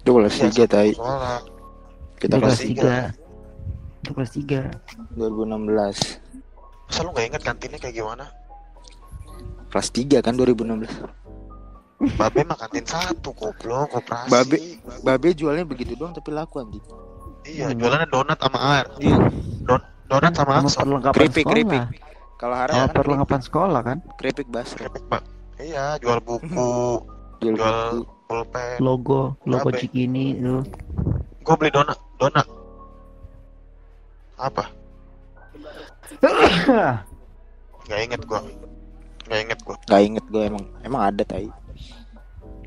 [0.04, 0.92] Itu kelas Iya, 3 tai.
[2.20, 2.96] Kita kelas kelas tiga.
[4.04, 4.62] Itu kelas tiga.
[5.16, 6.20] 2016.
[6.92, 8.28] masa lu gak inget kantinnya kayak gimana?
[9.72, 10.92] Kelas 3 kan 2016.
[12.20, 14.28] Babe mah kantin satu goblok, koperasi.
[14.28, 14.58] Babe.
[15.06, 16.84] Babe jualnya begitu doang tapi laku anjing.
[17.48, 18.86] Iya, jualannya donat sama air.
[19.00, 19.18] Iya.
[19.64, 19.82] Don
[20.12, 21.82] donat sama Sama perlengkapan Keripik, keripik.
[22.42, 23.98] Kalau Hara kan perlengkapan sekolah kan.
[24.18, 24.50] keripik.
[24.50, 25.22] Keripik, Pak.
[25.62, 27.06] Iya, jual buku,
[27.38, 27.78] Jual jual
[28.26, 28.82] pulpen.
[28.82, 29.78] Logo, logo Babe.
[29.78, 30.66] Cikini itu.
[31.46, 32.50] Gue beli donat, donat.
[34.42, 34.74] Apa?
[37.90, 38.42] Gak inget gua.
[39.30, 39.76] Gak inget gua.
[39.86, 41.50] Gak inget gue emang emang ada tai.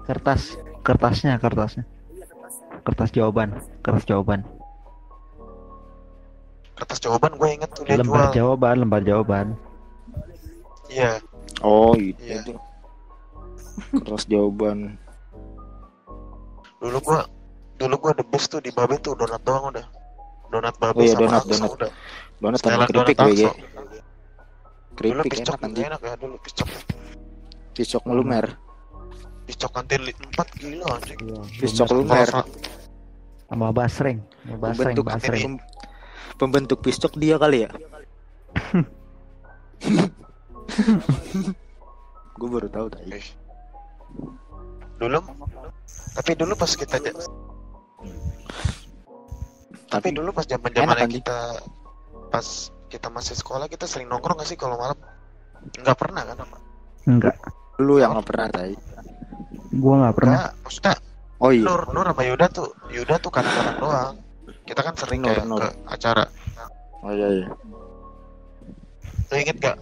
[0.05, 0.55] kertas,
[0.85, 1.89] kertasnya, kertasnya.
[2.85, 4.45] Kertas jawaban, kertas jawaban.
[6.75, 8.35] Kertas jawaban gue inget tuh dia lembar jual.
[8.35, 9.47] jawaban, lembar jawaban.
[10.87, 11.19] Iya,
[11.61, 12.19] Oh itu.
[12.21, 12.43] Iya.
[12.43, 12.55] itu.
[14.01, 14.99] Keras jawaban.
[16.77, 17.25] dulu gua
[17.75, 19.87] dulu gua the best tuh di babe tuh donat doang udah.
[20.49, 21.71] Donat babe Oh iya, sama donat, akso donat.
[21.73, 21.91] udah.
[22.37, 23.41] Donat sama keripik donat BG.
[23.41, 23.51] akso.
[23.55, 25.87] Dulu Keripik piscok enak anjing.
[25.89, 26.69] enak ya dulu piscok.
[27.73, 28.47] Piscok melumer.
[29.45, 30.13] Piscok kantin 4
[30.55, 31.19] kilo anjing.
[31.57, 32.29] Piscok Kalau lumer.
[32.29, 32.47] sa-
[33.45, 34.19] Sama basreng,
[34.53, 35.55] basreng, Pembentuk basreng.
[36.35, 37.71] Pem- pembentuk piscok dia kali ya.
[42.35, 43.11] Gue baru tahu tadi.
[44.99, 45.19] Dulu
[46.15, 47.15] tapi dulu pas kita ja-
[49.91, 51.23] tapi dulu pas zaman anjing.
[51.23, 51.39] kita
[52.31, 52.47] pas
[52.91, 54.99] kita masih sekolah kita sering nongkrong gak sih kalau malam?
[55.79, 56.37] Nggak pernah kan?
[57.07, 57.35] Enggak,
[57.79, 58.75] Lu yang nggak pernah tadi.
[59.75, 60.35] gua nggak pernah.
[60.35, 60.95] Nggak, maksudnya
[61.43, 61.67] Oh iya.
[61.67, 64.15] Nur Nur sama Yuda tuh Yuda tuh kadang-kadang doang.
[64.65, 65.61] Kita kan sering Nur, kayak Nur.
[65.61, 66.25] ke acara.
[67.05, 67.47] Oh iya iya.
[69.29, 69.77] Lu inget gak?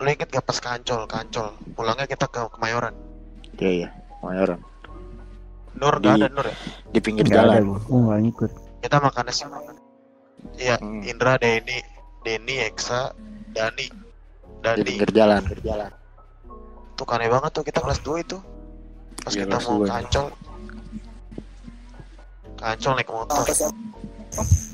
[0.00, 2.96] Lu inget gak pas kancol kancol pulangnya kita ke Kemayoran.
[3.60, 3.88] Iya iya.
[4.24, 4.60] Mayoran.
[5.74, 6.56] Nur Di- gak ada Nur ya?
[6.88, 7.60] Di pinggir ada jalan.
[7.66, 8.50] gua, gua nggak ngikut.
[8.80, 9.42] Kita makan nasi.
[10.54, 11.00] Iya, Hmm.
[11.02, 11.80] Indra, Denny,
[12.20, 13.16] Denny, Eksa,
[13.50, 14.84] Dani, Di Dani.
[14.84, 15.40] pinggir jalan.
[16.94, 18.38] Tuh aneh banget tuh kita kelas 2 itu.
[19.24, 20.26] Pas Iya, kita mau kancol.
[22.58, 23.42] Kancol naik motor.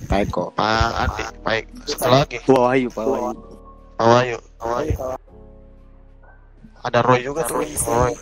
[0.09, 0.45] Taeko.
[0.57, 1.65] Pak Andi, baik.
[1.87, 3.33] Satu lagi, Pak Wahyu, Pak Wahyu.
[3.97, 4.95] Pak Wahyu, Pak Wahyu.
[6.81, 8.15] Ada Roy juga tuh, Roy.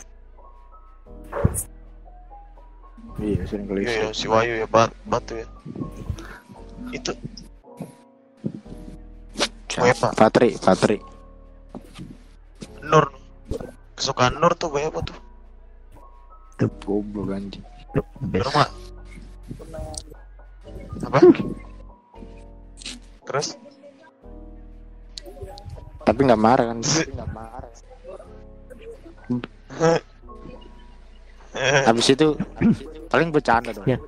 [3.19, 3.83] Iya, sering kali.
[3.83, 5.47] Iya, ya, si Wahyu ya, bat, batu ya.
[6.95, 7.13] Itu
[9.79, 10.11] Wepa.
[10.11, 10.99] Patri, Patri.
[12.83, 13.07] Nur.
[13.95, 15.19] Kesukaan Nur tuh gue apa tuh?
[16.59, 17.63] Goblok anjing.
[17.95, 18.03] Tuh,
[21.05, 21.19] Apa?
[23.29, 23.49] Terus?
[26.05, 26.79] Tapi nggak marah kan?
[26.81, 27.73] Tapi nggak marah.
[31.89, 32.39] Habis itu
[33.11, 33.89] paling bercanda dong.
[33.89, 33.99] Ya.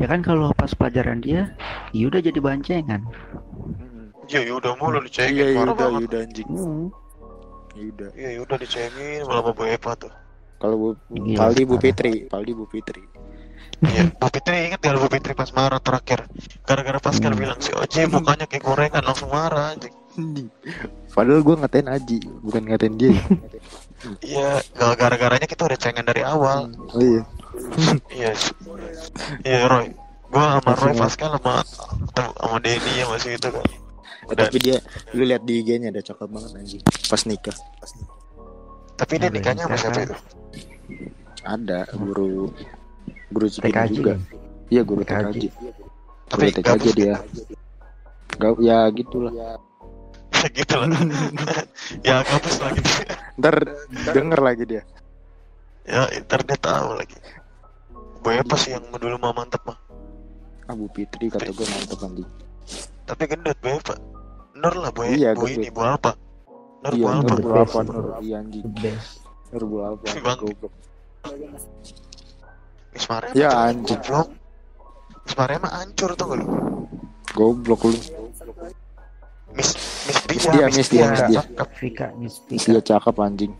[0.00, 1.54] Ya kan kalau pas pelajaran dia,
[1.94, 3.06] ya udah jadi bancengan.
[4.26, 6.00] Iya, ya udah mulu dicengin, Iya, Yuda, banget.
[6.02, 6.48] Yuda anjing.
[6.50, 6.86] Hmm.
[7.78, 8.06] Yuda.
[8.18, 10.12] Iya, ya udah dicengin malah sama Bu Eva tuh.
[10.58, 11.74] Kalau Bu Gila, Paldi Bu.
[11.78, 13.02] Fitri, Paldi Bu Fitri.
[13.80, 16.28] Iya, Bu Fitri inget gak Bu Fitri pas marah terakhir?
[16.62, 17.40] Gara-gara Pascal Hmm.
[17.40, 19.94] bilang si Oce mukanya kayak gorengan langsung marah anjing.
[21.08, 23.16] Padahal gue ngatain Aji, bukan ngatain dia.
[24.18, 26.74] Iya, gak gara-garanya kita udah cengen dari awal.
[26.90, 27.22] Oh iya.
[28.18, 28.34] Iya,
[29.46, 29.94] iya Roy.
[30.26, 31.00] Gua sama Roy ya.
[31.06, 31.54] Pascal sama
[32.10, 33.62] sama Denny yang masih itu kan.
[34.26, 34.82] Eh, tapi dia,
[35.14, 36.82] lu lihat di IG-nya ada cakep banget anjing.
[36.82, 37.54] Pas nikah.
[38.98, 40.16] Tapi dia nikahnya sama nikah, siapa itu?
[41.42, 42.50] Ada guru
[43.32, 43.90] guru TKJ.
[43.92, 44.14] juga.
[44.68, 45.34] Iya guru TKJ.
[45.34, 45.44] TKJ.
[46.28, 47.14] Tapi Guru TKJ dia.
[48.36, 49.32] Gak, ya gitulah.
[50.58, 50.88] gitu lah.
[52.08, 52.90] ya gabus lah gitu.
[53.38, 53.56] Ntar
[54.10, 54.82] denger lagi dia.
[55.82, 57.14] Ya, ntar dia tahu lagi.
[58.22, 59.78] Boy apa sih yang dulu mau mantep mah?
[60.66, 62.28] Abu Fitri kata gue mantep anjing.
[63.02, 63.94] Tapi gendut Boy apa?
[64.54, 65.62] Nur lah Boy, Iya, Boy gendut.
[65.62, 66.10] ini Bu apa?
[66.80, 67.62] Nur Iya, Bu Nur apa?
[67.62, 68.06] Apa Nur?
[68.18, 68.64] Iya anjing.
[68.78, 69.22] Best.
[69.50, 70.04] Nur Bu apa?
[70.22, 70.38] Bang.
[70.38, 70.72] Goblok.
[72.92, 73.96] Miss Maria Ya, anjing.
[73.98, 74.28] goblok.
[75.22, 76.46] Miss Maria mah hancur tuh lu.
[77.32, 77.96] Goblok lu.
[79.52, 79.70] Miss
[80.02, 81.40] Miss P Mistia, Mistia, Mistia, Mistia.
[81.42, 81.68] cakep.
[81.78, 83.52] Vika Mistika Dia cakep anjing.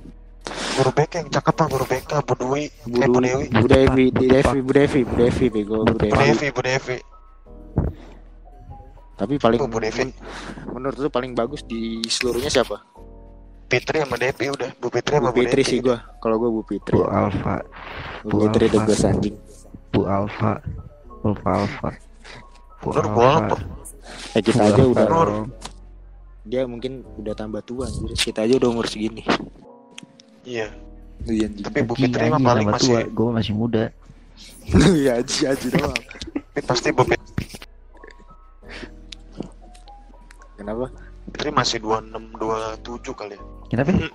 [0.73, 2.73] Guru BK yang cakep mah guru BK, Bu Dwi, eh
[3.07, 6.17] Bu Bu Dewi, Bu Devi, Bu Devi, Bu Devi, Bu Devi, bego, Bu Bu Devi.
[6.19, 6.97] Devi, Bu Devi.
[9.15, 10.09] Tapi paling Bu Devi.
[10.73, 12.81] menurut lu paling bagus di seluruhnya siapa?
[13.73, 15.99] Fitri sama Devi udah, Bu Fitri Bu sama Bu Fitri sih gua.
[16.21, 16.93] Kalau gua Bu Fitri.
[16.93, 17.65] Bu Alfa
[18.21, 18.77] Bu Fitri Alfa.
[18.77, 19.37] the best anjing.
[19.89, 20.53] Bu Alfa
[21.25, 21.91] Bu Alfa
[22.85, 23.57] Bu Nur, Bu Alfa.
[24.37, 25.49] Eh kita Bu aja Alfa udah dong.
[26.43, 28.13] dia mungkin udah tambah tua anjir.
[28.13, 29.25] Kita aja udah umur segini.
[30.43, 30.69] Iya,
[31.23, 33.85] Iya tapi Bu Fitri mah paling tambah masih, tua gue masih muda
[35.01, 35.95] Iya aji aji doang.
[36.67, 37.47] pasti Bu Fitri
[40.59, 40.91] Kenapa?
[41.53, 43.43] Masih 26, 27 kali ya.
[43.71, 44.09] kenapa ya?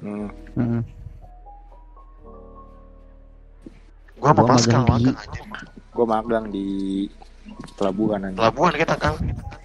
[0.00, 0.28] Hmm.
[0.56, 0.80] Hmm.
[4.20, 5.42] Gua sama Gua Pascal magang aja.
[5.92, 6.66] Gua magang di
[7.76, 8.40] pelabuhan anjing.
[8.40, 9.14] Pelabuhan kita kan,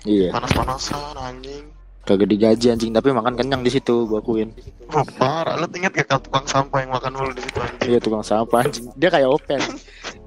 [0.07, 0.29] Iya.
[0.31, 1.65] panas-panasan anjing.
[2.05, 4.53] Kagak digaji anjing tapi makan kenyang di situ gua akuin.
[4.93, 5.57] Wah, parah.
[5.57, 7.87] Lu inget gak kan tukang sampah yang makan mulu di situ anjing?
[7.89, 8.85] Iya tukang sampah anjing.
[8.95, 9.59] Dia kayak open.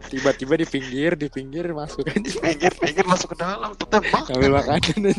[0.09, 2.41] Tiba-tiba di pinggir, di pinggir masuk anjing.
[2.41, 4.33] Pinggir-pinggir masuk ke dalam, tetep makan.
[4.33, 5.17] Ngambil makanan.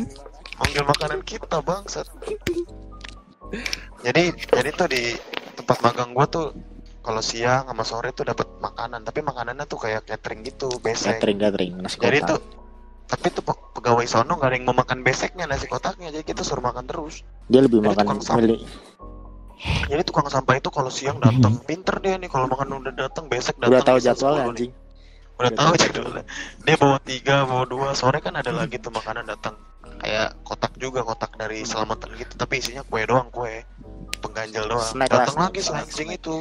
[0.58, 2.06] Manggil makanan kita bangsat.
[4.02, 5.14] Jadi, jadi tuh di
[5.54, 6.54] tempat magang gua tuh
[7.00, 11.16] kalau siang sama sore tuh dapat makanan, tapi makanannya tuh kayak catering gitu, besek.
[11.16, 12.30] Catering catering nasi Jadi kotak.
[12.36, 12.40] tuh
[13.10, 16.46] tapi tuh pe- pegawai sono gak ada yang mau makan beseknya nasi kotaknya jadi kita
[16.46, 18.62] suruh makan terus Dia lebih Jadi makan milih.
[19.60, 23.56] Jadi tukang sampah itu kalau siang datang pinter dia nih kalau makan udah datang besek
[23.60, 24.48] datang Udah tahu bisa jadwalnya 10 nih.
[24.50, 24.72] anjing.
[24.72, 26.24] udah Udah tahu jadwalnya.
[26.64, 27.88] Dia bawa tiga bawa dua.
[27.96, 29.56] Sore kan ada lagi tuh makanan datang
[30.00, 32.36] kayak kotak juga kotak dari selamatan gitu.
[32.36, 33.64] Tapi isinya kue doang kue.
[34.20, 34.84] Pengganjal doang.
[34.84, 36.36] Snack datang lagi si anjing itu.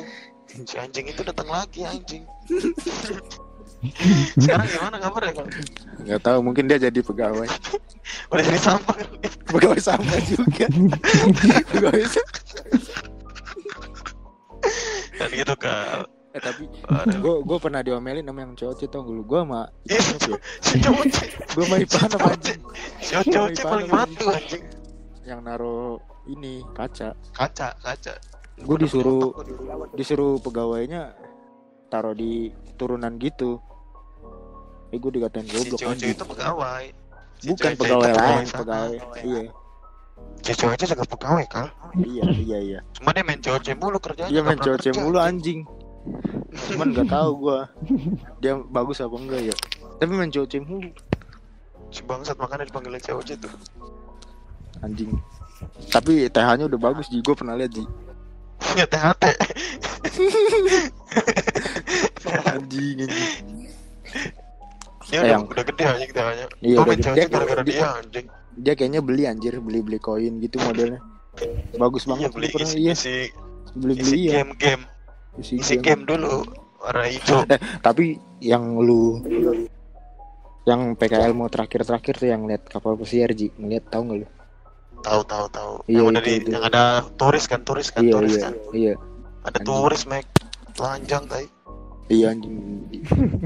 [0.47, 2.24] Si anjing itu datang lagi anjing
[4.43, 5.47] sekarang gimana kabar ya Kak?
[6.03, 7.47] Nggak tahu mungkin dia jadi pegawai.
[8.32, 9.07] udah jadi sampah kan?
[9.47, 10.65] Pegawai sampah juga.
[11.71, 12.41] pegawai sampah.
[15.19, 16.69] dan gitu kan Eh tapi
[17.09, 19.65] gue gue pernah diomelin sama yang cowok tau gue gue sama
[20.61, 21.03] si cowok
[21.57, 22.61] gue sama Ipanov anjing
[23.01, 24.63] si cowok paling batu anjing.
[25.25, 25.97] Yang naro
[26.30, 27.17] ini kaca.
[27.34, 28.13] Kaca kaca.
[28.61, 29.34] Gue disuruh
[29.97, 31.17] disuruh pegawainya
[31.89, 33.57] taruh di turunan gitu
[34.90, 36.12] eh gue dikatain si goblok cowok anjing.
[36.18, 36.86] itu pegawai.
[37.40, 38.98] Si bukan pegawai lain pegawai.
[39.22, 39.42] iya.
[40.42, 41.68] Si cowok itu juga pegawai kan
[42.02, 42.80] iya iya iya.
[42.98, 45.62] Cuma dia main cowok mulu kerjanya nggak main kerja, mulu anjing.
[46.72, 47.60] cuman nggak tahu gue
[48.42, 49.56] dia bagus apa enggak ya.
[50.02, 50.90] Tapi main cowok mulu.
[51.90, 53.50] Si bangsat makanya dipanggilin cowok itu.
[54.82, 55.12] Anjing.
[55.92, 57.20] Tapi TH-nya udah bagus ji.
[57.20, 57.84] Gue pernah lihat ji.
[58.78, 59.24] Ya THT
[62.54, 63.72] anjing anjing
[65.10, 65.43] dia Sayang.
[65.43, 67.22] udah, udah gede anjing THT Iya, gue udah gede.
[67.28, 68.26] gara-gara Dia- dia anjing.
[68.55, 69.53] dia kayaknya beli anjir.
[69.57, 71.01] Beli beli koin gitu modelnya.
[71.74, 72.93] Bagus iya banget beli Gua pernah isi iya.
[72.93, 73.18] isi,
[73.74, 74.84] beli isi beli ya game game
[75.36, 76.03] isi, isi game.
[76.03, 76.34] game dulu
[76.78, 77.41] warna hijau.
[77.86, 78.05] Tapi
[78.39, 79.24] yang lu
[80.64, 83.49] yang PKL mau terakhir terakhir tuh yang lihat kapal pesiar ji.
[83.55, 84.28] Ngeliat tahu nggak lu?
[84.99, 86.49] Tahu tahu tahu Iya, yang udah itu, itu.
[86.51, 86.84] yang ada
[87.16, 88.53] turis kan turis kan iya turis iya kan.
[88.74, 88.93] iya.
[89.39, 89.66] Ada Anjing.
[89.66, 90.26] turis mek
[90.76, 91.45] telanjang tai
[92.10, 92.57] iya anjing.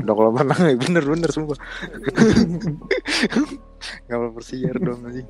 [0.02, 1.60] Udah kalau pernah ya bener bener sumpah
[4.10, 5.28] kapal pesiar dong anjing.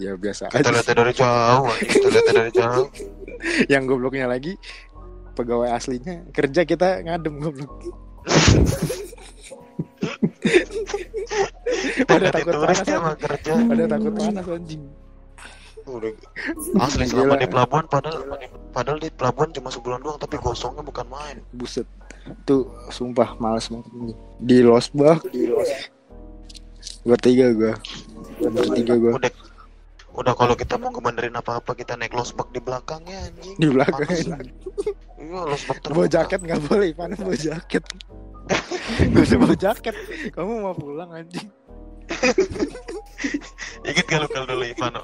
[0.00, 0.72] Ya biasa kita aja.
[0.72, 2.88] lihatnya dari jauh kita lihatnya dari jauh.
[3.72, 4.54] Yang gobloknya lagi
[5.34, 6.28] pegawai aslinya.
[6.30, 7.72] Kerja kita ngadem goblok.
[12.06, 12.80] Pada takut panas
[13.18, 13.52] kerja.
[13.66, 14.82] Pada takut panas anjing.
[15.82, 16.14] Udah.
[16.78, 17.42] Asli selama Gila.
[17.42, 18.38] di pelabuhan padahal
[18.70, 21.42] padahal di pelabuhan cuma sebulan doang tapi gosongnya bukan main.
[21.50, 21.86] Buset
[22.46, 25.70] tuh sumpah males banget nih di losbak di los
[27.02, 27.74] bertiga gua.
[28.38, 29.12] Bertiga gua.
[29.18, 29.32] Udah
[30.12, 33.56] udah kalau kita mau ngebenerin apa-apa kita naik losbak di belakangnya anjing.
[33.58, 34.26] Di belakang Panas.
[35.18, 35.98] iya losbak terbuka.
[35.98, 37.10] Bawa jaket nggak boleh Ivan.
[37.18, 37.84] Bawa jaket.
[39.14, 39.94] Gak usah bawa jaket.
[40.34, 41.46] Kamu mau pulang anjing.
[43.86, 45.02] Inget gak lu kalau dulu Ivano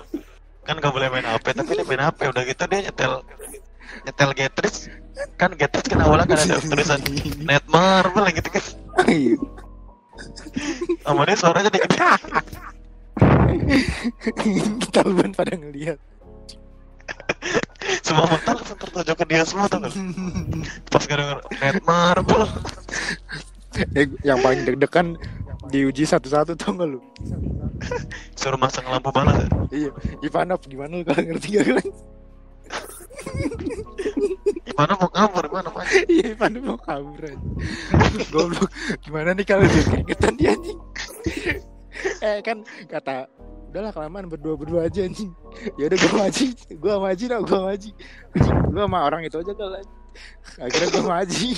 [0.69, 3.12] kan gak boleh main HP tapi dia main HP udah gitu dia nyetel
[4.07, 4.91] nyetel Getris
[5.35, 7.01] kan Getris kan awalnya kan ada tulisan
[7.43, 8.65] net marble gitu kan.
[9.07, 9.37] Iya.
[10.99, 11.93] dia suaranya dikit
[14.95, 15.99] Taliban pada ngeliat.
[18.03, 19.81] Semua mata langsung tertuju ke dia semua tuh
[20.93, 22.45] pas gak denger net marble
[23.97, 25.16] eh, yang paling deg-degan
[25.69, 27.01] diuji satu-satu tau gak lu?
[28.35, 29.49] Suruh masang lampu balas ya.
[29.73, 29.91] iya.
[30.25, 31.79] Ivanov gimana lu kalau ngerti gak kan
[34.69, 35.45] gimana mau kabur?
[35.51, 37.39] Gimana pak iya mau kabur aja
[38.31, 38.70] goblok
[39.03, 40.81] gimana nih kalau dia keringetan dia anjing?
[42.23, 43.27] Eh kan kata
[43.69, 45.35] udahlah kelamaan berdua berdua aja anjing.
[45.77, 47.90] Ya udah gue maji gue maji dah gue maji
[48.70, 49.82] gue sama orang itu aja kali
[50.59, 51.51] akhirnya gue maji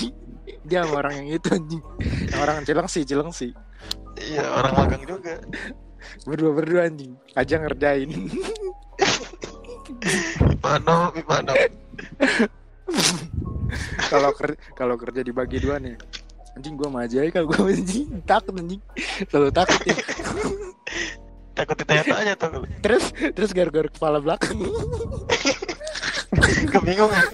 [0.65, 1.83] dia sama orang yang itu anjing.
[2.33, 3.49] Yang orang cilengsi cilengsi.
[4.21, 5.35] Iya, orang magang juga.
[6.25, 7.13] berdua berdua anjing.
[7.37, 8.09] Aja ngerjain
[9.99, 11.53] Pipano, Pipano.
[14.11, 15.95] kalau ker kalau kerja dibagi dua nih.
[16.55, 18.81] Anjing gue maju aja kalau gue anjing takut anjing.
[19.31, 19.95] Selalu takut ya.
[21.51, 22.63] Takut ditanya-tanya tuh.
[22.79, 24.59] terus terus gara-gara kepala belakang.
[26.71, 27.27] Kebingungan.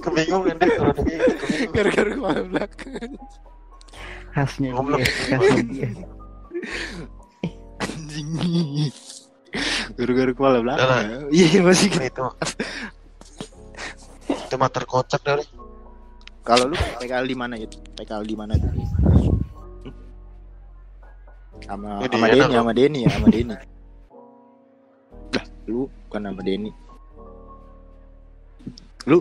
[0.00, 0.94] Kebingungan deh kalau
[1.72, 3.10] gara-gara kepala belakang.
[4.32, 5.88] Khasnya dia khasnya dia.
[7.80, 8.28] Anjing
[9.96, 12.22] gara-gara kepala belakang iya masih Nah, itu.
[14.28, 15.44] Itu mah terkocak dari.
[16.40, 18.72] kalau lu PKL di mana itu PKL di mana tuh
[21.68, 22.56] sama Ini sama loh.
[22.56, 23.54] sama Denny ya sama Denny.
[25.36, 26.70] Lah lu bukan sama Denny.
[29.04, 29.18] Lu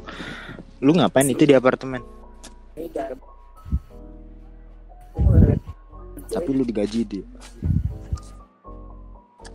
[0.79, 1.99] lu ngapain itu di apartemen?
[6.27, 7.25] Tapi lu digaji dia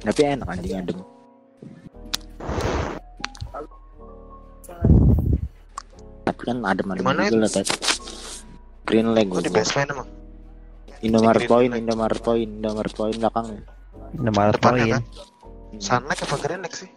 [0.02, 0.98] tapi enak anjing adem
[6.22, 7.72] tapi kan adem adem Gimana juga lah tadi
[8.82, 9.58] Green Lake Kok di gua.
[9.62, 10.08] basement emang?
[11.02, 11.72] Indomaret Green Point.
[11.78, 13.62] Indomaret Point Indomaret Point belakangnya
[14.18, 15.02] nomor Depannya poin kan?
[15.80, 16.90] Sunlight apa Greenlight sih?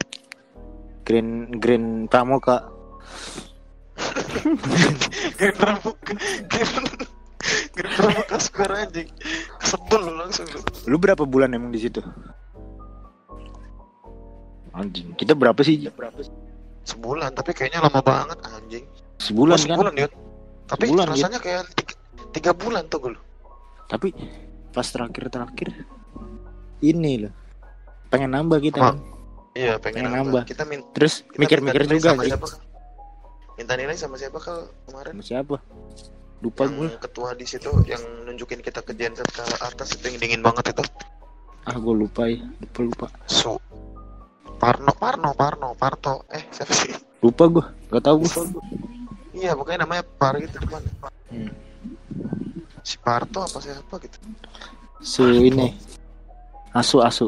[1.07, 2.67] Green Green Pramuka
[5.39, 6.11] Green Pramuka.
[6.51, 6.73] Green
[7.71, 9.09] Green Pramuka Square anjing.
[9.61, 10.59] Kesebel lu langsung lu.
[10.89, 12.01] lu berapa bulan emang di situ
[14.75, 15.87] anjing kita berapa sih
[16.85, 18.85] Sebulan, tapi kayaknya lama banget anjing.
[19.17, 20.11] sebulan Oh, kan sebulan yuk.
[20.65, 21.93] Tapi Sebulan, rasanya kayak tiga,
[22.29, 23.17] tiga bulan tuh gue.
[23.85, 24.13] tapi
[24.69, 25.69] pas terakhir terakhir
[26.79, 27.33] ini loh
[28.07, 28.97] pengen nambah kita kan.
[29.53, 30.41] Iya, pengen Pengen nambah.
[30.41, 30.43] nambah.
[30.45, 32.31] Kita min terus mikir-mikir juga sama anjing.
[32.37, 32.47] siapa?
[33.55, 35.11] Minta nilai sama siapa kal kemarin?
[35.15, 35.55] sama siapa
[36.43, 40.17] lupa yang gue ketua di situ yang nunjukin kita ke genset ke atas itu yang
[40.19, 40.83] dingin banget itu.
[41.63, 43.57] ah gue lupa ya lupa lupa Su
[44.55, 46.25] Parno, Parno, Parno, Parto.
[46.31, 46.93] Eh, siapa sih?
[47.21, 48.29] lupa gue gak tau gue
[49.33, 50.81] Iya, pokoknya namanya Par gitu depan.
[51.33, 51.49] Hmm.
[52.85, 54.17] Si Parto apa siapa gitu.
[55.01, 55.73] su ini
[56.71, 57.27] asu asu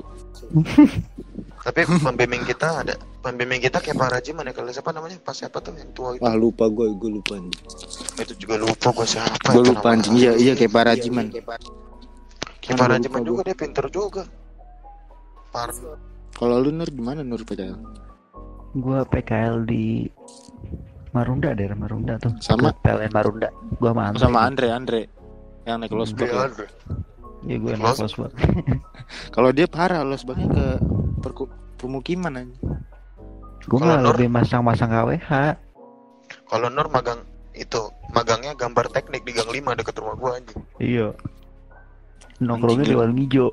[1.61, 5.19] Tapi pembimbing kita ada pembimbing kita kayak Pak Raji mana kalau siapa namanya?
[5.19, 6.23] Pas siapa tuh yang tua itu?
[6.23, 7.35] ah lupa gue gue lupa
[8.15, 11.59] Itu juga lupa gua siapa gue lupa anjing iya iya kayak para Jiman Kayak Pak
[12.77, 13.43] Gua Raji lupa juga gua.
[13.43, 14.23] dia pinter juga.
[15.49, 15.69] Par
[16.37, 17.77] kalau lu nur di mana nur PKL
[18.77, 20.05] gua PKL di
[21.09, 22.29] Marunda daerah Marunda tuh.
[22.37, 22.69] Sama?
[22.77, 23.49] PLN Marunda.
[23.75, 24.21] Gua sama Andre.
[24.21, 25.01] Sama Andre Andre.
[25.65, 26.37] Yang naik los Iya, ya.
[26.45, 26.67] Andre.
[27.43, 28.35] ya gue Los- enak los banget.
[29.35, 30.65] Kalau dia parah los baknya ke
[31.19, 32.61] perku- pemukiman anjing.
[33.65, 35.29] Gue malah Nur- lebih masang-masang KWH
[36.45, 37.19] Kalau Nur magang
[37.51, 40.61] itu magangnya gambar teknik di Gang 5 deket rumah gua anjing.
[40.77, 41.09] iya.
[42.37, 43.49] Nongkrongnya di warung hijau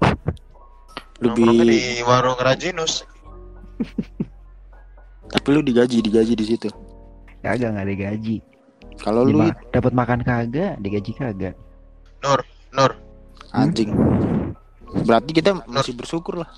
[1.32, 3.06] Nongkrongnya di lebih warung Rajinus.
[5.32, 6.68] tapi lu digaji digaji di situ.
[7.40, 8.36] Kagak nggak digaji.
[9.02, 11.55] Kalau lu dapat makan kagak digaji kagak.
[12.24, 12.40] Nur,
[12.72, 12.92] Nur,
[13.52, 13.92] anjing.
[15.05, 16.51] Berarti kita masih bersyukur lah.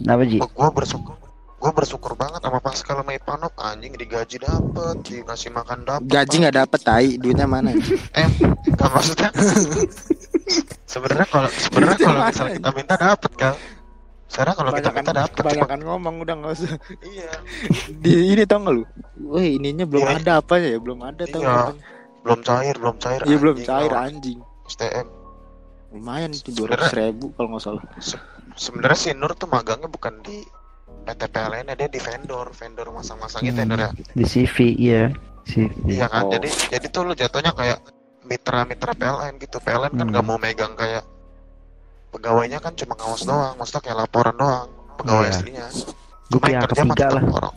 [0.00, 0.40] Kenapa Ji?
[0.40, 1.14] gua, gua bersyukur.
[1.60, 6.08] Gua bersyukur banget sama Pascal sama Ipanov anjing digaji dapet, dikasih makan dapet.
[6.08, 7.08] gaji nggak dapet tai.
[7.20, 7.72] Duitnya mana?
[8.20, 8.28] Eh,
[8.72, 9.28] nggak maksudnya.
[10.92, 13.54] sebenarnya kalau sebenarnya kalau kita minta dapet kan.
[14.34, 15.30] Sekarang kalau kita minta dapet.
[15.30, 16.74] cuma kebanyakan ngomong udah nggak usah.
[17.00, 17.30] Iya.
[17.94, 18.82] Di ini tau nggak lu?
[19.30, 20.18] Wah ininya belum Iya.
[20.18, 20.74] ada apa ya?
[20.76, 21.70] Belum ada tau Iya.
[22.20, 24.40] belum cair belum cair iya belum cair anjing.
[24.64, 25.06] STM
[25.92, 27.84] lumayan itu dua ratus ribu kalau nggak salah.
[28.54, 30.40] sebenarnya si Nur tuh magangnya bukan di
[31.04, 33.68] PT PLN ya dia di vendor vendor masang-masang itu ya, Hmm.
[33.68, 35.02] Nur ya di CV iya.
[35.44, 36.24] CV iya kan?
[36.24, 36.32] Oh.
[36.32, 37.78] jadi jadi tuh lu jatuhnya kayak
[38.24, 39.60] mitra-mitra PLN gitu.
[39.60, 40.10] PLN kan Hmm.
[40.10, 41.04] nggak mau megang kayak
[42.14, 45.34] pegawainya kan cuma ngawas doang maksudnya kayak laporan doang pegawai Iya.
[45.34, 45.66] aslinya.
[46.24, 47.22] Gue pihak ketiga lah.
[47.26, 47.54] orang.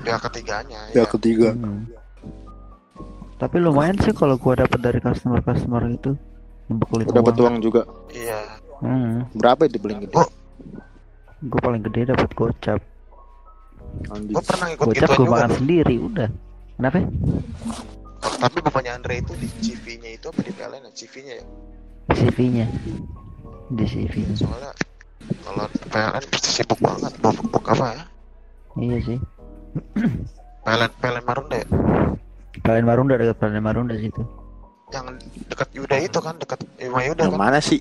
[0.00, 1.04] Pihak ketiganya ya ya.
[1.10, 1.50] ketiga.
[1.52, 1.84] Hmm.
[3.36, 6.12] tapi lumayan sih kalau gua dapat dari customer customer itu
[6.68, 7.56] untuk kulit dapat uang.
[7.58, 7.82] juga.
[8.08, 8.40] Iya.
[8.80, 9.24] Hmm.
[9.32, 10.14] berapa itu paling gede?
[10.16, 10.28] Oh.
[11.40, 12.80] gue paling gede dapat gocap.
[14.28, 16.28] Gue pernah ikut gocap gue juga makan sendiri udah.
[16.76, 16.96] Kenapa?
[18.20, 20.92] Oh, tapi bapaknya Andre itu di CV-nya itu apa di PLN ya?
[20.92, 21.44] CV-nya ya?
[22.10, 22.66] CV-nya
[23.70, 24.72] di CV soalnya
[25.46, 28.04] kalau PLN pasti sibuk banget bok, bok apa ya?
[28.76, 29.18] Iya sih.
[30.60, 31.66] PLN PLN Marunda ya?
[32.60, 34.22] Kalian Marunda dekat kalian Marunda situ
[34.90, 35.06] yang
[35.46, 37.78] dekat Yuda itu kan dekat Ima Yuda yang kan mana sih?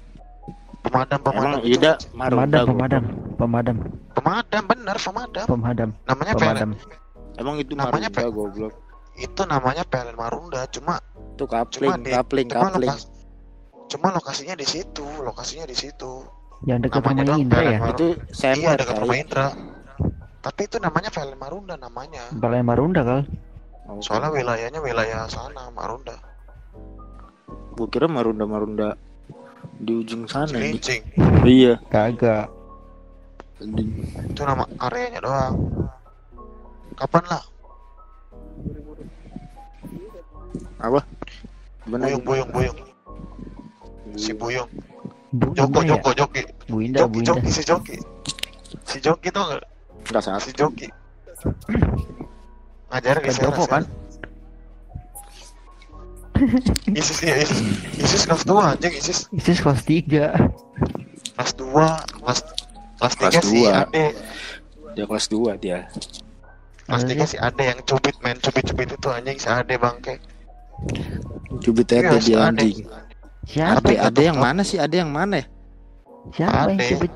[0.80, 3.04] Pemadam pemadam Emang Yuda Marunda pemadam pemadam
[3.36, 3.76] pemadam.
[4.14, 5.46] Pemadam bener pemadam.
[5.48, 6.70] Pemadam namanya PLN pemadam.
[7.36, 8.74] Emang itu Namanya Marunda goblok.
[9.18, 11.02] itu namanya PLN Marunda cuma
[11.34, 12.92] Itu kapling, Cuma di- kapling, cuma kapling.
[13.90, 16.24] Cuma lokasinya di situ lokasinya di situ.
[16.64, 17.80] Yang dekat Namanya rumah Indra ya.
[17.90, 19.48] Itu iya senter dekat rumah Indra.
[20.40, 22.24] Tapi itu namanya PLN Marunda namanya.
[22.32, 23.22] Balai Marunda kal.
[23.90, 26.16] Oh, soalnya wilayahnya wilayah sana Marunda.
[27.74, 28.94] Gua kira Marunda Marunda
[29.82, 30.52] di ujung sana.
[30.52, 31.02] Cilincing.
[31.44, 31.82] Iya.
[31.90, 32.48] kagak.
[33.60, 35.56] Itu nama areanya doang.
[36.96, 37.44] Kapan lah?
[41.90, 42.08] Bener.
[42.22, 42.78] Buyung Buyung Buyung
[44.16, 44.70] si Buyung
[45.30, 45.94] Bu Joko ya?
[45.94, 46.42] Joko Joki.
[46.66, 47.46] Bu Indah Bu Joki Indah.
[47.46, 47.98] Joki si Joki.
[48.86, 49.62] Si Joki tuh nggak?
[50.10, 50.42] Enggak salah.
[50.42, 50.90] si Joki.
[52.90, 53.84] Ngajarin di Kan Joko kan?
[56.90, 57.60] Isis iya Isis.
[58.00, 59.20] Isis kelas 2 anjing Isis.
[59.30, 60.34] Isis kelas 3
[61.36, 62.40] kelas 2 kelas
[62.98, 63.72] kelas 3 si dua.
[63.86, 64.06] Ade.
[64.96, 65.80] Dia kelas 2 dia.
[66.88, 67.14] kelas Ada.
[67.14, 67.28] 3 sih.
[67.28, 70.16] si Ade yang cubit main cubit-cubit itu anjing si Ade bangke.
[71.60, 72.48] Cubit Iya, ada si dia Ade.
[72.50, 72.78] anjing.
[73.44, 74.76] Siapa Ada ada yang mana sih?
[74.76, 75.46] Ada yang mana ya?
[76.30, 76.88] siapa yang Ade.
[76.92, 77.14] cubit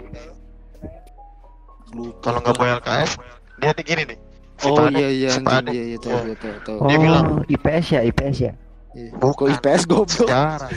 [1.93, 2.17] Lupa.
[2.23, 3.11] kalau nggak bawa LKS
[3.55, 4.17] dia di gini nih
[4.55, 5.69] si Oh Pade, iya iya si Pade.
[5.69, 6.35] iya iya tahu Iya.
[6.35, 7.25] tahu tahu, oh Dia bilang.
[7.45, 8.53] IPS ya IPS ya
[8.93, 9.09] Iya.
[9.15, 9.33] Bukan.
[9.35, 10.09] Kok IPS goblok?
[10.23, 10.69] sejarah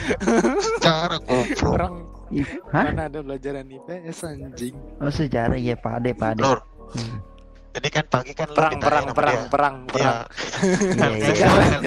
[0.57, 1.93] sejarah goblok Orang
[2.67, 2.85] Hah?
[2.85, 4.75] mana ada pelajaran IPS anjing.
[4.99, 7.19] Oh sejarah ya Pak Ade Pak Ade Lur Hmm.
[7.73, 9.49] jadi kan pagi kan Perang perang perang dia.
[9.49, 9.91] perang Iya.
[9.91, 10.17] perang.
[10.87, 11.47] Iya, iya, iya.
[11.49, 11.77] mana?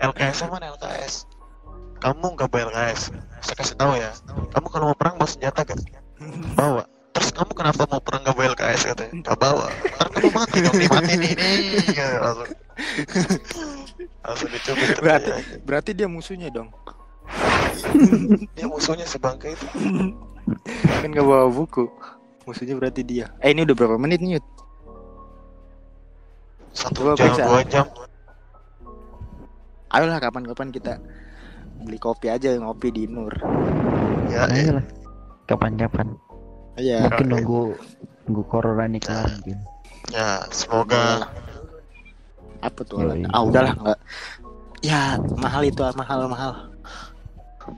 [0.00, 1.14] LKS mana LKS
[1.98, 3.00] kamu nggak bawa LKS
[3.40, 4.10] saya kasih tahu ya
[4.52, 5.78] kamu kalau mau perang bawa senjata kan
[6.54, 10.58] bawa terus kamu kenapa mau perang nggak bawa LKS katanya nggak bawa ntar kamu mati
[10.62, 11.40] dong dimatiin ini
[11.92, 12.50] ya, langsung
[14.22, 15.58] langsung dicubit Berarti dia.
[15.66, 16.70] berarti dia musuhnya dong.
[18.54, 19.66] dia musuhnya sebangke itu
[21.02, 21.84] Kan gak bawa buku.
[22.44, 23.28] Musuhnya berarti dia.
[23.44, 24.40] Eh ini udah berapa menit nih?
[26.72, 27.44] Satu Coba jam periksa.
[27.44, 27.86] dua jam
[29.88, 30.94] Ayolah kapan-kapan kita
[31.78, 33.32] beli kopi aja ngopi di Nur.
[34.26, 34.74] ya, ya.
[34.74, 34.84] Ayolah
[35.44, 36.08] kapan-kapan
[36.78, 37.02] Iya.
[37.04, 37.32] mungkin Oke.
[37.32, 37.62] nunggu
[38.24, 39.58] nunggu corona ini kelar mungkin
[40.08, 41.26] ya semoga
[42.58, 42.98] Apa tuh?
[43.02, 43.22] Yoi.
[43.30, 43.98] Ah udahlah nggak.
[44.82, 46.52] Ya mahal itu mahal mahal.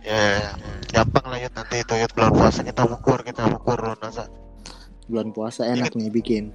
[0.01, 0.51] ya, ya, ya.
[0.95, 4.25] gampang lah ya nanti itu ya bulan puasa kita bukur kita bukur lu nasa
[5.05, 6.55] Bulan puasa enak nih bikin.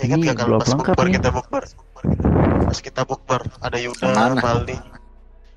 [0.00, 1.14] Ingat Ini gak kalau pas bukber nih.
[1.20, 1.62] kita bukber?
[2.64, 4.40] Pas kita bukber ada Yuda, Mana?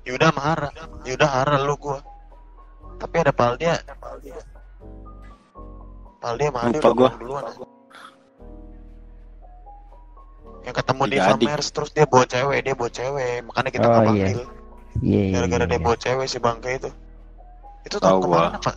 [0.02, 0.68] Yuda sama Hara.
[1.06, 1.98] Yuda Hara lu gua.
[2.98, 3.76] Tapi ada Paldi ya.
[6.22, 7.10] Paldi sama Ade udah gua.
[7.18, 7.42] duluan.
[7.46, 7.66] ya.
[10.62, 11.16] Yang ketemu di.
[11.18, 13.34] Famers terus dia bawa cewek, dia bawa cewek.
[13.46, 14.06] Makanya kita Oh, nggak iya.
[14.06, 14.40] panggil.
[15.02, 15.82] iya iya Gara-gara dia iya.
[15.82, 16.90] bawa cewek si bangke itu.
[17.82, 18.30] Itu Tahu tahun gua.
[18.30, 18.72] kemarin apa?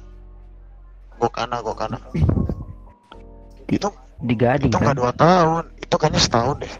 [1.16, 1.98] Gokana, Gokana.
[3.66, 3.88] Itu
[4.20, 6.74] di Gading itu kan nggak dua tahun, itu kayaknya setahun deh.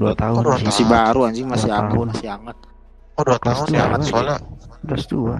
[0.00, 0.94] Dua tahun dua sih Masih tahun.
[0.96, 2.08] baru anjing masih hangat tahun.
[2.10, 2.56] masih hangat.
[3.12, 4.00] Oh dua Kelas tahun ya, kan?
[4.00, 4.36] soalnya
[4.82, 5.36] terus dua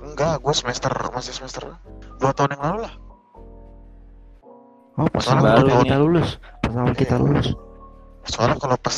[0.00, 1.62] Enggak, gue semester masih semester
[2.16, 2.94] dua tahun yang lalu lah.
[4.96, 5.98] oh pas Soalnya baru kita nih.
[5.98, 6.28] lulus
[6.60, 7.22] pas awal kita Iya.
[7.22, 7.46] lulus
[8.22, 8.96] Soalnya kalau pas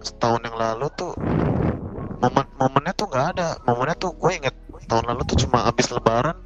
[0.00, 1.10] setahun yang lalu tuh
[2.20, 3.48] momen momennya tuh nggak ada.
[3.66, 4.54] Momennya tuh gue inget
[4.86, 6.38] tahun lalu tuh cuma habis lebaran.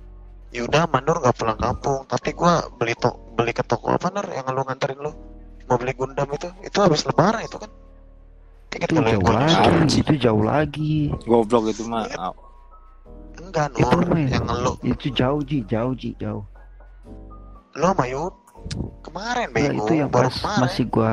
[0.54, 4.46] Yaudah Mandur nggak pulang kampung, tapi gue beli to beli ke toko apa ner yang
[4.48, 5.10] lu nganterin lu
[5.64, 7.70] mau beli Gundam itu itu habis lebaran itu kan.
[8.74, 10.94] Ingat itu yang jauh lagi itu jauh lagi.
[11.24, 12.04] Goblok itu mah.
[12.06, 12.28] Iya.
[13.34, 16.42] Enggak itu Nur, mah yang lu itu jauh ji jauh ji jauh.
[17.74, 18.34] Lu sama Yud
[19.02, 20.60] kemarin Nah, bego itu yang baru pas kemarin.
[20.62, 21.10] masih gua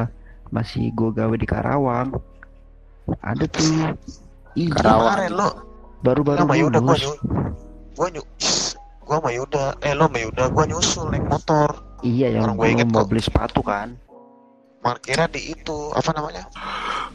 [0.50, 2.10] masih gua gawe di Karawang.
[3.20, 3.94] Ada tuh.
[4.54, 5.02] Iya Karawang.
[5.06, 5.50] kemarin lu
[6.02, 7.12] baru-baru sama Yuda gua nyu
[7.94, 8.22] gua nyu
[9.06, 9.66] gua sama Yuda.
[9.82, 11.70] Eh lo sama Yuda gua nyusul naik motor.
[12.02, 13.08] Iya yang Orang gua belum inget mau kok.
[13.10, 13.94] beli sepatu kan
[14.82, 16.44] parkirnya di itu apa namanya?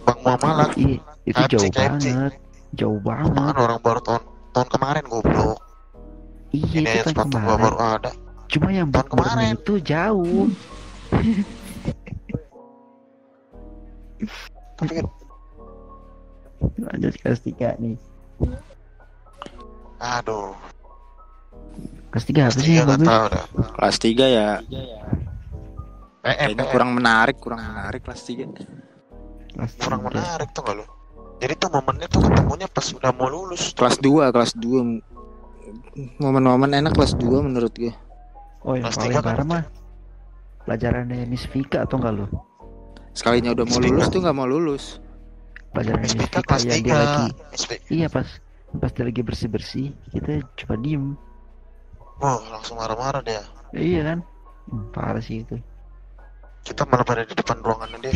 [0.06, 0.78] Bang Muamalat.
[0.78, 2.06] Iya itu KFC, jauh KFC.
[2.14, 2.34] banget
[2.78, 3.34] jauh banget.
[3.34, 4.22] kan orang baru tahun
[4.54, 5.58] tahun kemarin goblok.
[6.54, 7.62] Iya ini itu kan gua kemarin.
[7.66, 8.10] baru ada.
[8.46, 9.58] Cuma yang Tahun kemarin.
[9.58, 10.46] itu jauh.
[14.78, 15.06] Tapi kan
[16.80, 17.98] lanjut kelas tiga nih.
[19.98, 20.54] Aduh.
[22.14, 23.28] Kelas tiga apa sih tiga
[23.76, 24.48] Kelas 3 ya
[26.26, 26.72] PM kayaknya PM.
[26.72, 28.50] kurang menarik, kurang menarik kelas 3.
[29.54, 30.84] kelas kurang menarik tuh lo
[31.36, 35.04] jadi tuh momennya tuh ketemunya pas udah mau lulus Kelas 2, kelas 2.
[36.18, 37.92] Momen-momen enak kelas 2 menurut gue.
[38.62, 39.64] oh yang Kelas paling tiga kan parah mah
[40.62, 42.26] pelajarannya Miss Vika atau enggak lo
[43.12, 44.98] Sekalinya udah mau lulus tuh nggak mau lulus.
[45.70, 47.26] pelajaran Miss Miss Vika kelas yang dia tiga lagi
[47.88, 48.28] iya pas
[48.76, 51.14] pas dia lagi bersih bersih kita coba diem
[52.16, 53.44] Wah, langsung marah-marah dia.
[53.72, 54.18] iya kan
[54.66, 55.54] Hmm, parah sih itu
[56.66, 58.10] Kita malah pada di depan ruangannya dia.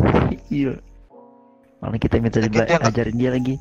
[0.51, 0.73] iya
[1.79, 3.55] malah kita minta dia nggak- ajarin dia lagi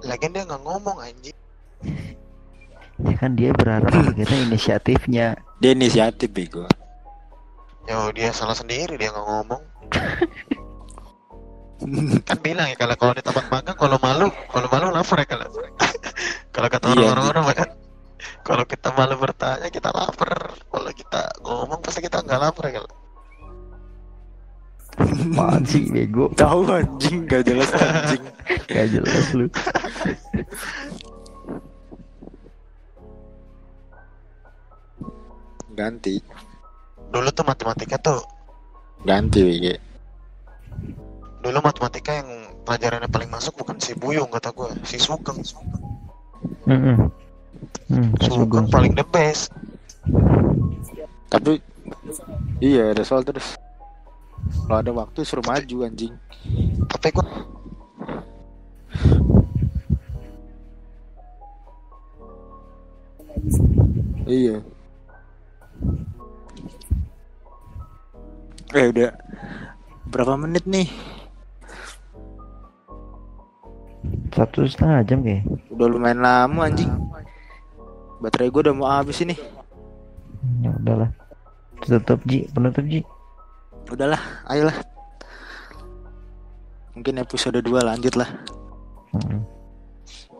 [0.00, 1.36] Lagian dia nggak ngomong anjing.
[3.00, 6.64] ya kan dia berharap kita inisiatifnya Dia inisiatif bego.
[7.84, 9.62] Yo, dia salah sendiri dia nggak ngomong.
[12.22, 15.48] kan bilang ya kalau kalau di tempat magang kalau malu kalau malu lapor ya kalau
[16.52, 17.68] kalau kata Iya, orang-orang orang kan
[18.44, 20.28] kalau kita malu bertanya kita lapor
[20.68, 22.90] kalau kita ngomong pasti kita nggak lapor ya kalau
[25.64, 28.22] sih bego Tahu anjing gak jelas anjing.
[28.66, 29.46] gak jelas lu
[35.70, 36.18] Ganti.
[37.10, 38.20] dulu tuh matematika tuh
[39.02, 39.66] Ganti BG.
[41.40, 42.28] dulu matematika yang
[42.62, 45.40] pelajarannya paling masuk bukan si Buyung kata gue si Sugeng
[46.68, 47.08] Mm-mm.
[47.88, 49.50] Hmm, Sugeng paling the best
[51.30, 51.62] Tapi
[52.58, 53.54] iya ada soal terus.
[54.66, 56.14] Kalau ada waktu suruh maju anjing.
[56.90, 57.26] tapi gue
[64.30, 64.56] Iya.
[68.70, 69.10] Eh udah
[70.06, 70.88] berapa menit nih?
[74.30, 76.88] satu setengah jam kayak Udah lumayan lama anjing.
[78.22, 79.36] Baterai gue udah mau habis ini.
[80.64, 81.12] ya udahlah
[81.84, 83.04] tutup ji penutup ji
[83.88, 84.76] Udahlah, ayolah.
[86.92, 88.28] Mungkin episode 2 lanjut lah.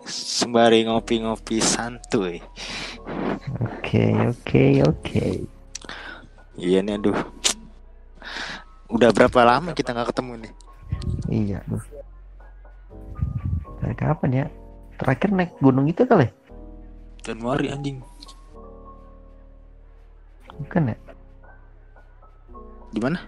[0.05, 2.43] Sembari ngopi-ngopi santuy.
[3.61, 5.25] oke oke oke
[6.61, 7.17] Iya nih aduh.
[8.93, 10.53] Udah berapa lama kita nggak ketemu nih?
[11.31, 11.83] iya tuh
[13.81, 14.47] dari kapan ya
[14.99, 16.29] terakhir naik gunung itu kali
[17.23, 18.03] Januari anjing.
[20.61, 20.97] bukan ya
[22.91, 23.19] Di mana?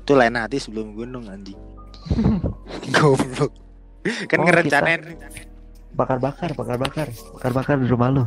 [0.00, 1.56] Itu lain hati sebelum gunung anjing.
[2.94, 3.52] Goblok.
[4.28, 5.00] Kan Oh, ngerencanain.
[5.94, 8.26] bakar-bakar bakar-bakar bakar-bakar di rumah lu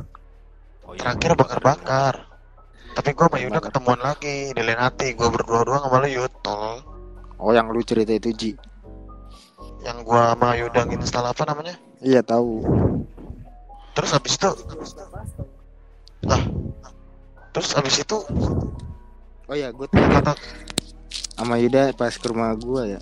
[0.82, 1.12] Oh, iya.
[1.14, 2.14] terakhir bakar-bakar
[2.96, 6.80] tapi gue sama Yuda ketemuan lagi di lain hati gue berdua-dua sama lu Yud tol
[7.36, 8.52] Oh yang lu cerita itu Ji.
[9.84, 12.64] yang gue sama Yuda install apa namanya Iya tahu.
[13.92, 14.48] terus habis itu
[16.24, 16.42] lah
[17.58, 18.18] terus habis itu
[19.48, 20.38] Oh ya gue kata
[21.34, 23.02] sama Yuda pas ke rumah gua ya.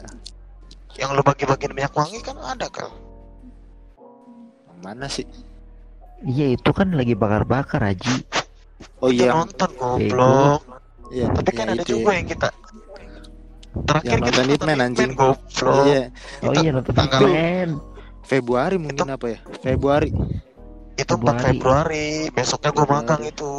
[0.95, 2.88] yang lu bagi-bagiin minyak wangi kan ada kal
[4.80, 5.27] Mana sih?
[6.23, 8.23] iya itu kan lagi bakar-bakar Haji
[9.02, 9.32] Oh Kita iya.
[9.34, 10.61] nonton goblok
[11.06, 11.27] Iya.
[11.36, 12.15] tapi iya, kan ada itu juga ya.
[12.15, 12.48] yang kita
[13.84, 15.11] terakhir Yang kita nonton Hitman, anjing.
[15.11, 16.03] goblok Iya.
[16.40, 17.69] oh iya nonton tanggal- Hitman
[18.23, 19.40] Februari mungkin apa ya?
[19.60, 20.10] Februari.
[20.95, 21.44] itu 4 Februari.
[21.52, 23.52] Februari besoknya gue magang itu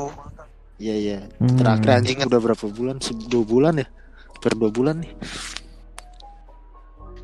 [0.77, 1.19] Iya iya.
[1.37, 1.57] Hmm.
[1.57, 2.97] Terakhir anjing udah berapa bulan?
[3.27, 3.87] Dua bulan ya?
[4.37, 5.13] Per dua bulan nih.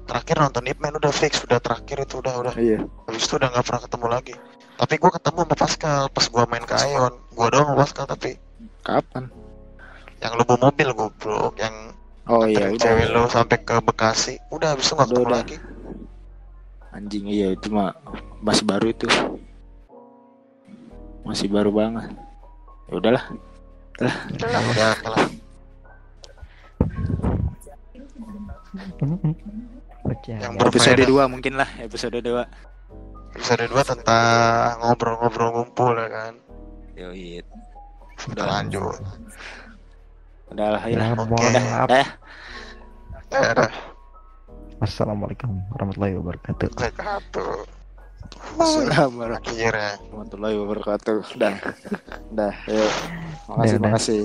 [0.02, 2.84] terakhir nonton Hitman udah fix udah terakhir itu udah udah Iya.
[3.08, 4.34] habis itu udah nggak pernah ketemu lagi
[4.74, 8.30] tapi gue ketemu sama Pascal pas gue main ke Aeon gue doang sama Pascal tapi
[8.84, 9.32] Kapan?
[10.20, 11.96] yang lu bawa mobil goblok yang
[12.28, 12.76] Oh iya udah.
[12.76, 15.32] cewek lu sampai ke Bekasi udah habis itu nggak ketemu udah.
[15.32, 15.56] lagi
[16.92, 17.96] Anjing iya itu mah
[18.38, 19.08] masih baru itu.
[21.24, 22.12] Masih baru banget.
[22.92, 23.24] Ya udahlah.
[24.02, 24.12] udah
[24.52, 25.26] lah udah kalah.
[30.28, 30.66] Yang ya.
[30.68, 31.24] Episode Berbeda.
[31.28, 32.44] 2 mungkin lah, episode 2.
[33.32, 36.32] episode 2 tentang ngobrol-ngobrol ngumpul ya kan
[37.00, 37.40] Yoi.
[38.28, 39.00] udah lanjut
[40.52, 41.16] Udah lah, Ya.
[41.16, 41.24] Oke.
[41.32, 41.88] mohon maaf.
[41.88, 42.06] Eh,
[43.32, 43.72] udah
[44.84, 46.68] Assalamualaikum warahmatullahi wabarakatuh.
[46.76, 47.81] Wabarakatuh.
[48.40, 51.16] Assalamualaikum warahmatullahi wabarakatuh.
[51.36, 51.56] Dah.
[52.32, 52.92] Dah, yuk.
[53.50, 54.20] Makasih, makasih.